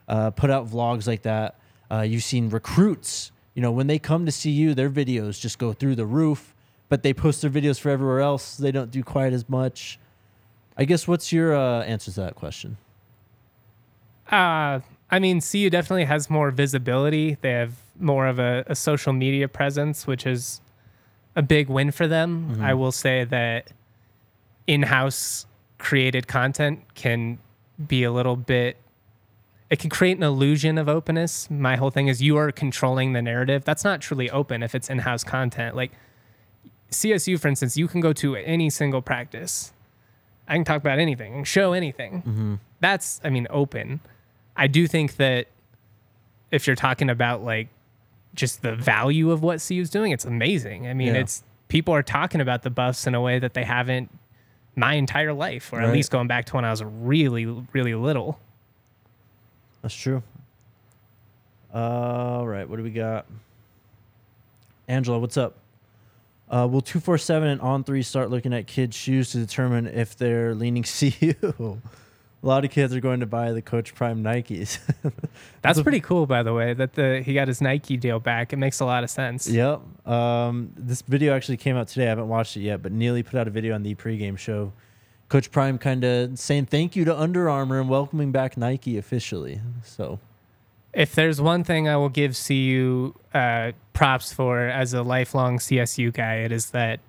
uh, 0.09 0.31
put 0.31 0.51
out 0.51 0.69
vlogs 0.69 1.07
like 1.07 1.23
that. 1.23 1.57
Uh, 1.91 2.01
you've 2.01 2.25
seen 2.25 2.49
recruits, 2.49 3.33
you 3.55 3.63
know, 3.63 3.71
when 3.71 3.87
they 3.87 3.99
come 3.99 4.25
to 4.27 4.33
see 4.33 4.51
you, 4.51 4.75
their 4.75 4.91
videos 4.91 5.41
just 5.41 5.59
go 5.59 5.73
through 5.73 5.95
the 5.95 6.07
roof, 6.07 6.55
but 6.89 7.03
they 7.03 7.13
post 7.13 7.43
their 7.43 7.51
videos 7.51 7.79
for 7.79 7.91
everywhere 7.91 8.21
else. 8.21 8.57
They 8.57 8.73
don't 8.73 8.91
do 8.91 9.03
quite 9.03 9.33
as 9.33 9.49
much. 9.49 9.99
I 10.77 10.85
guess 10.85 11.07
what's 11.07 11.33
your 11.33 11.55
uh, 11.55 11.83
answer 11.83 12.11
to 12.13 12.21
that 12.21 12.35
question? 12.35 12.79
Uh, 14.31 14.81
I 15.11 15.19
mean, 15.19 15.43
CU 15.43 15.69
definitely 15.69 16.05
has 16.05 16.31
more 16.31 16.51
visibility. 16.51 17.37
They 17.43 17.51
have 17.51 17.75
more 18.01 18.27
of 18.27 18.39
a, 18.39 18.65
a 18.67 18.75
social 18.75 19.13
media 19.13 19.49
presence, 19.49 20.07
which 20.07 20.27
is 20.27 20.63
a 21.37 21.43
big 21.43 21.69
win 21.69 21.91
for 21.91 22.09
them. 22.09 22.59
I 22.63 22.73
will 22.73 22.93
say 22.93 23.25
that 23.25 23.71
in 24.67 24.85
house 24.85 25.45
created 25.79 26.27
content 26.29 26.81
can 26.95 27.39
be 27.87 28.05
a 28.05 28.13
little 28.13 28.37
bit, 28.37 28.77
it 29.73 29.79
can 29.79 29.89
create 29.89 30.19
an 30.19 30.23
illusion 30.23 30.77
of 30.77 30.87
openness. 30.87 31.51
My 31.51 31.77
whole 31.77 31.89
thing 31.89 32.09
is 32.09 32.21
you 32.21 32.37
are 32.37 32.53
controlling 32.53 33.15
the 33.15 33.23
narrative. 33.23 33.65
That's 33.65 33.85
not 33.85 34.03
truly 34.03 34.29
open 34.29 34.63
if 34.63 34.75
it's 34.75 34.91
in 34.91 34.99
house 34.99 35.25
content. 35.25 35.75
Like 35.75 35.93
CSU, 36.91 37.41
for 37.41 37.49
instance, 37.49 37.75
you 37.79 37.89
can 37.89 38.03
go 38.03 38.13
to 38.13 38.37
any 38.37 38.69
single 38.69 39.01
practice. 39.01 39.73
I 40.47 40.57
can 40.57 40.65
talk 40.65 40.77
about 40.83 40.99
anything 40.99 41.33
and 41.33 41.49
show 41.49 41.73
anything. 41.73 42.19
Mm-hmm. 42.21 42.55
That's, 42.81 43.19
I 43.25 43.31
mean, 43.31 43.47
open. 43.49 44.01
I 44.55 44.67
do 44.67 44.87
think 44.87 45.17
that 45.17 45.47
if 46.51 46.67
you're 46.67 46.77
talking 46.77 47.09
about 47.09 47.43
like 47.43 47.69
just 48.35 48.61
the 48.61 48.77
value 48.77 49.31
of 49.31 49.43
what 49.43 49.65
CU's 49.67 49.89
doing, 49.89 50.13
it's 50.13 50.27
amazing. 50.27 50.87
I 50.87 50.93
mean, 50.93 51.15
Yeah. 51.15 51.23
it's 51.23 51.45
people 51.69 51.95
are 51.95 52.03
talking 52.03 52.43
about 52.43 52.61
the 52.63 52.69
buffs 52.69 53.07
in 53.07 53.15
a 53.15 53.23
way 53.23 53.39
that 53.39 53.55
they 53.55 53.65
haven't 53.65 54.11
my 54.77 54.95
entire 54.97 55.33
life, 55.33 55.73
or 55.73 55.81
at 55.81 55.95
least 55.95 56.11
going 56.11 56.27
back 56.27 56.45
to 56.47 56.57
when 56.57 56.67
I 56.67 56.71
was 56.71 56.85
really, 56.85 57.47
really 57.73 57.95
little. 57.95 58.39
That's 59.83 59.95
true. 59.95 60.23
All 61.75 62.47
right, 62.47 62.69
what 62.69 62.77
do 62.77 62.83
we 62.83 62.91
got? 62.91 63.27
Angela, 64.89 65.19
what's 65.19 65.37
up? 65.37 65.57
Uh, 66.51 66.69
will 66.71 66.83
247 66.83 67.49
and 67.49 67.61
On3 67.61 68.05
start 68.05 68.31
looking 68.31 68.53
at 68.53 68.67
kids' 68.67 68.95
shoes 68.95 69.33
to 69.33 69.39
determine 69.39 69.87
if 69.87 70.17
they're 70.17 70.55
leaning 70.55 70.83
CU? 70.99 71.35
A 72.43 72.47
lot 72.47 72.65
of 72.65 72.71
kids 72.71 72.95
are 72.95 73.01
going 73.01 73.21
to 73.21 73.27
buy 73.27 73.53
the 73.53 73.63
Coach 73.63 73.95
Prime 73.95 74.23
Nikes. 74.23 74.79
That's 75.63 75.81
pretty 75.81 76.01
cool, 76.01 76.27
by 76.27 76.43
the 76.43 76.53
way, 76.53 76.75
that 76.75 76.93
the 76.95 77.23
he 77.25 77.35
got 77.35 77.49
his 77.49 77.61
Nike 77.61 77.97
deal 77.97 78.19
back. 78.19 78.53
It 78.53 78.57
makes 78.57 78.81
a 78.81 78.85
lot 78.85 79.05
of 79.05 79.11
sense. 79.11 79.49
yep. 79.49 79.81
Um, 80.07 80.73
this 80.77 81.03
video 81.03 81.35
actually 81.35 81.57
came 81.57 81.77
out 81.77 81.89
today. 81.89 82.07
I 82.07 82.09
haven't 82.09 82.29
watched 82.29 82.57
it 82.57 82.63
yet, 82.63 82.83
but 82.83 82.91
Neely 82.93 83.23
put 83.23 83.39
out 83.39 83.47
a 83.47 83.51
video 83.51 83.75
on 83.75 83.85
the 83.85 83.95
pregame 83.95 84.37
show. 84.37 84.73
Coach 85.33 85.51
Prime 85.51 85.79
kind 85.79 86.05
of 86.05 86.39
saying 86.39 86.67
thank 86.67 86.95
you 86.95 87.07
to 87.07 87.19
Under 87.19 87.49
Armour 87.49 87.81
and 87.81 87.89
welcoming 87.89 88.33
back 88.33 88.59
Nike 88.59 88.99
officially. 88.99 89.63
So 89.83 90.19
If 90.93 91.15
there's 91.15 91.41
one 91.41 91.65
thing 91.65 91.89
I 91.89 91.97
will 91.97 92.11
give 92.11 92.39
CU 92.39 93.15
uh, 93.33 93.73
props 93.95 94.31
for 94.31 94.61
as 94.61 94.93
a 94.93 95.03
lifelong 95.03 95.57
CSU 95.57 96.13
guy, 96.13 96.35
it 96.35 96.53
is 96.53 96.73
that 96.73 97.01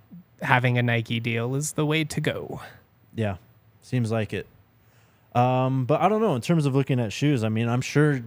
having 0.41 0.77
a 0.77 0.81
Nike 0.81 1.19
deal 1.19 1.53
is 1.55 1.73
the 1.73 1.85
way 1.85 2.05
to 2.05 2.21
go. 2.21 2.61
Yeah, 3.13 3.35
seems 3.81 4.09
like 4.09 4.31
it. 4.31 4.47
Um, 5.35 5.83
but 5.83 5.99
I 5.99 6.07
don't 6.07 6.21
know. 6.21 6.35
In 6.35 6.41
terms 6.41 6.65
of 6.65 6.73
looking 6.73 7.01
at 7.01 7.11
shoes, 7.11 7.43
I 7.43 7.49
mean, 7.49 7.67
I'm 7.67 7.81
sure 7.81 8.21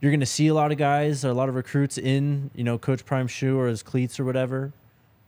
you're 0.00 0.12
going 0.12 0.20
to 0.20 0.24
see 0.26 0.46
a 0.46 0.54
lot 0.54 0.70
of 0.70 0.78
guys, 0.78 1.24
a 1.24 1.32
lot 1.32 1.48
of 1.48 1.56
recruits 1.56 1.98
in, 1.98 2.52
you 2.54 2.62
know, 2.62 2.78
Coach 2.78 3.04
Prime 3.04 3.26
shoe 3.26 3.58
or 3.58 3.66
his 3.66 3.82
cleats 3.82 4.20
or 4.20 4.24
whatever. 4.24 4.72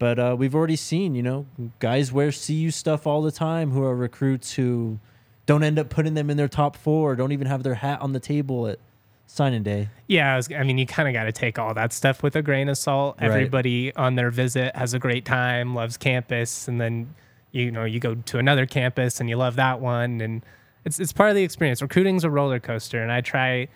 But 0.01 0.19
uh, 0.19 0.35
we've 0.37 0.55
already 0.55 0.77
seen, 0.77 1.15
you 1.15 1.23
know, 1.23 1.47
guys 1.79 2.11
wear 2.11 2.33
CU 2.33 2.71
stuff 2.71 3.07
all 3.07 3.21
the 3.21 3.31
time 3.31 3.71
who 3.71 3.85
are 3.85 3.95
recruits 3.95 4.55
who 4.55 4.99
don't 5.45 5.63
end 5.63 5.79
up 5.79 5.91
putting 5.91 6.15
them 6.15 6.31
in 6.31 6.39
their 6.39 6.49
top 6.49 6.75
four, 6.75 7.15
don't 7.15 7.33
even 7.33 7.47
have 7.47 7.63
their 7.63 7.75
hat 7.75 8.01
on 8.01 8.13
the 8.13 8.19
table 8.19 8.67
at 8.67 8.79
signing 9.27 9.63
day. 9.63 9.91
Yeah, 10.07 10.33
I, 10.33 10.37
was, 10.37 10.51
I 10.51 10.63
mean, 10.63 10.79
you 10.79 10.87
kind 10.87 11.07
of 11.07 11.13
got 11.13 11.25
to 11.25 11.33
take 11.33 11.59
all 11.59 11.75
that 11.75 11.93
stuff 11.93 12.23
with 12.23 12.35
a 12.35 12.41
grain 12.41 12.71
of 12.71 12.79
salt. 12.79 13.17
Right. 13.21 13.27
Everybody 13.27 13.95
on 13.95 14.15
their 14.15 14.31
visit 14.31 14.75
has 14.75 14.95
a 14.95 14.99
great 14.99 15.27
time, 15.27 15.75
loves 15.75 15.99
campus, 15.99 16.67
and 16.67 16.81
then 16.81 17.15
you 17.53 17.71
know 17.71 17.85
you 17.85 18.01
go 18.01 18.15
to 18.15 18.39
another 18.39 18.65
campus 18.65 19.21
and 19.21 19.29
you 19.29 19.37
love 19.37 19.57
that 19.57 19.81
one, 19.81 20.23
and 20.23 20.43
it's 20.87 20.99
it's 20.99 21.13
part 21.13 21.29
of 21.29 21.37
the 21.37 21.43
experience. 21.43 21.83
Recruiting's 21.83 22.25
a 22.25 22.31
roller 22.31 22.59
coaster, 22.59 23.03
and 23.03 23.13
I 23.13 23.21
try 23.21 23.69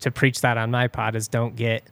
to 0.00 0.10
preach 0.10 0.42
that 0.42 0.58
on 0.58 0.70
my 0.70 0.88
pod 0.88 1.14
is 1.14 1.26
don't 1.26 1.56
get 1.56 1.84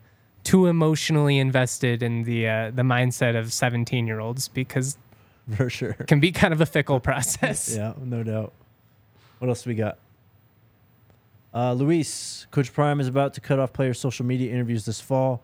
too 0.45 0.67
emotionally 0.67 1.39
invested 1.39 2.03
in 2.03 2.25
the 2.25 2.49
uh, 2.49 2.71
the 2.71 2.83
mindset 2.83 3.39
of 3.39 3.53
17 3.53 4.07
year 4.07 4.21
olds 4.21 4.49
because 4.49 4.97
For 5.57 5.71
sure. 5.71 5.95
can 5.95 6.21
be 6.21 6.31
kind 6.33 6.53
of 6.53 6.61
a 6.61 6.67
fickle 6.67 7.01
process. 7.01 7.75
Yeah, 7.77 7.95
no 8.03 8.23
doubt. 8.23 8.53
What 9.39 9.49
else 9.49 9.65
we 9.67 9.75
got? 9.75 9.99
Uh, 11.55 11.73
Luis, 11.73 12.47
Coach 12.51 12.73
Prime 12.73 13.01
is 13.01 13.09
about 13.09 13.35
to 13.35 13.41
cut 13.41 13.59
off 13.59 13.73
players' 13.73 13.99
social 13.99 14.27
media 14.27 14.53
interviews 14.53 14.85
this 14.85 15.01
fall. 15.01 15.43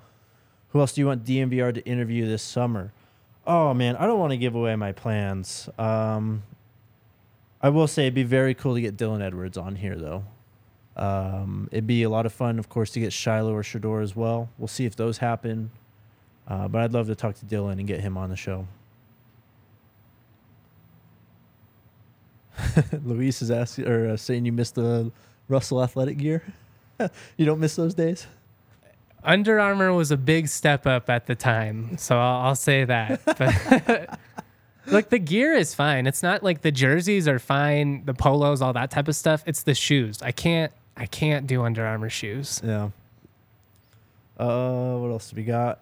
Who 0.71 0.81
else 0.81 0.93
do 0.93 1.01
you 1.01 1.07
want 1.07 1.25
DNVR 1.25 1.73
to 1.75 1.85
interview 1.87 2.27
this 2.27 2.43
summer? 2.43 2.93
Oh 3.47 3.73
man, 3.75 3.97
I 3.97 4.07
don't 4.07 4.19
want 4.19 4.33
to 4.33 4.37
give 4.37 4.55
away 4.55 4.75
my 4.77 4.93
plans. 4.93 5.69
Um, 5.79 6.43
I 7.63 7.71
will 7.71 7.87
say 7.87 8.03
it'd 8.05 8.15
be 8.15 8.23
very 8.25 8.53
cool 8.55 8.75
to 8.75 8.81
get 8.81 8.97
Dylan 8.97 9.23
Edwards 9.23 9.57
on 9.57 9.77
here 9.77 9.97
though. 9.97 10.25
Um, 10.97 11.69
it'd 11.73 11.87
be 11.87 12.03
a 12.05 12.11
lot 12.11 12.27
of 12.27 12.33
fun, 12.33 12.59
of 12.59 12.69
course, 12.69 12.91
to 12.93 13.01
get 13.01 13.13
Shiloh 13.13 13.53
or 13.53 13.63
Shedeur 13.63 14.03
as 14.03 14.15
well. 14.15 14.49
We'll 14.59 14.69
see 14.69 14.85
if 14.85 14.97
those 14.97 15.19
happen. 15.19 15.71
Uh, 16.47 16.69
but 16.69 16.83
I'd 16.83 16.93
love 16.93 17.07
to 17.09 17.15
talk 17.15 17.37
to 17.37 17.47
Dylan 17.47 17.73
and 17.73 17.87
get 17.87 18.01
him 18.01 18.17
on 18.17 18.31
the 18.31 18.37
show. 18.37 18.67
Luis 23.05 23.43
is 23.43 23.51
asking 23.51 23.89
or 23.89 24.11
uh, 24.11 24.17
saying 24.17 24.45
you 24.45 24.53
missed 24.53 24.77
the 24.77 25.11
Russell 25.49 25.83
athletic 25.83 26.19
gear. 26.19 26.43
you 27.37 27.47
don't 27.47 27.59
miss 27.59 27.77
those 27.77 27.95
days. 27.95 28.27
Under 29.25 29.59
Armour 29.59 29.93
was 29.93 30.11
a 30.11 30.19
big 30.19 30.49
step 30.49 30.87
up 30.87 31.09
at 31.09 31.27
the 31.27 31.35
time, 31.35 31.97
so 31.97 32.19
I'll, 32.19 32.49
I'll 32.49 32.55
say 32.55 32.85
that. 32.85 34.19
But 34.87 34.93
like 34.93 35.09
the 35.09 35.19
gear 35.19 35.55
is 35.55 35.75
fine. 35.75 36.07
It's 36.07 36.23
not 36.23 36.43
like 36.43 36.61
the 36.61 36.71
jerseys 36.71 37.27
are 37.27 37.39
fine, 37.39 38.05
the 38.05 38.13
polos, 38.13 38.61
all 38.61 38.75
that 38.75 38.91
type 38.91 39.09
of 39.09 39.17
stuff. 39.17 39.43
It's 39.47 39.63
the 39.63 39.75
shoes. 39.75 40.21
I 40.21 40.31
can't. 40.31 40.71
I 40.97 41.07
can't 41.07 41.47
do 41.47 41.63
Under 41.65 41.85
Armour 41.85 42.11
shoes. 42.11 42.61
Yeah. 42.65 42.91
Uh, 44.39 44.97
what 44.97 45.11
else 45.11 45.31
do 45.31 45.37
we 45.37 45.45
got? 45.45 45.81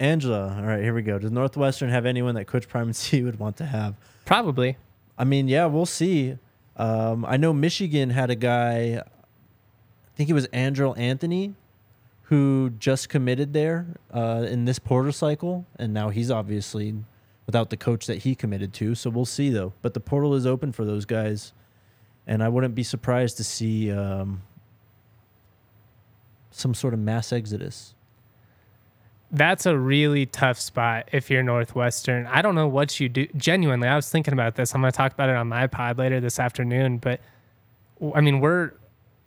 Angela. 0.00 0.56
All 0.58 0.66
right, 0.66 0.82
here 0.82 0.94
we 0.94 1.02
go. 1.02 1.18
Does 1.18 1.30
Northwestern 1.30 1.90
have 1.90 2.04
anyone 2.06 2.34
that 2.34 2.46
Coach 2.46 2.68
Prime 2.68 2.86
and 2.86 2.96
C 2.96 3.22
would 3.22 3.38
want 3.38 3.56
to 3.58 3.66
have? 3.66 3.94
Probably. 4.24 4.76
I 5.16 5.24
mean, 5.24 5.48
yeah, 5.48 5.66
we'll 5.66 5.86
see. 5.86 6.36
Um, 6.76 7.24
I 7.24 7.36
know 7.36 7.52
Michigan 7.52 8.10
had 8.10 8.30
a 8.30 8.34
guy. 8.34 8.98
I 8.98 10.16
think 10.16 10.28
it 10.28 10.32
was 10.32 10.46
Andrew 10.46 10.92
Anthony, 10.94 11.54
who 12.22 12.70
just 12.78 13.08
committed 13.08 13.52
there 13.52 13.86
uh, 14.12 14.46
in 14.48 14.64
this 14.64 14.78
portal 14.78 15.12
cycle, 15.12 15.66
and 15.78 15.94
now 15.94 16.08
he's 16.08 16.30
obviously 16.30 16.94
without 17.46 17.70
the 17.70 17.76
coach 17.76 18.06
that 18.06 18.18
he 18.18 18.34
committed 18.34 18.72
to. 18.74 18.94
So 18.94 19.10
we'll 19.10 19.24
see 19.24 19.50
though. 19.50 19.72
But 19.82 19.94
the 19.94 20.00
portal 20.00 20.34
is 20.34 20.46
open 20.46 20.72
for 20.72 20.84
those 20.84 21.04
guys, 21.04 21.52
and 22.26 22.42
I 22.42 22.48
wouldn't 22.48 22.74
be 22.74 22.82
surprised 22.82 23.36
to 23.38 23.44
see 23.44 23.92
um, 23.92 24.42
some 26.50 26.74
sort 26.74 26.94
of 26.94 27.00
mass 27.00 27.32
exodus. 27.32 27.94
That's 29.30 29.66
a 29.66 29.76
really 29.76 30.26
tough 30.26 30.58
spot 30.60 31.08
if 31.12 31.28
you're 31.28 31.42
Northwestern. 31.42 32.26
I 32.26 32.40
don't 32.40 32.54
know 32.54 32.68
what 32.68 33.00
you 33.00 33.08
do. 33.08 33.26
Genuinely, 33.36 33.88
I 33.88 33.96
was 33.96 34.08
thinking 34.08 34.32
about 34.32 34.54
this. 34.54 34.74
I'm 34.74 34.80
going 34.80 34.92
to 34.92 34.96
talk 34.96 35.12
about 35.12 35.28
it 35.28 35.36
on 35.36 35.48
my 35.48 35.66
pod 35.66 35.98
later 35.98 36.20
this 36.20 36.38
afternoon. 36.38 36.98
But 36.98 37.20
I 38.14 38.20
mean, 38.20 38.40
we're 38.40 38.72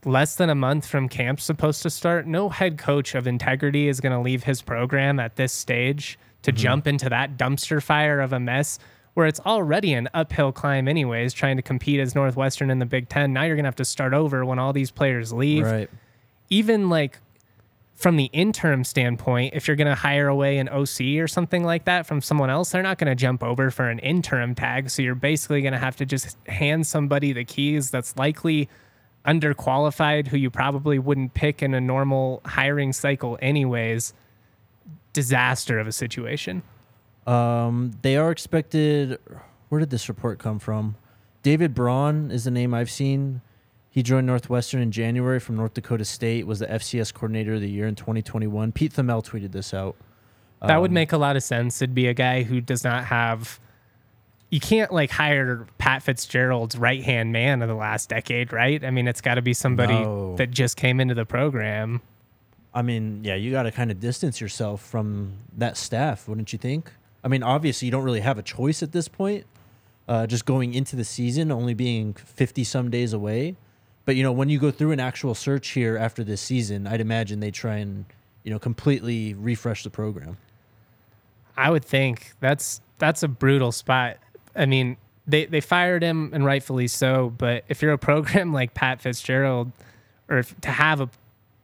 less 0.05 0.35
than 0.35 0.49
a 0.49 0.55
month 0.55 0.87
from 0.87 1.09
camp 1.09 1.41
supposed 1.41 1.81
to 1.83 1.89
start. 1.89 2.25
No 2.25 2.47
head 2.47 2.77
coach 2.77 3.15
of 3.15 3.27
integrity 3.27 3.89
is 3.89 3.99
going 3.99 4.13
to 4.13 4.19
leave 4.19 4.43
his 4.43 4.61
program 4.61 5.19
at 5.19 5.35
this 5.35 5.51
stage 5.51 6.17
to 6.43 6.53
jump 6.53 6.87
into 6.87 7.09
that 7.09 7.35
dumpster 7.35 7.83
fire 7.83 8.21
of 8.21 8.31
a 8.31 8.39
mess 8.39 8.79
where 9.18 9.26
it's 9.26 9.39
already 9.47 9.93
an 9.93 10.07
uphill 10.13 10.51
climb, 10.51 10.88
anyways, 10.88 11.34
trying 11.34 11.55
to 11.55 11.63
compete 11.63 11.99
as 11.99 12.13
Northwestern 12.13 12.70
in 12.70 12.78
the 12.78 12.86
Big 12.86 13.09
Ten. 13.09 13.34
Now 13.34 13.45
you're 13.45 13.55
going 13.55 13.63
to 13.63 13.68
have 13.68 13.76
to 13.78 13.84
start 13.84 14.13
over 14.13 14.45
when 14.45 14.59
all 14.59 14.74
these 14.74 14.91
players 14.91 15.34
leave 15.34 15.63
Right. 15.63 15.89
even 16.51 16.88
like 16.88 17.18
from 17.95 18.18
the 18.18 18.26
interim 18.26 18.84
standpoint, 18.84 19.55
if 19.55 19.68
you're 19.68 19.76
going 19.76 19.88
to 19.88 19.95
hire 19.95 20.28
away 20.28 20.59
an 20.59 20.70
OC 20.70 21.18
or 21.18 21.28
something 21.28 21.63
like 21.63 21.86
that 21.86 22.05
from 22.05 22.22
someone 22.22 22.51
else, 22.51 22.70
they're 22.70 22.84
not 22.84 22.99
going 22.99 23.09
to 23.09 23.15
jump 23.15 23.41
over 23.41 23.72
for 23.72 23.89
an 23.89 23.97
interim 23.97 24.53
tag. 24.53 24.91
So 24.91 25.01
you're 25.01 25.15
basically 25.15 25.61
going 25.63 25.74
to 25.74 25.80
have 25.80 25.95
to 25.95 26.05
just 26.05 26.38
hand 26.45 26.86
somebody 26.86 27.34
the 27.34 27.43
keys 27.43 27.89
that's 27.89 28.15
likely 28.18 28.70
underqualified, 29.26 30.28
who 30.28 30.38
you 30.38 30.51
probably 30.51 30.99
wouldn't 30.99 31.34
pick 31.34 31.63
in 31.63 31.74
a 31.74 31.82
normal 31.82 32.39
hiring 32.45 32.93
cycle, 32.93 33.39
anyways. 33.41 34.13
Disaster 35.13 35.80
of 35.80 35.88
a 35.88 35.91
situation. 35.91 36.61
Um, 37.28 37.91
they 38.01 38.15
are 38.17 38.32
expected. 38.32 39.19
Where 39.69 39.80
did 39.80 39.89
this 39.89 40.07
report 40.07 40.39
come 40.39 40.59
from? 40.59 40.95
David 41.43 41.73
Braun 41.73 42.32
is 42.32 42.45
the 42.45 42.51
name 42.51 42.73
I've 42.73 42.89
seen. 42.89 43.41
He 43.89 44.03
joined 44.03 44.28
Northwestern 44.28 44.82
in 44.82 44.91
January 44.91 45.39
from 45.39 45.55
North 45.55 45.73
Dakota 45.73 46.05
State. 46.05 46.45
Was 46.47 46.59
the 46.59 46.67
FCS 46.67 47.13
coordinator 47.13 47.55
of 47.55 47.61
the 47.61 47.69
year 47.69 47.88
in 47.88 47.95
2021. 47.95 48.71
Pete 48.71 48.93
Thamel 48.93 49.25
tweeted 49.25 49.51
this 49.51 49.73
out. 49.73 49.95
That 50.65 50.78
would 50.82 50.91
Um, 50.91 50.95
make 50.95 51.11
a 51.11 51.17
lot 51.17 51.36
of 51.36 51.43
sense. 51.43 51.82
It'd 51.82 51.93
be 51.95 52.07
a 52.07 52.13
guy 52.13 52.43
who 52.43 52.61
does 52.61 52.84
not 52.84 53.05
have. 53.05 53.59
You 54.49 54.59
can't 54.59 54.91
like 54.93 55.11
hire 55.11 55.67
Pat 55.78 56.03
Fitzgerald's 56.03 56.78
right 56.78 57.03
hand 57.03 57.32
man 57.34 57.61
of 57.61 57.67
the 57.67 57.75
last 57.75 58.09
decade, 58.09 58.53
right? 58.53 58.84
I 58.84 58.89
mean, 58.91 59.07
it's 59.07 59.21
got 59.21 59.36
to 59.36 59.41
be 59.41 59.53
somebody 59.53 59.93
No. 59.93 60.36
that 60.38 60.51
just 60.51 60.78
came 60.78 60.99
into 60.99 61.13
the 61.13 61.25
program. 61.25 62.01
I 62.73 62.82
mean, 62.82 63.21
yeah, 63.23 63.36
you 63.36 63.51
got 63.51 63.63
to 63.63 63.71
kind 63.71 63.91
of 63.91 63.99
distance 63.99 64.39
yourself 64.39 64.82
from 64.82 65.34
that 65.57 65.75
staff, 65.75 66.28
wouldn't 66.28 66.53
you 66.53 66.59
think? 66.59 66.91
I 67.28 67.30
mean, 67.30 67.43
obviously, 67.43 67.88
you 67.88 67.91
don't 67.91 68.05
really 68.05 68.21
have 68.21 68.38
a 68.38 68.41
choice 68.41 68.82
at 68.82 68.93
this 68.93 69.09
point. 69.09 69.45
Uh, 70.07 70.25
just 70.25 70.45
going 70.45 70.73
into 70.73 70.95
the 70.95 71.03
season, 71.03 71.51
only 71.51 71.73
being 71.73 72.13
50 72.13 72.63
some 72.63 72.89
days 72.89 73.11
away. 73.11 73.57
But, 74.05 74.15
you 74.15 74.23
know, 74.23 74.32
when 74.32 74.47
you 74.47 74.59
go 74.59 74.71
through 74.71 74.93
an 74.93 75.01
actual 75.01 75.36
search 75.36 75.67
here 75.71 75.97
after 75.97 76.23
this 76.23 76.39
season, 76.39 76.88
I'd 76.88 77.01
imagine 77.01 77.41
they 77.41 77.51
try 77.51 77.80
and, 77.80 78.05
you 78.45 78.51
know, 78.51 78.59
completely 78.59 79.34
refresh 79.34 79.84
the 79.84 79.89
program. 79.89 80.38
I 81.57 81.69
would 81.69 81.84
think 81.84 82.32
that's 82.39 82.80
that's 82.97 83.23
a 83.23 83.28
brutal 83.28 83.73
spot. 83.73 84.19
I 84.55 84.65
mean, 84.65 84.95
they 85.28 85.47
they 85.47 85.59
fired 85.59 86.03
him 86.03 86.32
and 86.32 86.45
rightfully 86.45 86.88
so, 86.88 87.34
but 87.38 87.65
if 87.67 87.82
you're 87.82 87.91
a 87.91 87.97
program 87.97 88.53
like 88.61 88.73
Pat 88.73 89.01
Fitzgerald 89.01 89.73
or 90.30 90.38
if, 90.38 90.57
to 90.61 90.69
have 90.69 91.01
a 91.01 91.09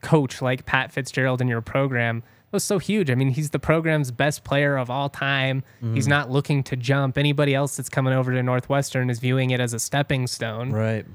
coach 0.02 0.42
like 0.42 0.66
Pat 0.66 0.92
Fitzgerald 0.92 1.40
in 1.40 1.48
your 1.48 1.62
program 1.62 2.22
was 2.54 2.64
so 2.64 2.80
huge. 2.80 3.12
I 3.12 3.16
mean, 3.16 3.30
he's 3.30 3.50
the 3.50 3.60
program's 3.60 4.12
best 4.12 4.44
player 4.44 4.78
of 4.78 4.90
all 4.90 5.10
time. 5.10 5.64
He's 5.82 6.06
mm. 6.06 6.12
not 6.12 6.30
looking 6.30 6.64
to 6.64 6.76
jump. 6.76 7.18
Anybody 7.18 7.54
else 7.54 7.76
that's 7.76 7.90
coming 7.90 8.14
over 8.14 8.32
to 8.32 8.42
Northwestern 8.42 9.10
is 9.10 9.20
viewing 9.20 9.50
it 9.50 9.60
as 9.60 9.74
a 9.74 9.80
stepping 9.80 10.28
stone. 10.28 10.72
Right. 10.72 11.06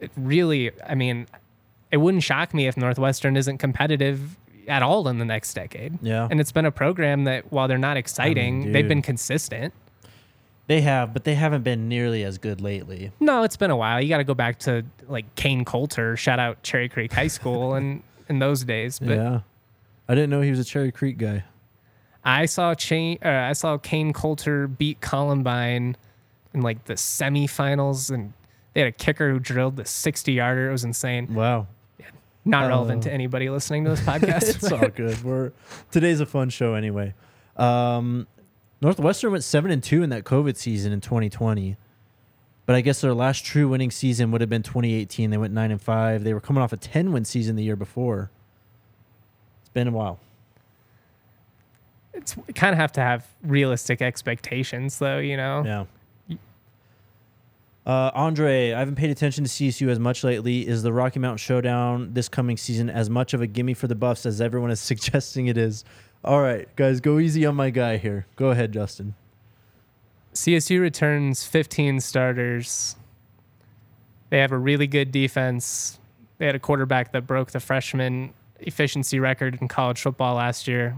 It 0.00 0.10
really, 0.16 0.70
I 0.86 0.94
mean, 0.94 1.26
it 1.90 1.96
wouldn't 1.96 2.22
shock 2.22 2.52
me 2.52 2.66
if 2.66 2.76
Northwestern 2.76 3.36
isn't 3.36 3.58
competitive 3.58 4.36
at 4.66 4.82
all 4.82 5.08
in 5.08 5.18
the 5.18 5.24
next 5.24 5.54
decade. 5.54 5.98
Yeah. 6.02 6.28
And 6.30 6.40
it's 6.40 6.52
been 6.52 6.66
a 6.66 6.70
program 6.70 7.24
that, 7.24 7.50
while 7.50 7.68
they're 7.68 7.78
not 7.78 7.96
exciting, 7.96 8.72
they've 8.72 8.86
been 8.86 9.00
consistent. 9.02 9.72
They 10.66 10.82
have, 10.82 11.14
but 11.14 11.24
they 11.24 11.34
haven't 11.34 11.62
been 11.62 11.88
nearly 11.88 12.24
as 12.24 12.36
good 12.36 12.60
lately. 12.60 13.10
No, 13.20 13.42
it's 13.42 13.56
been 13.56 13.70
a 13.70 13.76
while. 13.76 14.02
You 14.02 14.10
got 14.10 14.18
to 14.18 14.24
go 14.24 14.34
back 14.34 14.58
to 14.60 14.84
like 15.08 15.34
Kain 15.34 15.64
Colter, 15.64 16.14
shout 16.18 16.38
out 16.38 16.62
Cherry 16.62 16.90
Creek 16.90 17.10
High 17.10 17.28
School, 17.28 17.72
and 17.72 18.02
in 18.28 18.38
those 18.38 18.64
days. 18.64 18.98
But 18.98 19.16
yeah. 19.16 19.40
I 20.08 20.14
didn't 20.14 20.30
know 20.30 20.40
he 20.40 20.50
was 20.50 20.58
a 20.60 20.64
Cherry 20.64 20.90
Creek 20.92 21.18
guy. 21.18 21.44
I 22.24 22.46
saw 22.46 22.74
Chain, 22.74 23.18
uh, 23.24 23.28
I 23.28 23.52
saw 23.52 23.78
Kain 23.78 24.12
Colter 24.12 24.66
beat 24.66 25.00
Columbine 25.00 25.96
in 26.54 26.60
like 26.62 26.84
the 26.86 26.94
semifinals, 26.94 28.10
and 28.10 28.32
They 28.74 28.80
had 28.80 28.88
a 28.88 28.92
kicker 28.92 29.30
who 29.30 29.38
drilled 29.38 29.76
the 29.76 29.84
60 29.84 30.32
yarder. 30.32 30.68
It 30.68 30.72
was 30.72 30.84
insane. 30.84 31.34
Wow. 31.34 31.66
Not 32.44 32.68
relevant 32.68 33.02
Uh, 33.04 33.08
to 33.08 33.12
anybody 33.12 33.50
listening 33.50 33.84
to 33.84 33.90
this 33.90 34.00
podcast. 34.02 34.42
it's 34.56 34.72
all 34.72 34.88
good. 34.88 35.22
We're 35.22 35.52
today's 35.90 36.20
a 36.20 36.26
fun 36.26 36.48
show 36.48 36.74
anyway. 36.74 37.12
Um, 37.56 38.26
Northwestern 38.80 39.32
went 39.32 39.44
seven 39.44 39.70
and 39.70 39.82
two 39.82 40.02
in 40.02 40.10
that 40.10 40.24
COVID 40.24 40.56
season 40.56 40.92
in 40.92 41.00
2020, 41.00 41.76
but 42.64 42.76
I 42.76 42.80
guess 42.80 43.00
their 43.00 43.12
last 43.12 43.44
true 43.44 43.68
winning 43.68 43.90
season 43.90 44.30
would 44.30 44.40
have 44.40 44.48
been 44.48 44.62
2018. 44.62 45.28
They 45.30 45.36
went 45.36 45.52
nine 45.52 45.70
and 45.70 45.82
five. 45.82 46.24
They 46.24 46.32
were 46.32 46.40
coming 46.40 46.62
off 46.62 46.72
a 46.72 46.76
10 46.78 47.12
win 47.12 47.24
season 47.24 47.56
the 47.56 47.64
year 47.64 47.76
before. 47.76 48.30
It's 49.68 49.74
been 49.74 49.88
a 49.88 49.90
while. 49.90 50.18
it's 52.14 52.34
we 52.36 52.54
kind 52.54 52.72
of 52.72 52.78
have 52.78 52.92
to 52.92 53.02
have 53.02 53.26
realistic 53.42 54.00
expectations, 54.00 54.98
though. 54.98 55.18
You 55.18 55.36
know. 55.36 55.62
Yeah. 55.64 56.36
Uh, 57.86 58.10
Andre, 58.14 58.72
I 58.72 58.78
haven't 58.78 58.96
paid 58.96 59.10
attention 59.10 59.44
to 59.44 59.50
CSU 59.50 59.88
as 59.88 59.98
much 59.98 60.24
lately. 60.24 60.66
Is 60.66 60.82
the 60.82 60.92
Rocky 60.92 61.20
Mountain 61.20 61.38
Showdown 61.38 62.12
this 62.12 62.28
coming 62.28 62.56
season 62.56 62.90
as 62.90 63.08
much 63.08 63.32
of 63.34 63.40
a 63.40 63.46
gimme 63.46 63.72
for 63.72 63.86
the 63.86 63.94
Buffs 63.94 64.26
as 64.26 64.40
everyone 64.40 64.70
is 64.70 64.80
suggesting 64.92 65.46
it 65.46 65.56
is? 65.56 65.84
All 66.24 66.40
right, 66.42 66.68
guys, 66.76 67.00
go 67.00 67.18
easy 67.18 67.46
on 67.46 67.54
my 67.54 67.70
guy 67.70 67.96
here. 67.96 68.26
Go 68.36 68.50
ahead, 68.50 68.72
Justin. 68.72 69.14
CSU 70.34 70.80
returns 70.80 71.44
15 71.46 72.00
starters. 72.00 72.96
They 74.30 74.38
have 74.38 74.52
a 74.52 74.58
really 74.58 74.86
good 74.86 75.10
defense. 75.10 75.98
They 76.38 76.46
had 76.46 76.54
a 76.54 76.58
quarterback 76.58 77.12
that 77.12 77.26
broke 77.26 77.50
the 77.52 77.60
freshman 77.60 78.34
efficiency 78.60 79.18
record 79.20 79.58
in 79.60 79.68
college 79.68 80.00
football 80.00 80.36
last 80.36 80.68
year. 80.68 80.96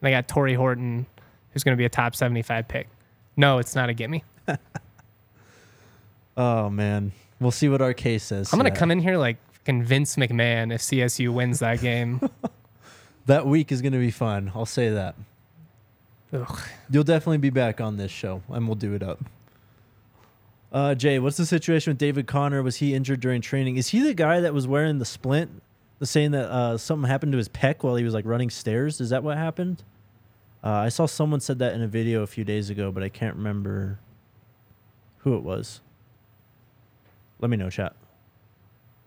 They 0.00 0.10
got 0.10 0.28
Tory 0.28 0.54
Horton, 0.54 1.06
who's 1.50 1.62
going 1.62 1.76
to 1.76 1.78
be 1.78 1.84
a 1.84 1.88
top 1.88 2.16
75 2.16 2.66
pick. 2.68 2.88
No, 3.36 3.58
it's 3.58 3.74
not 3.74 3.88
a 3.88 3.94
gimme. 3.94 4.24
Oh 6.36 6.70
man, 6.70 7.12
we'll 7.40 7.50
see 7.50 7.68
what 7.68 7.82
our 7.82 7.92
case 7.92 8.24
says. 8.24 8.52
I'm 8.52 8.58
going 8.58 8.72
to 8.72 8.78
come 8.78 8.90
in 8.90 9.00
here 9.00 9.18
like 9.18 9.36
convince 9.64 10.16
McMahon 10.16 10.74
if 10.74 10.80
CSU 10.80 11.32
wins 11.32 11.58
that 11.60 11.80
game. 11.80 12.20
That 13.26 13.46
week 13.46 13.70
is 13.70 13.80
going 13.82 13.92
to 13.92 14.00
be 14.00 14.10
fun. 14.10 14.50
I'll 14.52 14.66
say 14.66 14.90
that. 14.90 15.14
Ugh. 16.32 16.58
You'll 16.90 17.04
definitely 17.04 17.38
be 17.38 17.50
back 17.50 17.80
on 17.80 17.96
this 17.96 18.10
show, 18.10 18.42
and 18.48 18.66
we'll 18.66 18.74
do 18.74 18.94
it 18.94 19.02
up. 19.02 19.20
Uh, 20.72 20.96
Jay, 20.96 21.20
what's 21.20 21.36
the 21.36 21.46
situation 21.46 21.92
with 21.92 21.98
David 21.98 22.26
Connor? 22.26 22.64
Was 22.64 22.78
he 22.78 22.94
injured 22.94 23.20
during 23.20 23.40
training? 23.40 23.76
Is 23.76 23.90
he 23.90 24.00
the 24.00 24.12
guy 24.12 24.40
that 24.40 24.52
was 24.52 24.66
wearing 24.66 24.98
the 24.98 25.04
splint, 25.04 25.62
the 26.02 26.06
saying 26.06 26.32
that 26.32 26.50
uh, 26.50 26.76
something 26.76 27.08
happened 27.08 27.30
to 27.30 27.38
his 27.38 27.48
pec 27.48 27.84
while 27.84 27.94
he 27.94 28.02
was 28.02 28.12
like 28.12 28.26
running 28.26 28.50
stairs? 28.50 29.00
Is 29.00 29.10
that 29.10 29.22
what 29.22 29.38
happened? 29.38 29.84
Uh, 30.64 30.70
I 30.70 30.88
saw 30.88 31.06
someone 31.06 31.38
said 31.38 31.60
that 31.60 31.74
in 31.74 31.80
a 31.80 31.86
video 31.86 32.22
a 32.22 32.26
few 32.26 32.42
days 32.42 32.70
ago, 32.70 32.90
but 32.90 33.04
I 33.04 33.08
can't 33.08 33.36
remember 33.36 34.00
who 35.18 35.36
it 35.36 35.44
was. 35.44 35.80
Let 37.38 37.50
me 37.52 37.56
know, 37.56 37.70
chat. 37.70 37.94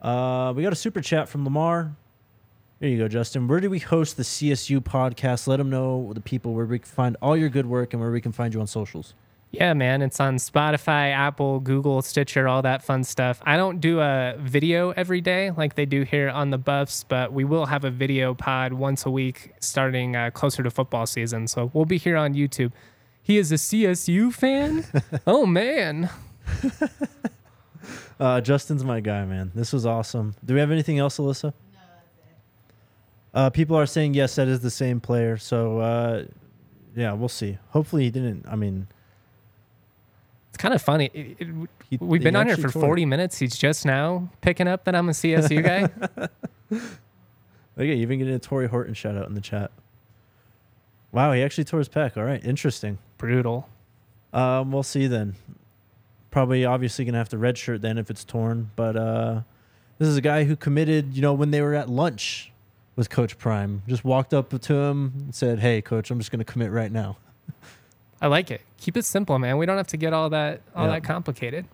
Uh, 0.01 0.53
we 0.55 0.63
got 0.63 0.71
a 0.71 0.77
super 0.77 1.01
chat 1.01 1.27
from 1.27 1.43
Lamar. 1.43 1.97
Here 2.79 2.87
you 2.87 2.97
go, 2.97 3.09
Justin. 3.09 3.49
Where 3.49 3.59
do 3.59 3.69
we 3.69 3.79
host 3.79 4.15
the 4.15 4.23
CSU 4.23 4.79
podcast? 4.79 5.47
Let 5.47 5.57
them 5.57 5.69
know 5.69 6.13
the 6.13 6.21
people 6.21 6.53
where 6.53 6.65
we 6.65 6.79
can 6.79 6.87
find 6.87 7.17
all 7.21 7.35
your 7.35 7.49
good 7.49 7.65
work 7.65 7.91
and 7.91 8.01
where 8.01 8.11
we 8.11 8.21
can 8.21 8.31
find 8.31 8.53
you 8.53 8.61
on 8.61 8.67
socials. 8.67 9.13
Yeah, 9.55 9.73
man. 9.73 10.01
It's 10.01 10.19
on 10.19 10.35
Spotify, 10.35 11.13
Apple, 11.13 11.61
Google, 11.61 12.01
Stitcher, 12.01 12.45
all 12.45 12.61
that 12.63 12.83
fun 12.83 13.05
stuff. 13.05 13.41
I 13.45 13.55
don't 13.55 13.79
do 13.79 14.01
a 14.01 14.35
video 14.37 14.91
every 14.91 15.21
day 15.21 15.51
like 15.51 15.75
they 15.75 15.85
do 15.85 16.03
here 16.03 16.29
on 16.29 16.49
the 16.49 16.57
Buffs, 16.57 17.05
but 17.05 17.31
we 17.31 17.45
will 17.45 17.67
have 17.67 17.85
a 17.85 17.89
video 17.89 18.33
pod 18.33 18.73
once 18.73 19.05
a 19.05 19.09
week 19.09 19.53
starting 19.61 20.15
uh, 20.15 20.29
closer 20.31 20.61
to 20.61 20.69
football 20.69 21.05
season. 21.05 21.47
So 21.47 21.71
we'll 21.73 21.85
be 21.85 21.97
here 21.97 22.17
on 22.17 22.33
YouTube. 22.33 22.73
He 23.21 23.37
is 23.37 23.51
a 23.53 23.55
CSU 23.55 24.33
fan? 24.33 24.85
oh, 25.27 25.45
man. 25.45 26.09
Uh, 28.17 28.39
Justin's 28.39 28.83
my 28.83 29.01
guy, 29.01 29.25
man. 29.25 29.51
This 29.53 29.73
was 29.73 29.85
awesome. 29.85 30.35
Do 30.43 30.53
we 30.53 30.61
have 30.61 30.71
anything 30.71 30.99
else, 30.99 31.17
Alyssa? 31.17 31.53
Uh, 33.33 33.49
people 33.49 33.75
are 33.75 33.85
saying 33.85 34.13
yes, 34.13 34.35
that 34.35 34.47
is 34.47 34.61
the 34.61 34.71
same 34.71 35.01
player. 35.01 35.35
So 35.35 35.79
uh, 35.79 36.23
yeah, 36.95 37.11
we'll 37.11 37.27
see. 37.27 37.57
Hopefully 37.71 38.05
he 38.05 38.09
didn't. 38.09 38.45
I 38.47 38.55
mean, 38.55 38.87
It's 40.55 40.61
kind 40.61 40.73
of 40.73 40.81
funny. 40.81 41.09
It- 41.13 41.35
it- 41.41 41.69
he, 41.89 41.97
we've 41.97 42.23
been 42.23 42.33
on 42.37 42.47
here 42.47 42.55
for 42.55 42.69
tore 42.71 42.81
it. 42.81 42.85
40 42.85 43.05
minutes. 43.05 43.37
He's 43.37 43.57
just 43.57 43.85
now 43.85 44.29
picking 44.39 44.69
up 44.69 44.85
that 44.85 44.95
I'm 44.95 45.09
a 45.09 45.11
CSU 45.11 45.61
guy. 45.61 45.89
Okay, 47.77 47.93
even 47.95 48.19
getting 48.19 48.33
a 48.33 48.39
Tory 48.39 48.69
Horton 48.69 48.93
shout 48.93 49.17
out 49.17 49.27
in 49.27 49.33
the 49.35 49.41
chat. 49.41 49.69
Wow, 51.11 51.33
he 51.33 51.43
actually 51.43 51.65
tore 51.65 51.79
his 51.79 51.89
pec. 51.89 52.15
All 52.15 52.23
right, 52.23 52.41
interesting. 52.45 52.99
Brutal. 53.17 53.67
Um, 54.31 54.71
we'll 54.71 54.81
see 54.81 55.07
then. 55.07 55.35
Probably, 56.31 56.63
obviously, 56.63 57.03
gonna 57.03 57.17
have 57.17 57.27
to 57.29 57.37
redshirt 57.37 57.81
then 57.81 57.97
if 57.97 58.09
it's 58.09 58.23
torn. 58.23 58.71
But 58.77 58.95
uh, 58.95 59.41
this 59.99 60.07
is 60.07 60.15
a 60.15 60.21
guy 60.21 60.45
who 60.45 60.55
committed. 60.55 61.15
You 61.15 61.21
know, 61.21 61.33
when 61.33 61.51
they 61.51 61.59
were 61.61 61.73
at 61.75 61.89
lunch 61.89 62.53
with 62.95 63.09
Coach 63.09 63.37
Prime, 63.37 63.81
just 63.89 64.05
walked 64.05 64.33
up 64.33 64.57
to 64.57 64.73
him 64.73 65.11
and 65.17 65.35
said, 65.35 65.59
"Hey, 65.59 65.81
Coach, 65.81 66.09
I'm 66.09 66.17
just 66.17 66.31
gonna 66.31 66.45
commit 66.45 66.71
right 66.71 66.93
now." 66.93 67.17
I 68.21 68.27
like 68.27 68.49
it. 68.51 68.61
Keep 68.77 68.97
it 68.97 69.05
simple, 69.05 69.37
man. 69.39 69.57
We 69.57 69.65
don't 69.65 69.77
have 69.77 69.87
to 69.87 69.97
get 69.97 70.13
all 70.13 70.29
that 70.29 70.61
all 70.75 70.85
Yeah. 70.85 70.93
that 70.93 71.03
complicated. 71.03 71.65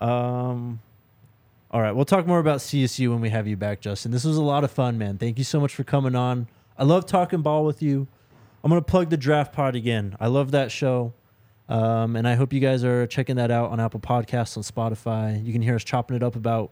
Um, 0.00 0.80
all 1.70 1.80
right, 1.80 1.92
we'll 1.92 2.04
talk 2.04 2.26
more 2.26 2.38
about 2.38 2.60
CSU 2.60 3.10
when 3.10 3.20
we 3.20 3.30
have 3.30 3.46
you 3.46 3.56
back, 3.56 3.80
Justin. 3.80 4.10
This 4.12 4.24
was 4.24 4.36
a 4.36 4.42
lot 4.42 4.64
of 4.64 4.70
fun, 4.70 4.98
man. 4.98 5.18
Thank 5.18 5.38
you 5.38 5.44
so 5.44 5.60
much 5.60 5.74
for 5.74 5.84
coming 5.84 6.14
on. 6.14 6.48
I 6.78 6.84
love 6.84 7.06
talking 7.06 7.40
ball 7.42 7.64
with 7.64 7.82
you. 7.82 8.06
I'm 8.62 8.68
gonna 8.70 8.82
plug 8.82 9.10
the 9.10 9.16
draft 9.16 9.52
pod 9.52 9.74
again. 9.76 10.16
I 10.20 10.26
love 10.26 10.50
that 10.52 10.70
show. 10.72 11.12
Um, 11.68 12.14
and 12.16 12.28
I 12.28 12.34
hope 12.34 12.52
you 12.52 12.60
guys 12.60 12.84
are 12.84 13.06
checking 13.06 13.36
that 13.36 13.50
out 13.50 13.70
on 13.70 13.80
Apple 13.80 14.00
Podcasts, 14.00 14.56
on 14.56 14.62
Spotify. 14.62 15.42
You 15.44 15.52
can 15.52 15.62
hear 15.62 15.74
us 15.74 15.84
chopping 15.84 16.14
it 16.16 16.22
up 16.22 16.36
about 16.36 16.70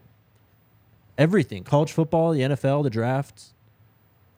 everything 1.17 1.63
college 1.63 1.91
football, 1.91 2.31
the 2.31 2.41
NFL, 2.41 2.83
the 2.83 2.89
drafts. 2.89 3.53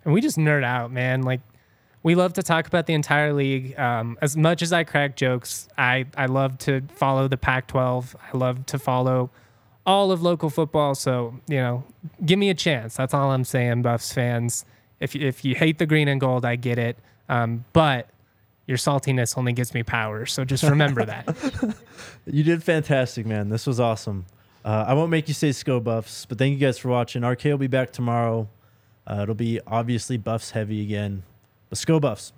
and 0.04 0.14
we 0.14 0.22
just 0.22 0.38
nerd 0.38 0.64
out, 0.64 0.92
man. 0.92 1.24
Like 1.24 1.42
we 2.06 2.14
love 2.14 2.34
to 2.34 2.44
talk 2.44 2.68
about 2.68 2.86
the 2.86 2.94
entire 2.94 3.34
league. 3.34 3.78
Um, 3.80 4.16
as 4.22 4.38
much 4.38 4.62
as 4.62 4.72
I 4.72 4.84
crack 4.84 5.16
jokes, 5.16 5.68
I 5.76 6.06
I 6.16 6.28
love 6.28 6.60
to 6.60 6.82
follow 6.94 7.28
the 7.28 7.36
Pac-12. 7.36 8.14
I 8.32 8.38
love 8.38 8.64
to 8.68 8.78
follow 8.78 9.32
all 9.88 10.12
of 10.12 10.22
local 10.22 10.52
football. 10.52 10.94
So 10.94 11.40
you 11.48 11.58
know, 11.58 11.84
give 12.24 12.38
me 12.38 12.52
a 12.52 12.54
chance. 12.54 12.96
That's 12.96 13.16
all 13.16 13.32
I'm 13.32 13.44
saying, 13.44 13.82
Buffs 13.82 14.14
fans. 14.14 14.66
If 15.00 15.16
if 15.16 15.44
you 15.44 15.56
hate 15.56 15.80
the 15.80 15.88
green 15.88 16.08
and 16.08 16.22
gold, 16.22 16.46
I 16.46 16.58
get 16.58 16.78
it. 16.78 17.00
Um, 17.28 17.66
but 17.74 18.08
your 18.68 18.78
saltiness 18.78 19.36
only 19.36 19.54
gives 19.54 19.74
me 19.74 19.82
power. 19.82 20.28
So 20.28 20.46
just 20.46 20.64
remember 20.64 21.06
that. 21.06 21.76
You 22.28 22.44
did 22.44 22.64
fantastic, 22.64 23.28
man. 23.28 23.50
This 23.50 23.68
was 23.68 23.80
awesome. 23.80 24.26
Uh, 24.64 24.86
I 24.88 24.96
won't 24.96 25.12
make 25.12 25.28
you 25.28 25.36
say 25.36 25.52
Sko 25.52 25.84
Buffs, 25.84 26.26
but 26.26 26.40
thank 26.40 26.54
you 26.54 26.60
guys 26.60 26.80
for 26.80 26.90
watching. 26.90 27.24
RK 27.24 27.44
will 27.46 27.60
be 27.60 27.68
back 27.68 27.94
tomorrow. 27.94 28.50
Uh, 29.06 29.20
it'll 29.22 29.36
be 29.36 29.60
obviously 29.68 30.18
Buffs 30.18 30.52
heavy 30.52 30.82
again. 30.82 31.22
Let's 31.76 31.84
go, 31.84 32.00
Buffs. 32.00 32.32